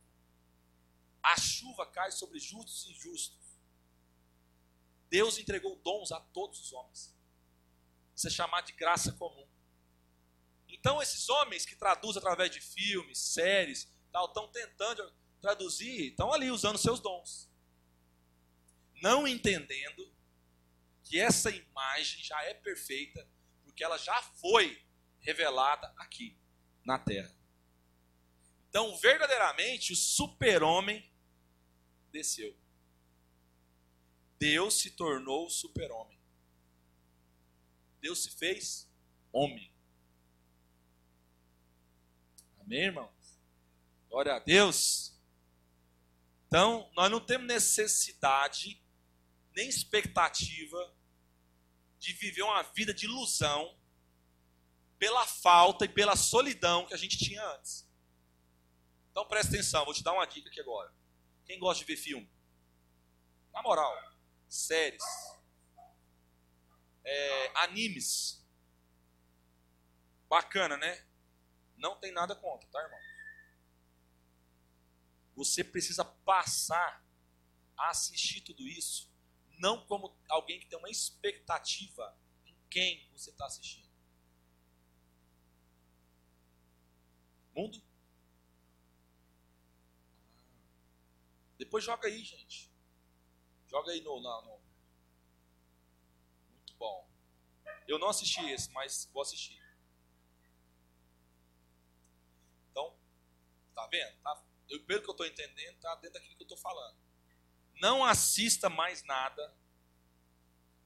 A 1.22 1.38
chuva 1.38 1.86
cai 1.86 2.10
sobre 2.10 2.38
justos 2.38 2.86
e 2.86 2.92
injustos. 2.92 3.38
Deus 5.08 5.38
entregou 5.38 5.76
dons 5.76 6.10
a 6.12 6.20
todos 6.20 6.58
os 6.60 6.72
homens. 6.72 7.14
Isso 8.16 8.26
é 8.26 8.30
chamado 8.30 8.66
de 8.66 8.72
graça 8.72 9.12
comum. 9.12 9.46
Então, 10.68 11.00
esses 11.00 11.28
homens 11.28 11.64
que 11.64 11.76
traduzem 11.76 12.18
através 12.18 12.50
de 12.50 12.60
filmes, 12.60 13.18
séries, 13.18 13.88
tal, 14.10 14.26
estão 14.26 14.48
tentando 14.48 15.14
traduzir, 15.40 16.10
estão 16.10 16.32
ali 16.32 16.50
usando 16.50 16.78
seus 16.78 17.00
dons. 17.00 17.48
Não 19.00 19.26
entendendo 19.26 20.12
que 21.04 21.18
essa 21.18 21.50
imagem 21.50 22.22
já 22.24 22.42
é 22.44 22.54
perfeita, 22.54 23.26
porque 23.62 23.84
ela 23.84 23.98
já 23.98 24.20
foi 24.22 24.82
revelada 25.20 25.92
aqui 25.96 26.36
na 26.84 26.98
terra. 26.98 27.34
Então, 28.68 28.96
verdadeiramente, 28.98 29.92
o 29.92 29.96
super-homem 29.96 31.08
desceu. 32.10 32.56
Deus 34.38 34.80
se 34.80 34.90
tornou 34.90 35.48
super-homem. 35.48 36.18
Deus 38.00 38.22
se 38.22 38.30
fez 38.30 38.90
homem. 39.32 39.72
Amém, 42.60 42.80
irmãos? 42.80 43.40
Glória 44.08 44.34
a 44.34 44.38
Deus. 44.38 45.14
Então, 46.46 46.90
nós 46.94 47.10
não 47.10 47.20
temos 47.20 47.46
necessidade, 47.46 48.82
nem 49.54 49.68
expectativa, 49.68 50.94
de 51.98 52.12
viver 52.12 52.42
uma 52.42 52.62
vida 52.62 52.92
de 52.92 53.06
ilusão 53.06 53.76
pela 54.98 55.26
falta 55.26 55.84
e 55.84 55.88
pela 55.88 56.16
solidão 56.16 56.86
que 56.86 56.94
a 56.94 56.96
gente 56.96 57.18
tinha 57.18 57.44
antes. 57.54 57.88
Então 59.10 59.26
presta 59.26 59.54
atenção, 59.54 59.84
vou 59.84 59.94
te 59.94 60.02
dar 60.02 60.12
uma 60.12 60.26
dica 60.26 60.48
aqui 60.48 60.60
agora. 60.60 60.92
Quem 61.44 61.58
gosta 61.58 61.84
de 61.84 61.92
ver 61.92 62.00
filme? 62.00 62.28
Na 63.52 63.62
moral, 63.62 63.94
séries, 64.48 65.04
é, 67.04 67.52
animes. 67.58 68.42
Bacana, 70.28 70.76
né? 70.76 71.06
Não 71.76 71.96
tem 71.96 72.10
nada 72.10 72.34
contra, 72.34 72.68
tá, 72.70 72.82
irmão? 72.82 72.98
Você 75.36 75.62
precisa 75.62 76.04
passar 76.04 77.04
a 77.76 77.90
assistir 77.90 78.40
tudo 78.40 78.66
isso, 78.66 79.12
não 79.58 79.84
como 79.86 80.16
alguém 80.28 80.60
que 80.60 80.66
tem 80.66 80.78
uma 80.78 80.90
expectativa 80.90 82.16
em 82.46 82.56
quem 82.70 83.08
você 83.12 83.30
está 83.30 83.46
assistindo. 83.46 83.83
Mundo? 87.54 87.82
Depois 91.56 91.84
joga 91.84 92.08
aí, 92.08 92.22
gente. 92.22 92.70
Joga 93.68 93.92
aí 93.92 94.00
no, 94.00 94.20
no, 94.20 94.42
no. 94.42 94.60
Muito 96.50 96.74
bom. 96.74 97.08
Eu 97.86 97.98
não 97.98 98.08
assisti 98.08 98.44
esse, 98.50 98.70
mas 98.72 99.08
vou 99.12 99.22
assistir. 99.22 99.62
Então, 102.70 102.96
tá 103.74 103.86
vendo? 103.86 104.16
Tá, 104.22 104.44
eu, 104.68 104.84
pelo 104.84 105.02
que 105.02 105.08
eu 105.08 105.12
estou 105.12 105.26
entendendo, 105.26 105.78
tá 105.80 105.94
dentro 105.96 106.14
daquilo 106.14 106.36
que 106.36 106.42
eu 106.42 106.46
estou 106.46 106.58
falando. 106.58 106.98
Não 107.74 108.04
assista 108.04 108.68
mais 108.68 109.02
nada 109.04 109.56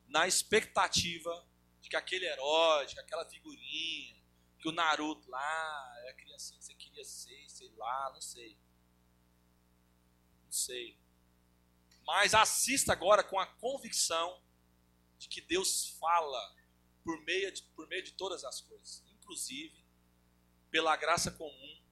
na 0.06 0.26
expectativa 0.26 1.46
de 1.80 1.88
que 1.88 1.96
aquele 1.96 2.26
herói, 2.26 2.86
de 2.86 2.94
que 2.94 3.00
aquela 3.00 3.24
figurinha, 3.24 4.17
que 4.58 4.68
o 4.68 4.72
Naruto 4.72 5.30
lá 5.30 5.94
é 6.04 6.10
a 6.10 6.14
criancinha 6.14 6.58
que 6.58 6.64
você 6.64 6.74
queria 6.74 7.04
ser, 7.04 7.48
sei 7.48 7.70
lá, 7.76 8.10
não 8.12 8.20
sei. 8.20 8.58
Não 10.44 10.52
sei. 10.52 10.98
Mas 12.04 12.34
assista 12.34 12.92
agora 12.92 13.22
com 13.22 13.38
a 13.38 13.46
convicção 13.46 14.42
de 15.18 15.28
que 15.28 15.40
Deus 15.40 15.90
fala 16.00 16.56
por 17.04 17.20
meio 17.22 17.52
de, 17.52 17.62
por 17.62 17.86
meio 17.88 18.02
de 18.02 18.12
todas 18.12 18.44
as 18.44 18.60
coisas, 18.60 19.04
inclusive 19.08 19.86
pela 20.70 20.96
graça 20.96 21.30
comum, 21.30 21.82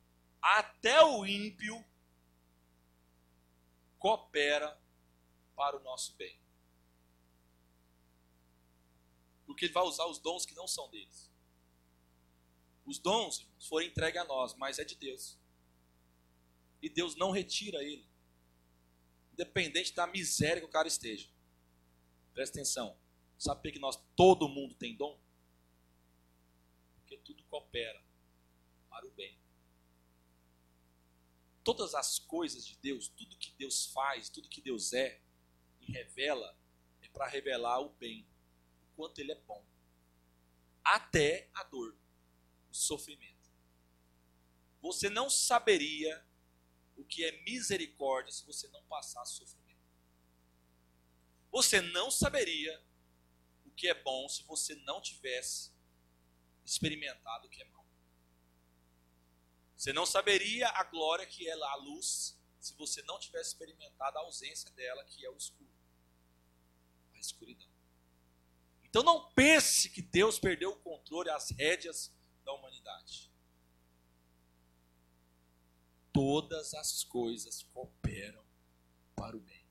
até 0.42 1.02
o 1.02 1.24
ímpio 1.24 1.84
coopera 3.98 4.80
para 5.54 5.76
o 5.76 5.82
nosso 5.82 6.14
bem. 6.14 6.38
Porque 9.46 9.66
ele 9.66 9.72
vai 9.72 9.84
usar 9.84 10.06
os 10.06 10.18
dons 10.18 10.44
que 10.44 10.54
não 10.54 10.68
são 10.68 10.88
deles. 10.90 11.30
Os 12.86 12.98
dons 13.00 13.48
foram 13.58 13.86
entregues 13.86 14.20
a 14.20 14.24
nós, 14.24 14.54
mas 14.54 14.78
é 14.78 14.84
de 14.84 14.94
Deus. 14.94 15.36
E 16.80 16.88
Deus 16.88 17.16
não 17.16 17.32
retira 17.32 17.82
ele. 17.82 18.08
Independente 19.32 19.92
da 19.92 20.06
miséria 20.06 20.60
que 20.60 20.66
o 20.66 20.70
cara 20.70 20.86
esteja. 20.86 21.28
Presta 22.32 22.58
atenção. 22.58 22.96
Sabe 23.36 23.72
que 23.72 23.78
nós, 23.78 23.98
todo 24.14 24.48
mundo 24.48 24.74
tem 24.76 24.94
dom? 24.96 25.20
Porque 26.94 27.18
tudo 27.18 27.42
coopera 27.44 28.02
para 28.88 29.04
o 29.06 29.10
bem. 29.10 29.36
Todas 31.64 31.92
as 31.94 32.20
coisas 32.20 32.64
de 32.64 32.76
Deus, 32.76 33.08
tudo 33.08 33.36
que 33.36 33.52
Deus 33.58 33.86
faz, 33.86 34.30
tudo 34.30 34.48
que 34.48 34.60
Deus 34.60 34.92
é 34.92 35.20
e 35.80 35.90
revela, 35.90 36.56
é 37.02 37.08
para 37.08 37.26
revelar 37.26 37.80
o 37.80 37.90
bem, 37.90 38.26
o 38.82 38.96
quanto 38.96 39.18
Ele 39.18 39.32
é 39.32 39.40
bom. 39.40 39.66
Até 40.84 41.50
a 41.52 41.64
dor 41.64 41.96
sofrimento. 42.76 43.50
Você 44.80 45.10
não 45.10 45.28
saberia 45.28 46.24
o 46.96 47.04
que 47.04 47.24
é 47.24 47.42
misericórdia 47.42 48.32
se 48.32 48.44
você 48.44 48.68
não 48.68 48.82
passasse 48.84 49.36
sofrimento. 49.36 49.66
Você 51.50 51.80
não 51.80 52.10
saberia 52.10 52.82
o 53.64 53.70
que 53.70 53.88
é 53.88 53.94
bom 53.94 54.28
se 54.28 54.42
você 54.44 54.74
não 54.76 55.00
tivesse 55.00 55.72
experimentado 56.64 57.46
o 57.46 57.50
que 57.50 57.62
é 57.62 57.64
mal. 57.66 57.86
Você 59.76 59.92
não 59.92 60.06
saberia 60.06 60.68
a 60.68 60.84
glória 60.84 61.26
que 61.26 61.48
é 61.48 61.52
a 61.52 61.74
luz 61.76 62.38
se 62.58 62.74
você 62.74 63.02
não 63.02 63.18
tivesse 63.18 63.50
experimentado 63.50 64.18
a 64.18 64.22
ausência 64.22 64.70
dela, 64.70 65.04
que 65.04 65.24
é 65.24 65.30
o 65.30 65.36
escuro, 65.36 65.70
a 67.14 67.18
escuridão. 67.18 67.68
Então 68.84 69.02
não 69.02 69.30
pense 69.32 69.90
que 69.90 70.00
Deus 70.00 70.38
perdeu 70.38 70.70
o 70.70 70.80
controle, 70.80 71.28
as 71.30 71.50
rédeas 71.50 72.15
da 72.46 72.52
humanidade. 72.52 73.30
Todas 76.12 76.72
as 76.72 77.02
coisas 77.04 77.64
cooperam 77.64 78.46
para 79.14 79.36
o 79.36 79.40
bem. 79.40 79.66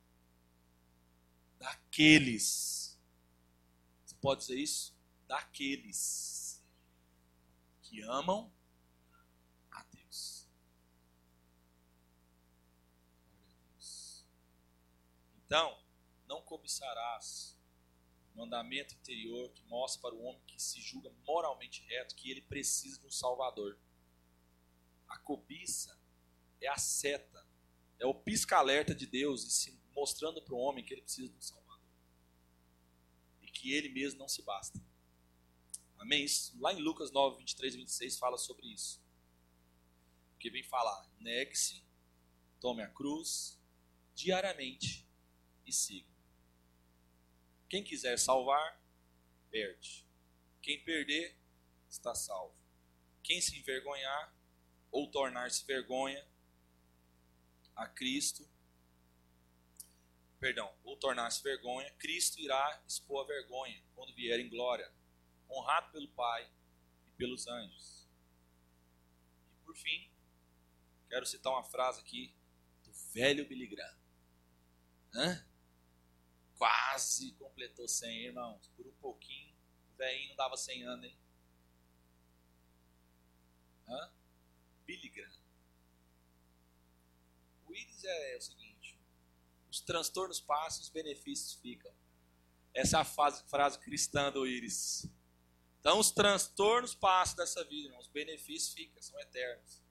Daqueles. 1.58 3.00
Você 4.06 4.16
pode 4.16 4.42
dizer 4.42 4.60
isso? 4.60 4.94
Daqueles 5.26 6.64
que 7.82 8.02
amam 8.02 8.54
a 9.72 9.82
Deus. 9.84 10.48
Então, 15.38 15.82
não 16.28 16.42
cobiçarás 16.42 17.55
mandamento 18.36 18.94
interior 18.94 19.50
que 19.52 19.64
mostra 19.64 20.02
para 20.02 20.16
o 20.16 20.24
homem 20.24 20.42
que 20.46 20.62
se 20.62 20.82
julga 20.82 21.12
moralmente 21.26 21.84
reto 21.86 22.16
que 22.16 22.30
ele 22.30 22.42
precisa 22.42 23.00
de 23.00 23.06
um 23.06 23.12
Salvador. 23.12 23.80
A 25.08 25.18
cobiça 25.18 25.98
é 26.62 26.68
a 26.68 26.78
seta, 26.78 27.48
é 28.00 28.06
o 28.06 28.14
pisca-alerta 28.14 28.94
de 28.94 29.06
Deus 29.06 29.70
mostrando 29.96 30.42
para 30.42 30.54
o 30.54 30.60
homem 30.60 30.84
que 30.84 30.94
ele 30.94 31.02
precisa 31.02 31.30
de 31.30 31.38
um 31.38 31.42
Salvador 31.42 31.82
e 33.42 33.48
que 33.48 33.72
ele 33.72 33.90
mesmo 33.90 34.20
não 34.20 34.28
se 34.28 34.42
basta. 34.42 34.80
Amém? 35.98 36.26
Isso, 36.26 36.60
lá 36.60 36.74
em 36.74 36.82
Lucas 36.82 37.12
9, 37.12 37.38
23 37.38 37.74
e 37.74 37.78
26 37.78 38.18
fala 38.18 38.38
sobre 38.38 38.68
isso. 38.68 39.02
Que 40.40 40.50
vem 40.50 40.64
falar: 40.64 41.10
negue-se, 41.20 41.84
tome 42.60 42.84
a 42.84 42.90
cruz 42.90 43.60
diariamente 44.14 45.08
e 45.66 45.72
siga. 45.72 46.15
Quem 47.70 47.84
quiser 47.84 48.18
salvar, 48.18 48.82
perde. 49.50 50.06
Quem 50.62 50.84
perder, 50.84 51.38
está 51.90 52.14
salvo. 52.14 52.56
Quem 53.24 53.42
se 53.42 53.58
envergonhar 53.58 54.36
ou 54.92 55.10
tornar-se 55.10 55.66
vergonha 55.66 56.26
a 57.76 57.88
Cristo, 57.88 58.48
perdão, 60.40 60.74
ou 60.84 60.96
tornar-se 60.96 61.42
vergonha, 61.44 61.92
Cristo 61.94 62.40
irá 62.40 62.84
expor 62.88 63.24
a 63.24 63.28
vergonha 63.28 63.84
quando 63.94 64.14
vier 64.14 64.40
em 64.40 64.50
glória, 64.50 64.90
honrado 65.50 65.92
pelo 65.92 66.08
Pai 66.10 66.50
e 67.08 67.12
pelos 67.12 67.48
anjos. 67.48 68.08
E 69.54 69.66
por 69.66 69.76
fim, 69.76 70.10
quero 71.10 71.26
citar 71.26 71.52
uma 71.52 71.64
frase 71.64 72.00
aqui 72.00 72.34
do 72.84 72.94
velho 73.14 73.48
Billy 73.48 73.68
Graham. 73.68 73.98
Hã? 75.14 75.55
Quase 76.96 77.34
completou 77.34 77.90
100, 77.90 78.28
irmãos. 78.28 78.68
Por 78.70 78.88
um 78.88 78.94
pouquinho. 79.02 79.54
O 79.94 79.98
velhinho 79.98 80.30
não 80.30 80.36
dava 80.38 80.56
100 80.56 80.84
anos, 80.84 81.06
hein? 81.06 81.18
Hã? 83.86 84.14
Billy 84.86 85.10
Graham. 85.10 85.44
O 87.66 87.76
íris 87.76 88.02
é 88.06 88.38
o 88.38 88.42
seguinte: 88.42 88.98
os 89.70 89.82
transtornos 89.82 90.40
passam, 90.40 90.84
os 90.84 90.90
benefícios 90.90 91.56
ficam. 91.56 91.94
Essa 92.74 93.00
é 93.00 93.02
a 93.02 93.04
frase, 93.04 93.44
frase 93.50 93.78
cristã 93.80 94.32
do 94.32 94.48
íris. 94.48 95.06
Então, 95.82 96.00
os 96.00 96.12
transtornos 96.12 96.96
passam 96.96 97.36
dessa 97.36 97.62
vida, 97.66 97.90
irmãos. 97.90 98.06
Os 98.06 98.12
benefícios 98.12 98.74
ficam, 98.74 99.02
são 99.02 99.20
eternos. 99.20 99.84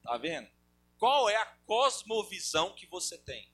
Tá 0.00 0.16
vendo? 0.16 0.48
Qual 0.96 1.28
é 1.28 1.34
a 1.34 1.46
cosmovisão 1.66 2.72
que 2.76 2.86
você 2.86 3.18
tem? 3.18 3.52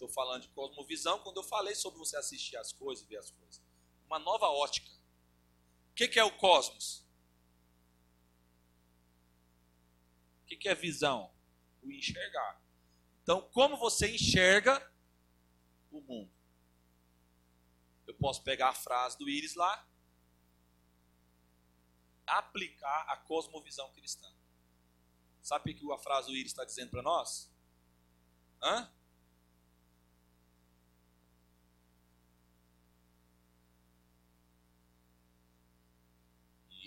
Estou 0.00 0.08
falando 0.08 0.40
de 0.40 0.48
cosmovisão 0.48 1.18
quando 1.18 1.36
eu 1.36 1.42
falei 1.42 1.74
sobre 1.74 1.98
você 1.98 2.16
assistir 2.16 2.56
as 2.56 2.72
coisas, 2.72 3.06
ver 3.06 3.18
as 3.18 3.30
coisas. 3.30 3.62
Uma 4.06 4.18
nova 4.18 4.46
ótica. 4.46 4.88
O 5.90 5.94
que, 5.94 6.08
que 6.08 6.18
é 6.18 6.24
o 6.24 6.34
cosmos? 6.38 7.06
O 10.42 10.46
que, 10.46 10.56
que 10.56 10.70
é 10.70 10.74
visão? 10.74 11.30
O 11.82 11.92
enxergar. 11.92 12.62
Então, 13.22 13.42
como 13.52 13.76
você 13.76 14.14
enxerga 14.14 14.90
o 15.90 16.00
mundo? 16.00 16.32
Eu 18.06 18.14
posso 18.14 18.42
pegar 18.42 18.70
a 18.70 18.74
frase 18.74 19.18
do 19.18 19.28
Íris 19.28 19.54
lá, 19.54 19.86
aplicar 22.26 23.04
a 23.06 23.18
cosmovisão 23.18 23.92
cristã. 23.92 24.32
Sabe 25.42 25.72
o 25.72 25.76
que 25.76 25.92
a 25.92 25.98
frase 25.98 26.28
do 26.28 26.34
Íris 26.34 26.52
está 26.52 26.64
dizendo 26.64 26.90
para 26.90 27.02
nós? 27.02 27.52
Hã? 28.62 28.90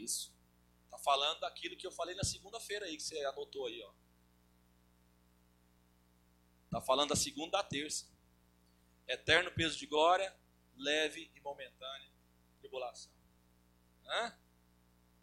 Isso. 0.04 0.34
Está 0.86 0.98
falando 0.98 1.40
daquilo 1.40 1.78
que 1.78 1.88
eu 1.88 1.92
falei 1.92 2.16
na 2.16 2.24
segunda-feira 2.24 2.86
aí, 2.86 2.98
que 2.98 3.04
você 3.04 3.24
anotou 3.26 3.66
aí. 3.68 3.84
Está 6.66 6.82
falando 6.82 7.10
da 7.10 7.16
segunda 7.16 7.58
da 7.58 7.64
terça. 7.64 8.12
Eterno 9.08 9.52
peso 9.52 9.78
de 9.78 9.86
glória, 9.86 10.36
leve 10.76 11.32
e 11.36 11.42
momentânea 11.42 12.14
tribulação. 12.74 13.12
Hã? 14.06 14.36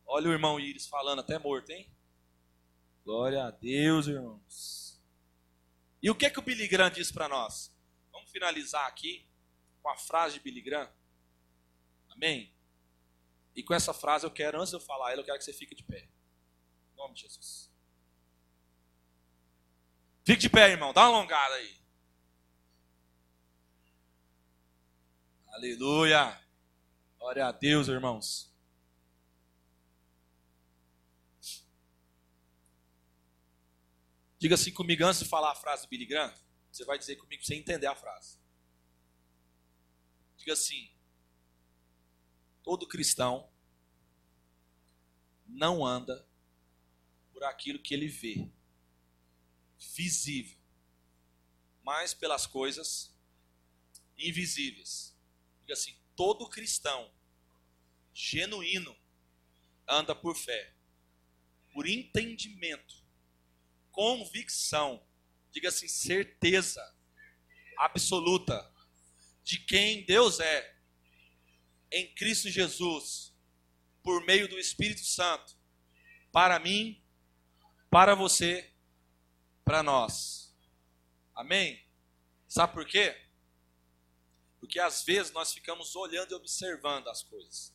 Olha 0.06 0.28
o 0.28 0.32
irmão 0.32 0.60
Iris 0.60 0.86
falando, 0.86 1.20
até 1.20 1.38
morto, 1.38 1.70
hein? 1.70 1.90
Glória 3.04 3.44
a 3.44 3.50
Deus, 3.50 4.06
irmãos. 4.06 5.02
E 6.02 6.10
o 6.10 6.14
que 6.14 6.26
é 6.26 6.30
que 6.30 6.38
o 6.38 6.42
Billy 6.42 6.68
Graham 6.68 6.90
diz 6.90 7.10
para 7.10 7.28
nós? 7.28 7.74
Vamos 8.12 8.30
finalizar 8.30 8.86
aqui 8.86 9.26
com 9.82 9.88
a 9.88 9.96
frase 9.96 10.34
de 10.34 10.40
Billy 10.40 10.60
Graham. 10.60 10.92
Amém? 12.10 12.54
E 13.54 13.62
com 13.62 13.74
essa 13.74 13.92
frase 13.92 14.24
eu 14.24 14.30
quero, 14.30 14.58
antes 14.58 14.70
de 14.70 14.76
eu 14.76 14.80
falar 14.80 15.12
ela, 15.12 15.20
eu 15.20 15.24
quero 15.24 15.38
que 15.38 15.44
você 15.44 15.52
fique 15.52 15.74
de 15.74 15.82
pé. 15.82 16.08
Em 16.92 16.96
nome 16.96 17.14
de 17.14 17.22
Jesus. 17.22 17.70
Fique 20.24 20.42
de 20.42 20.48
pé, 20.50 20.70
irmão. 20.70 20.92
Dá 20.92 21.08
uma 21.08 21.18
alongada 21.18 21.54
aí. 21.54 21.80
Aleluia. 25.48 26.40
Glória 27.18 27.46
a 27.46 27.52
Deus, 27.52 27.88
irmãos. 27.88 28.50
Diga 34.38 34.54
assim 34.54 34.72
comigo 34.72 35.04
antes 35.04 35.20
de 35.20 35.28
falar 35.28 35.52
a 35.52 35.54
frase 35.54 35.82
do 35.82 35.88
Billy 35.90 36.06
Graham. 36.06 36.32
Você 36.72 36.84
vai 36.84 36.98
dizer 36.98 37.16
comigo 37.16 37.44
sem 37.44 37.58
entender 37.58 37.86
a 37.86 37.94
frase. 37.94 38.38
Diga 40.38 40.54
assim: 40.54 40.90
todo 42.62 42.86
cristão 42.86 43.48
não 45.46 45.84
anda 45.84 46.26
por 47.32 47.44
aquilo 47.44 47.78
que 47.78 47.94
ele 47.94 48.08
vê, 48.08 48.48
visível, 49.94 50.58
mas 51.82 52.14
pelas 52.14 52.46
coisas 52.46 53.14
invisíveis. 54.16 55.16
Diga 55.62 55.74
assim: 55.74 55.96
todo 56.14 56.48
cristão 56.48 57.10
genuíno 58.12 58.96
anda 59.88 60.14
por 60.14 60.36
fé, 60.36 60.74
por 61.72 61.86
entendimento, 61.86 63.02
convicção, 63.90 65.02
diga 65.50 65.68
assim, 65.68 65.88
certeza 65.88 66.80
absoluta 67.78 68.70
de 69.42 69.58
quem 69.58 70.04
Deus 70.04 70.38
é 70.38 70.79
em 71.90 72.14
Cristo 72.14 72.48
Jesus, 72.48 73.34
por 74.02 74.24
meio 74.24 74.48
do 74.48 74.58
Espírito 74.58 75.04
Santo, 75.04 75.56
para 76.32 76.58
mim, 76.58 77.02
para 77.90 78.14
você, 78.14 78.72
para 79.64 79.82
nós. 79.82 80.54
Amém? 81.34 81.84
Sabe 82.46 82.72
por 82.72 82.86
quê? 82.86 83.16
Porque 84.58 84.78
às 84.78 85.02
vezes 85.04 85.32
nós 85.32 85.52
ficamos 85.52 85.96
olhando 85.96 86.32
e 86.32 86.34
observando 86.34 87.08
as 87.08 87.22
coisas. 87.22 87.74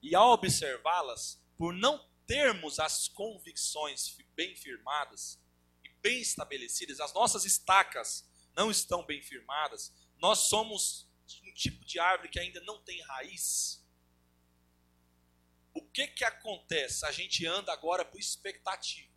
E 0.00 0.14
ao 0.14 0.32
observá-las, 0.32 1.40
por 1.56 1.72
não 1.72 2.08
termos 2.26 2.80
as 2.80 3.06
convicções 3.08 4.16
bem 4.34 4.56
firmadas 4.56 5.40
e 5.84 5.88
bem 6.00 6.20
estabelecidas, 6.20 7.00
as 7.00 7.12
nossas 7.12 7.44
estacas 7.44 8.28
não 8.56 8.70
estão 8.70 9.04
bem 9.04 9.22
firmadas, 9.22 9.92
nós 10.18 10.40
somos 10.48 11.08
um 11.52 11.54
tipo 11.54 11.84
de 11.84 11.98
árvore 11.98 12.30
que 12.30 12.40
ainda 12.40 12.60
não 12.62 12.82
tem 12.82 13.00
raiz. 13.02 13.80
o 15.74 15.82
que 15.82 16.06
que 16.06 16.24
acontece? 16.24 17.04
A 17.06 17.12
gente 17.12 17.46
anda 17.46 17.72
agora 17.72 18.04
por 18.04 18.18
expectativa. 18.18 19.10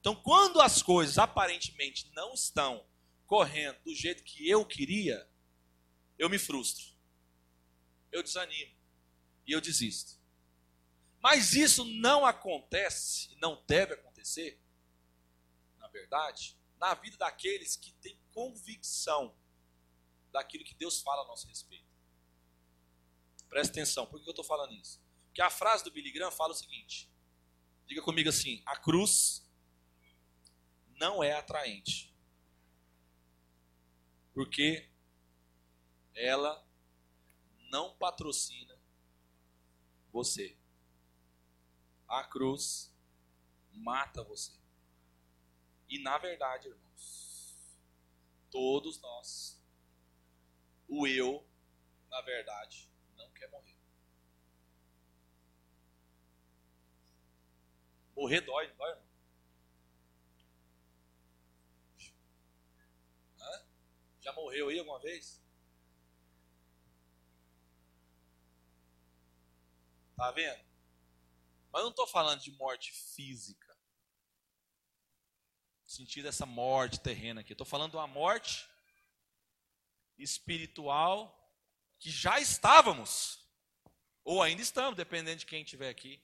Então, 0.00 0.14
quando 0.14 0.60
as 0.60 0.82
coisas 0.82 1.18
aparentemente 1.18 2.10
não 2.14 2.34
estão 2.34 2.86
correndo 3.26 3.78
do 3.84 3.94
jeito 3.94 4.24
que 4.24 4.48
eu 4.48 4.64
queria, 4.64 5.28
eu 6.18 6.28
me 6.28 6.38
frustro. 6.38 6.84
Eu 8.10 8.22
desanimo 8.22 8.74
e 9.46 9.52
eu 9.52 9.60
desisto. 9.60 10.20
Mas 11.20 11.52
isso 11.52 11.84
não 11.84 12.26
acontece, 12.26 13.34
não 13.36 13.62
deve 13.66 13.94
acontecer, 13.94 14.60
na 15.78 15.86
verdade, 15.88 16.58
na 16.78 16.94
vida 16.94 17.16
daqueles 17.16 17.76
que 17.76 17.92
têm 17.94 18.18
convicção 18.32 19.34
daquilo 20.32 20.64
que 20.64 20.74
Deus 20.74 21.00
fala 21.00 21.22
a 21.22 21.26
nosso 21.26 21.46
respeito. 21.46 21.86
Presta 23.48 23.72
atenção, 23.72 24.06
por 24.06 24.20
que 24.20 24.28
eu 24.28 24.32
estou 24.32 24.44
falando 24.44 24.72
isso? 24.72 25.00
Porque 25.26 25.42
a 25.42 25.50
frase 25.50 25.84
do 25.84 25.90
Billy 25.90 26.10
Graham 26.10 26.30
fala 26.30 26.52
o 26.52 26.56
seguinte: 26.56 27.10
diga 27.86 28.02
comigo 28.02 28.28
assim, 28.28 28.62
a 28.66 28.76
cruz 28.76 29.48
não 30.96 31.22
é 31.22 31.32
atraente, 31.32 32.14
porque 34.32 34.90
ela 36.14 36.66
não 37.70 37.94
patrocina 37.96 38.78
você 40.12 40.56
a 42.12 42.22
cruz 42.24 42.94
mata 43.72 44.22
você. 44.22 44.52
E 45.88 45.98
na 45.98 46.18
verdade, 46.18 46.68
irmãos, 46.68 47.56
todos 48.50 49.00
nós, 49.00 49.61
o 50.92 51.06
eu, 51.06 51.42
na 52.10 52.20
verdade, 52.20 52.86
não 53.16 53.30
quer 53.30 53.48
morrer. 53.48 53.78
Morrer 58.14 58.42
dói, 58.42 58.68
não 58.68 58.76
dói, 58.76 58.90
irmão? 58.90 59.08
Hã? 63.40 63.66
Já 64.20 64.32
morreu 64.34 64.68
aí 64.68 64.78
alguma 64.78 65.00
vez? 65.00 65.42
Tá 70.14 70.30
vendo? 70.30 70.62
Mas 71.72 71.82
não 71.82 71.90
estou 71.90 72.06
falando 72.06 72.42
de 72.42 72.50
morte 72.52 72.92
física. 72.92 73.74
No 75.84 75.90
sentido 75.90 76.28
morte 76.44 77.00
terrena 77.00 77.40
aqui. 77.40 77.52
Estou 77.52 77.66
falando 77.66 77.92
de 77.92 77.96
uma 77.96 78.06
morte 78.06 78.70
espiritual 80.18 81.38
que 81.98 82.10
já 82.10 82.40
estávamos. 82.40 83.40
Ou 84.24 84.42
ainda 84.42 84.62
estamos, 84.62 84.96
dependendo 84.96 85.40
de 85.40 85.46
quem 85.46 85.62
estiver 85.62 85.88
aqui. 85.88 86.22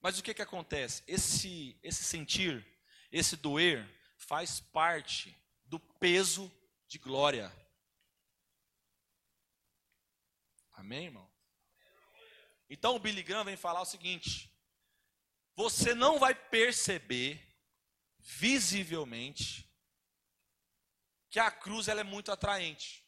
Mas 0.00 0.18
o 0.18 0.22
que, 0.22 0.32
que 0.32 0.42
acontece? 0.42 1.02
Esse, 1.06 1.78
esse 1.82 2.02
sentir, 2.02 2.66
esse 3.12 3.36
doer, 3.36 3.86
faz 4.16 4.60
parte 4.60 5.36
do 5.64 5.78
peso 5.78 6.50
de 6.88 6.98
glória. 6.98 7.52
Amém, 10.72 11.06
irmão? 11.06 11.30
Então 12.68 12.96
o 12.96 12.98
Billy 12.98 13.22
Graham 13.22 13.44
vem 13.44 13.56
falar 13.56 13.82
o 13.82 13.86
seguinte: 13.86 14.50
você 15.54 15.94
não 15.94 16.18
vai 16.18 16.34
perceber 16.34 17.46
visivelmente 18.18 19.69
que 21.30 21.38
a 21.38 21.50
cruz 21.50 21.88
ela 21.88 22.00
é 22.00 22.04
muito 22.04 22.32
atraente. 22.32 23.04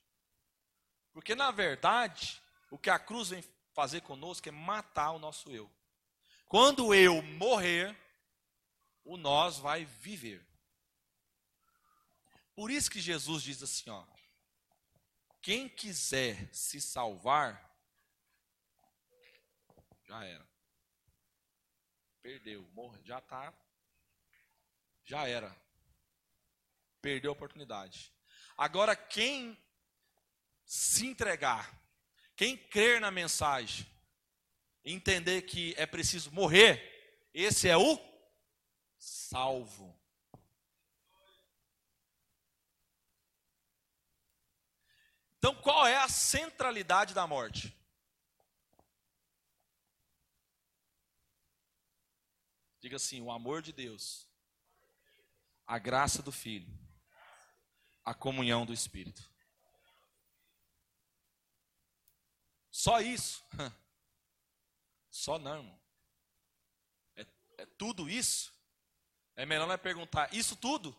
Porque 1.13 1.35
na 1.35 1.51
verdade, 1.51 2.41
o 2.71 2.79
que 2.79 2.89
a 2.89 2.99
cruz 2.99 3.31
vem 3.31 3.45
fazer 3.75 4.01
conosco 4.01 4.49
é 4.49 4.53
matar 4.53 5.11
o 5.11 5.19
nosso 5.19 5.51
eu. 5.51 5.71
Quando 6.47 6.87
o 6.87 6.95
eu 6.95 7.21
morrer, 7.23 7.97
o 9.05 9.17
nós 9.17 9.59
vai 9.59 9.85
viver. 9.85 10.47
Por 12.55 12.71
isso 12.71 12.91
que 12.91 13.01
Jesus 13.01 13.43
diz 13.43 13.63
assim, 13.63 13.91
ó: 13.91 14.05
Quem 15.41 15.69
quiser 15.69 16.49
se 16.55 16.81
salvar, 16.81 17.71
já 20.05 20.25
era. 20.25 20.47
Perdeu, 22.21 22.63
morreu, 22.73 23.03
já 23.05 23.19
está. 23.19 23.53
Já 25.05 25.27
era. 25.27 25.55
Perdeu 27.03 27.33
a 27.33 27.35
oportunidade. 27.35 28.15
Agora, 28.57 28.97
quem 28.97 29.61
se 30.65 31.07
entregar, 31.07 31.79
quem 32.35 32.57
crer 32.57 33.01
na 33.01 33.11
mensagem, 33.11 33.87
entender 34.85 35.43
que 35.43 35.75
é 35.77 35.85
preciso 35.85 36.31
morrer, 36.31 37.29
esse 37.35 37.69
é 37.69 37.77
o 37.77 37.99
salvo. 38.97 40.01
Então, 45.39 45.55
qual 45.57 45.87
é 45.87 45.97
a 45.97 46.09
centralidade 46.09 47.13
da 47.13 47.27
morte? 47.27 47.77
Diga 52.81 52.97
assim: 52.97 53.21
o 53.21 53.31
amor 53.31 53.61
de 53.61 53.73
Deus, 53.73 54.29
a 55.67 55.79
graça 55.79 56.23
do 56.23 56.31
Filho, 56.31 56.82
a 58.05 58.15
comunhão 58.15 58.67
do 58.67 58.73
Espírito. 58.73 59.31
Só 62.71 63.01
isso? 63.01 63.45
Só 65.11 65.39
não, 65.39 65.59
irmão. 65.59 65.81
É, 67.17 67.27
é 67.59 67.67
tudo 67.79 68.09
isso? 68.09 68.53
É 69.37 69.47
melhor 69.47 69.67
não 69.67 69.75
é 69.75 69.79
perguntar, 69.79 70.33
isso 70.35 70.57
tudo? 70.57 70.97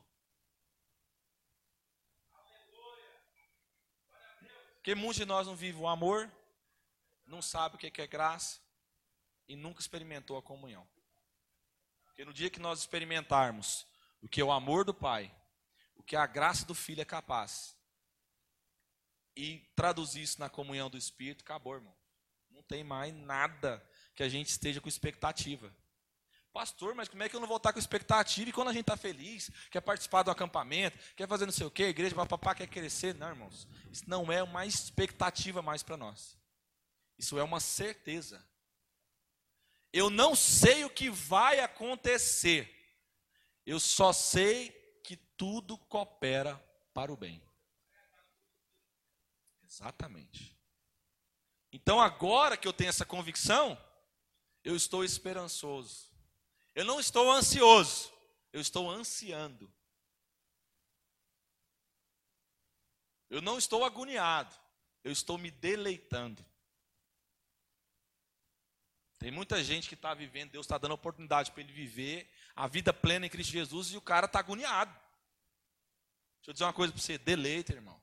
Porque 4.76 4.96
muitos 4.96 5.18
de 5.18 5.26
nós 5.26 5.48
não 5.48 5.56
vivem 5.56 5.82
o 5.82 5.88
amor, 5.88 6.30
não 7.26 7.42
sabe 7.42 7.76
o 7.76 7.80
que 7.80 8.02
é 8.02 8.08
graça 8.08 8.60
e 9.48 9.56
nunca 9.56 9.80
experimentou 9.80 10.38
a 10.38 10.42
comunhão. 10.42 10.88
Porque 12.06 12.26
no 12.26 12.34
dia 12.34 12.50
que 12.50 12.60
nós 12.60 12.80
experimentarmos 12.80 13.88
o 14.22 14.28
que 14.28 14.42
é 14.42 14.44
o 14.44 14.52
amor 14.52 14.84
do 14.84 14.94
Pai, 14.94 15.34
o 15.96 16.04
que 16.04 16.16
a 16.16 16.26
graça 16.26 16.66
do 16.66 16.76
Filho 16.76 17.02
é 17.02 17.06
capaz, 17.06 17.76
e 19.36 19.60
traduzir 19.76 20.22
isso 20.22 20.40
na 20.40 20.50
comunhão 20.50 20.90
do 20.90 20.98
Espírito, 20.98 21.44
acabou, 21.44 21.76
irmão. 21.76 21.96
Não 22.50 22.62
tem 22.62 22.84
mais 22.84 23.14
nada 23.14 23.84
que 24.16 24.24
a 24.24 24.30
gente 24.30 24.50
esteja 24.50 24.80
com 24.80 24.88
expectativa. 24.88 25.76
Pastor, 26.52 26.94
mas 26.94 27.10
como 27.10 27.24
é 27.24 27.30
que 27.30 27.36
eu 27.36 27.40
não 27.40 27.48
vou 27.48 27.58
estar 27.58 27.74
com 27.74 27.80
expectativa 27.80 28.48
e 28.48 28.54
quando 28.54 28.68
a 28.68 28.74
gente 28.74 28.82
está 28.82 28.96
feliz, 28.96 29.50
quer 29.72 29.82
participar 29.82 30.22
do 30.22 30.30
acampamento, 30.30 31.00
quer 31.16 31.28
fazer 31.28 31.46
não 31.46 31.52
sei 31.52 31.66
o 31.66 31.72
quê, 31.72 31.86
igreja, 31.86 32.16
papapá, 32.16 32.54
quer 32.54 32.68
crescer? 32.68 33.16
Não, 33.16 33.30
irmãos. 33.30 33.68
Isso 33.92 34.04
não 34.08 34.32
é 34.32 34.44
uma 34.44 34.64
expectativa 34.64 35.64
mais 35.64 35.82
para 35.82 35.98
nós. 35.98 36.38
Isso 37.18 37.40
é 37.40 37.44
uma 37.44 37.60
certeza. 37.60 38.48
Eu 39.92 40.12
não 40.12 40.36
sei 40.36 40.86
o 40.86 40.90
que 40.90 41.10
vai 41.10 41.60
acontecer. 41.60 42.72
Eu 43.66 43.80
só 43.80 44.14
sei 44.14 44.83
tudo 45.44 45.78
coopera 45.78 46.56
para 46.94 47.12
o 47.12 47.18
bem. 47.18 47.44
Exatamente. 49.62 50.58
Então, 51.70 52.00
agora 52.00 52.56
que 52.56 52.66
eu 52.66 52.72
tenho 52.72 52.88
essa 52.88 53.06
convicção, 53.06 53.78
eu 54.64 54.74
estou 54.74 55.04
esperançoso. 55.04 56.10
Eu 56.74 56.86
não 56.86 56.98
estou 56.98 57.30
ansioso, 57.30 58.10
eu 58.54 58.62
estou 58.62 58.90
ansiando. 58.90 59.70
Eu 63.30 63.42
não 63.42 63.58
estou 63.58 63.84
agoniado, 63.84 64.56
eu 65.04 65.12
estou 65.12 65.38
me 65.38 65.52
deleitando. 65.52 66.46
Tem 69.18 69.30
muita 69.30 69.62
gente 69.62 69.90
que 69.90 69.96
está 69.96 70.14
vivendo, 70.14 70.52
Deus 70.52 70.66
está 70.66 70.78
dando 70.78 70.94
oportunidade 70.94 71.52
para 71.52 71.64
ele 71.64 71.74
viver 71.74 72.34
a 72.56 72.66
vida 72.66 72.94
plena 72.94 73.26
em 73.26 73.30
Cristo 73.30 73.52
Jesus 73.52 73.92
e 73.92 73.98
o 73.98 74.02
cara 74.02 74.26
está 74.26 74.40
agoniado. 74.40 75.03
Deixa 76.44 76.50
eu 76.50 76.54
dizer 76.56 76.66
uma 76.66 76.74
coisa 76.74 76.92
para 76.92 77.02
você: 77.02 77.18
deleita, 77.18 77.72
irmão. 77.72 78.02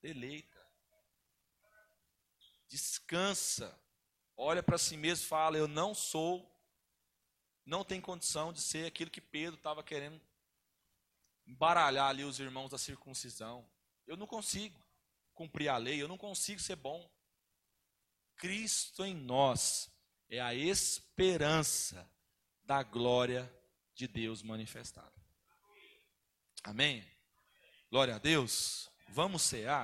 Deleita. 0.00 0.64
Descansa. 2.68 3.76
Olha 4.36 4.62
para 4.62 4.78
si 4.78 4.96
mesmo 4.96 5.24
e 5.24 5.28
fala: 5.28 5.56
Eu 5.58 5.66
não 5.66 5.92
sou, 5.92 6.48
não 7.66 7.84
tem 7.84 8.00
condição 8.00 8.52
de 8.52 8.60
ser 8.60 8.86
aquilo 8.86 9.10
que 9.10 9.20
Pedro 9.20 9.56
estava 9.56 9.82
querendo 9.82 10.20
embaralhar 11.44 12.10
ali 12.10 12.22
os 12.22 12.38
irmãos 12.38 12.70
da 12.70 12.78
circuncisão. 12.78 13.68
Eu 14.06 14.16
não 14.16 14.26
consigo 14.28 14.80
cumprir 15.32 15.68
a 15.68 15.76
lei, 15.76 16.00
eu 16.00 16.06
não 16.06 16.16
consigo 16.16 16.60
ser 16.60 16.76
bom. 16.76 17.10
Cristo 18.36 19.04
em 19.04 19.16
nós 19.16 19.90
é 20.28 20.40
a 20.40 20.54
esperança 20.54 22.08
da 22.62 22.84
glória 22.84 23.52
de 23.96 24.06
Deus 24.06 24.44
manifestada. 24.44 25.23
Amém? 26.64 27.04
Glória 27.90 28.14
a 28.14 28.18
Deus. 28.18 28.90
Vamos 29.10 29.42
cear. 29.42 29.82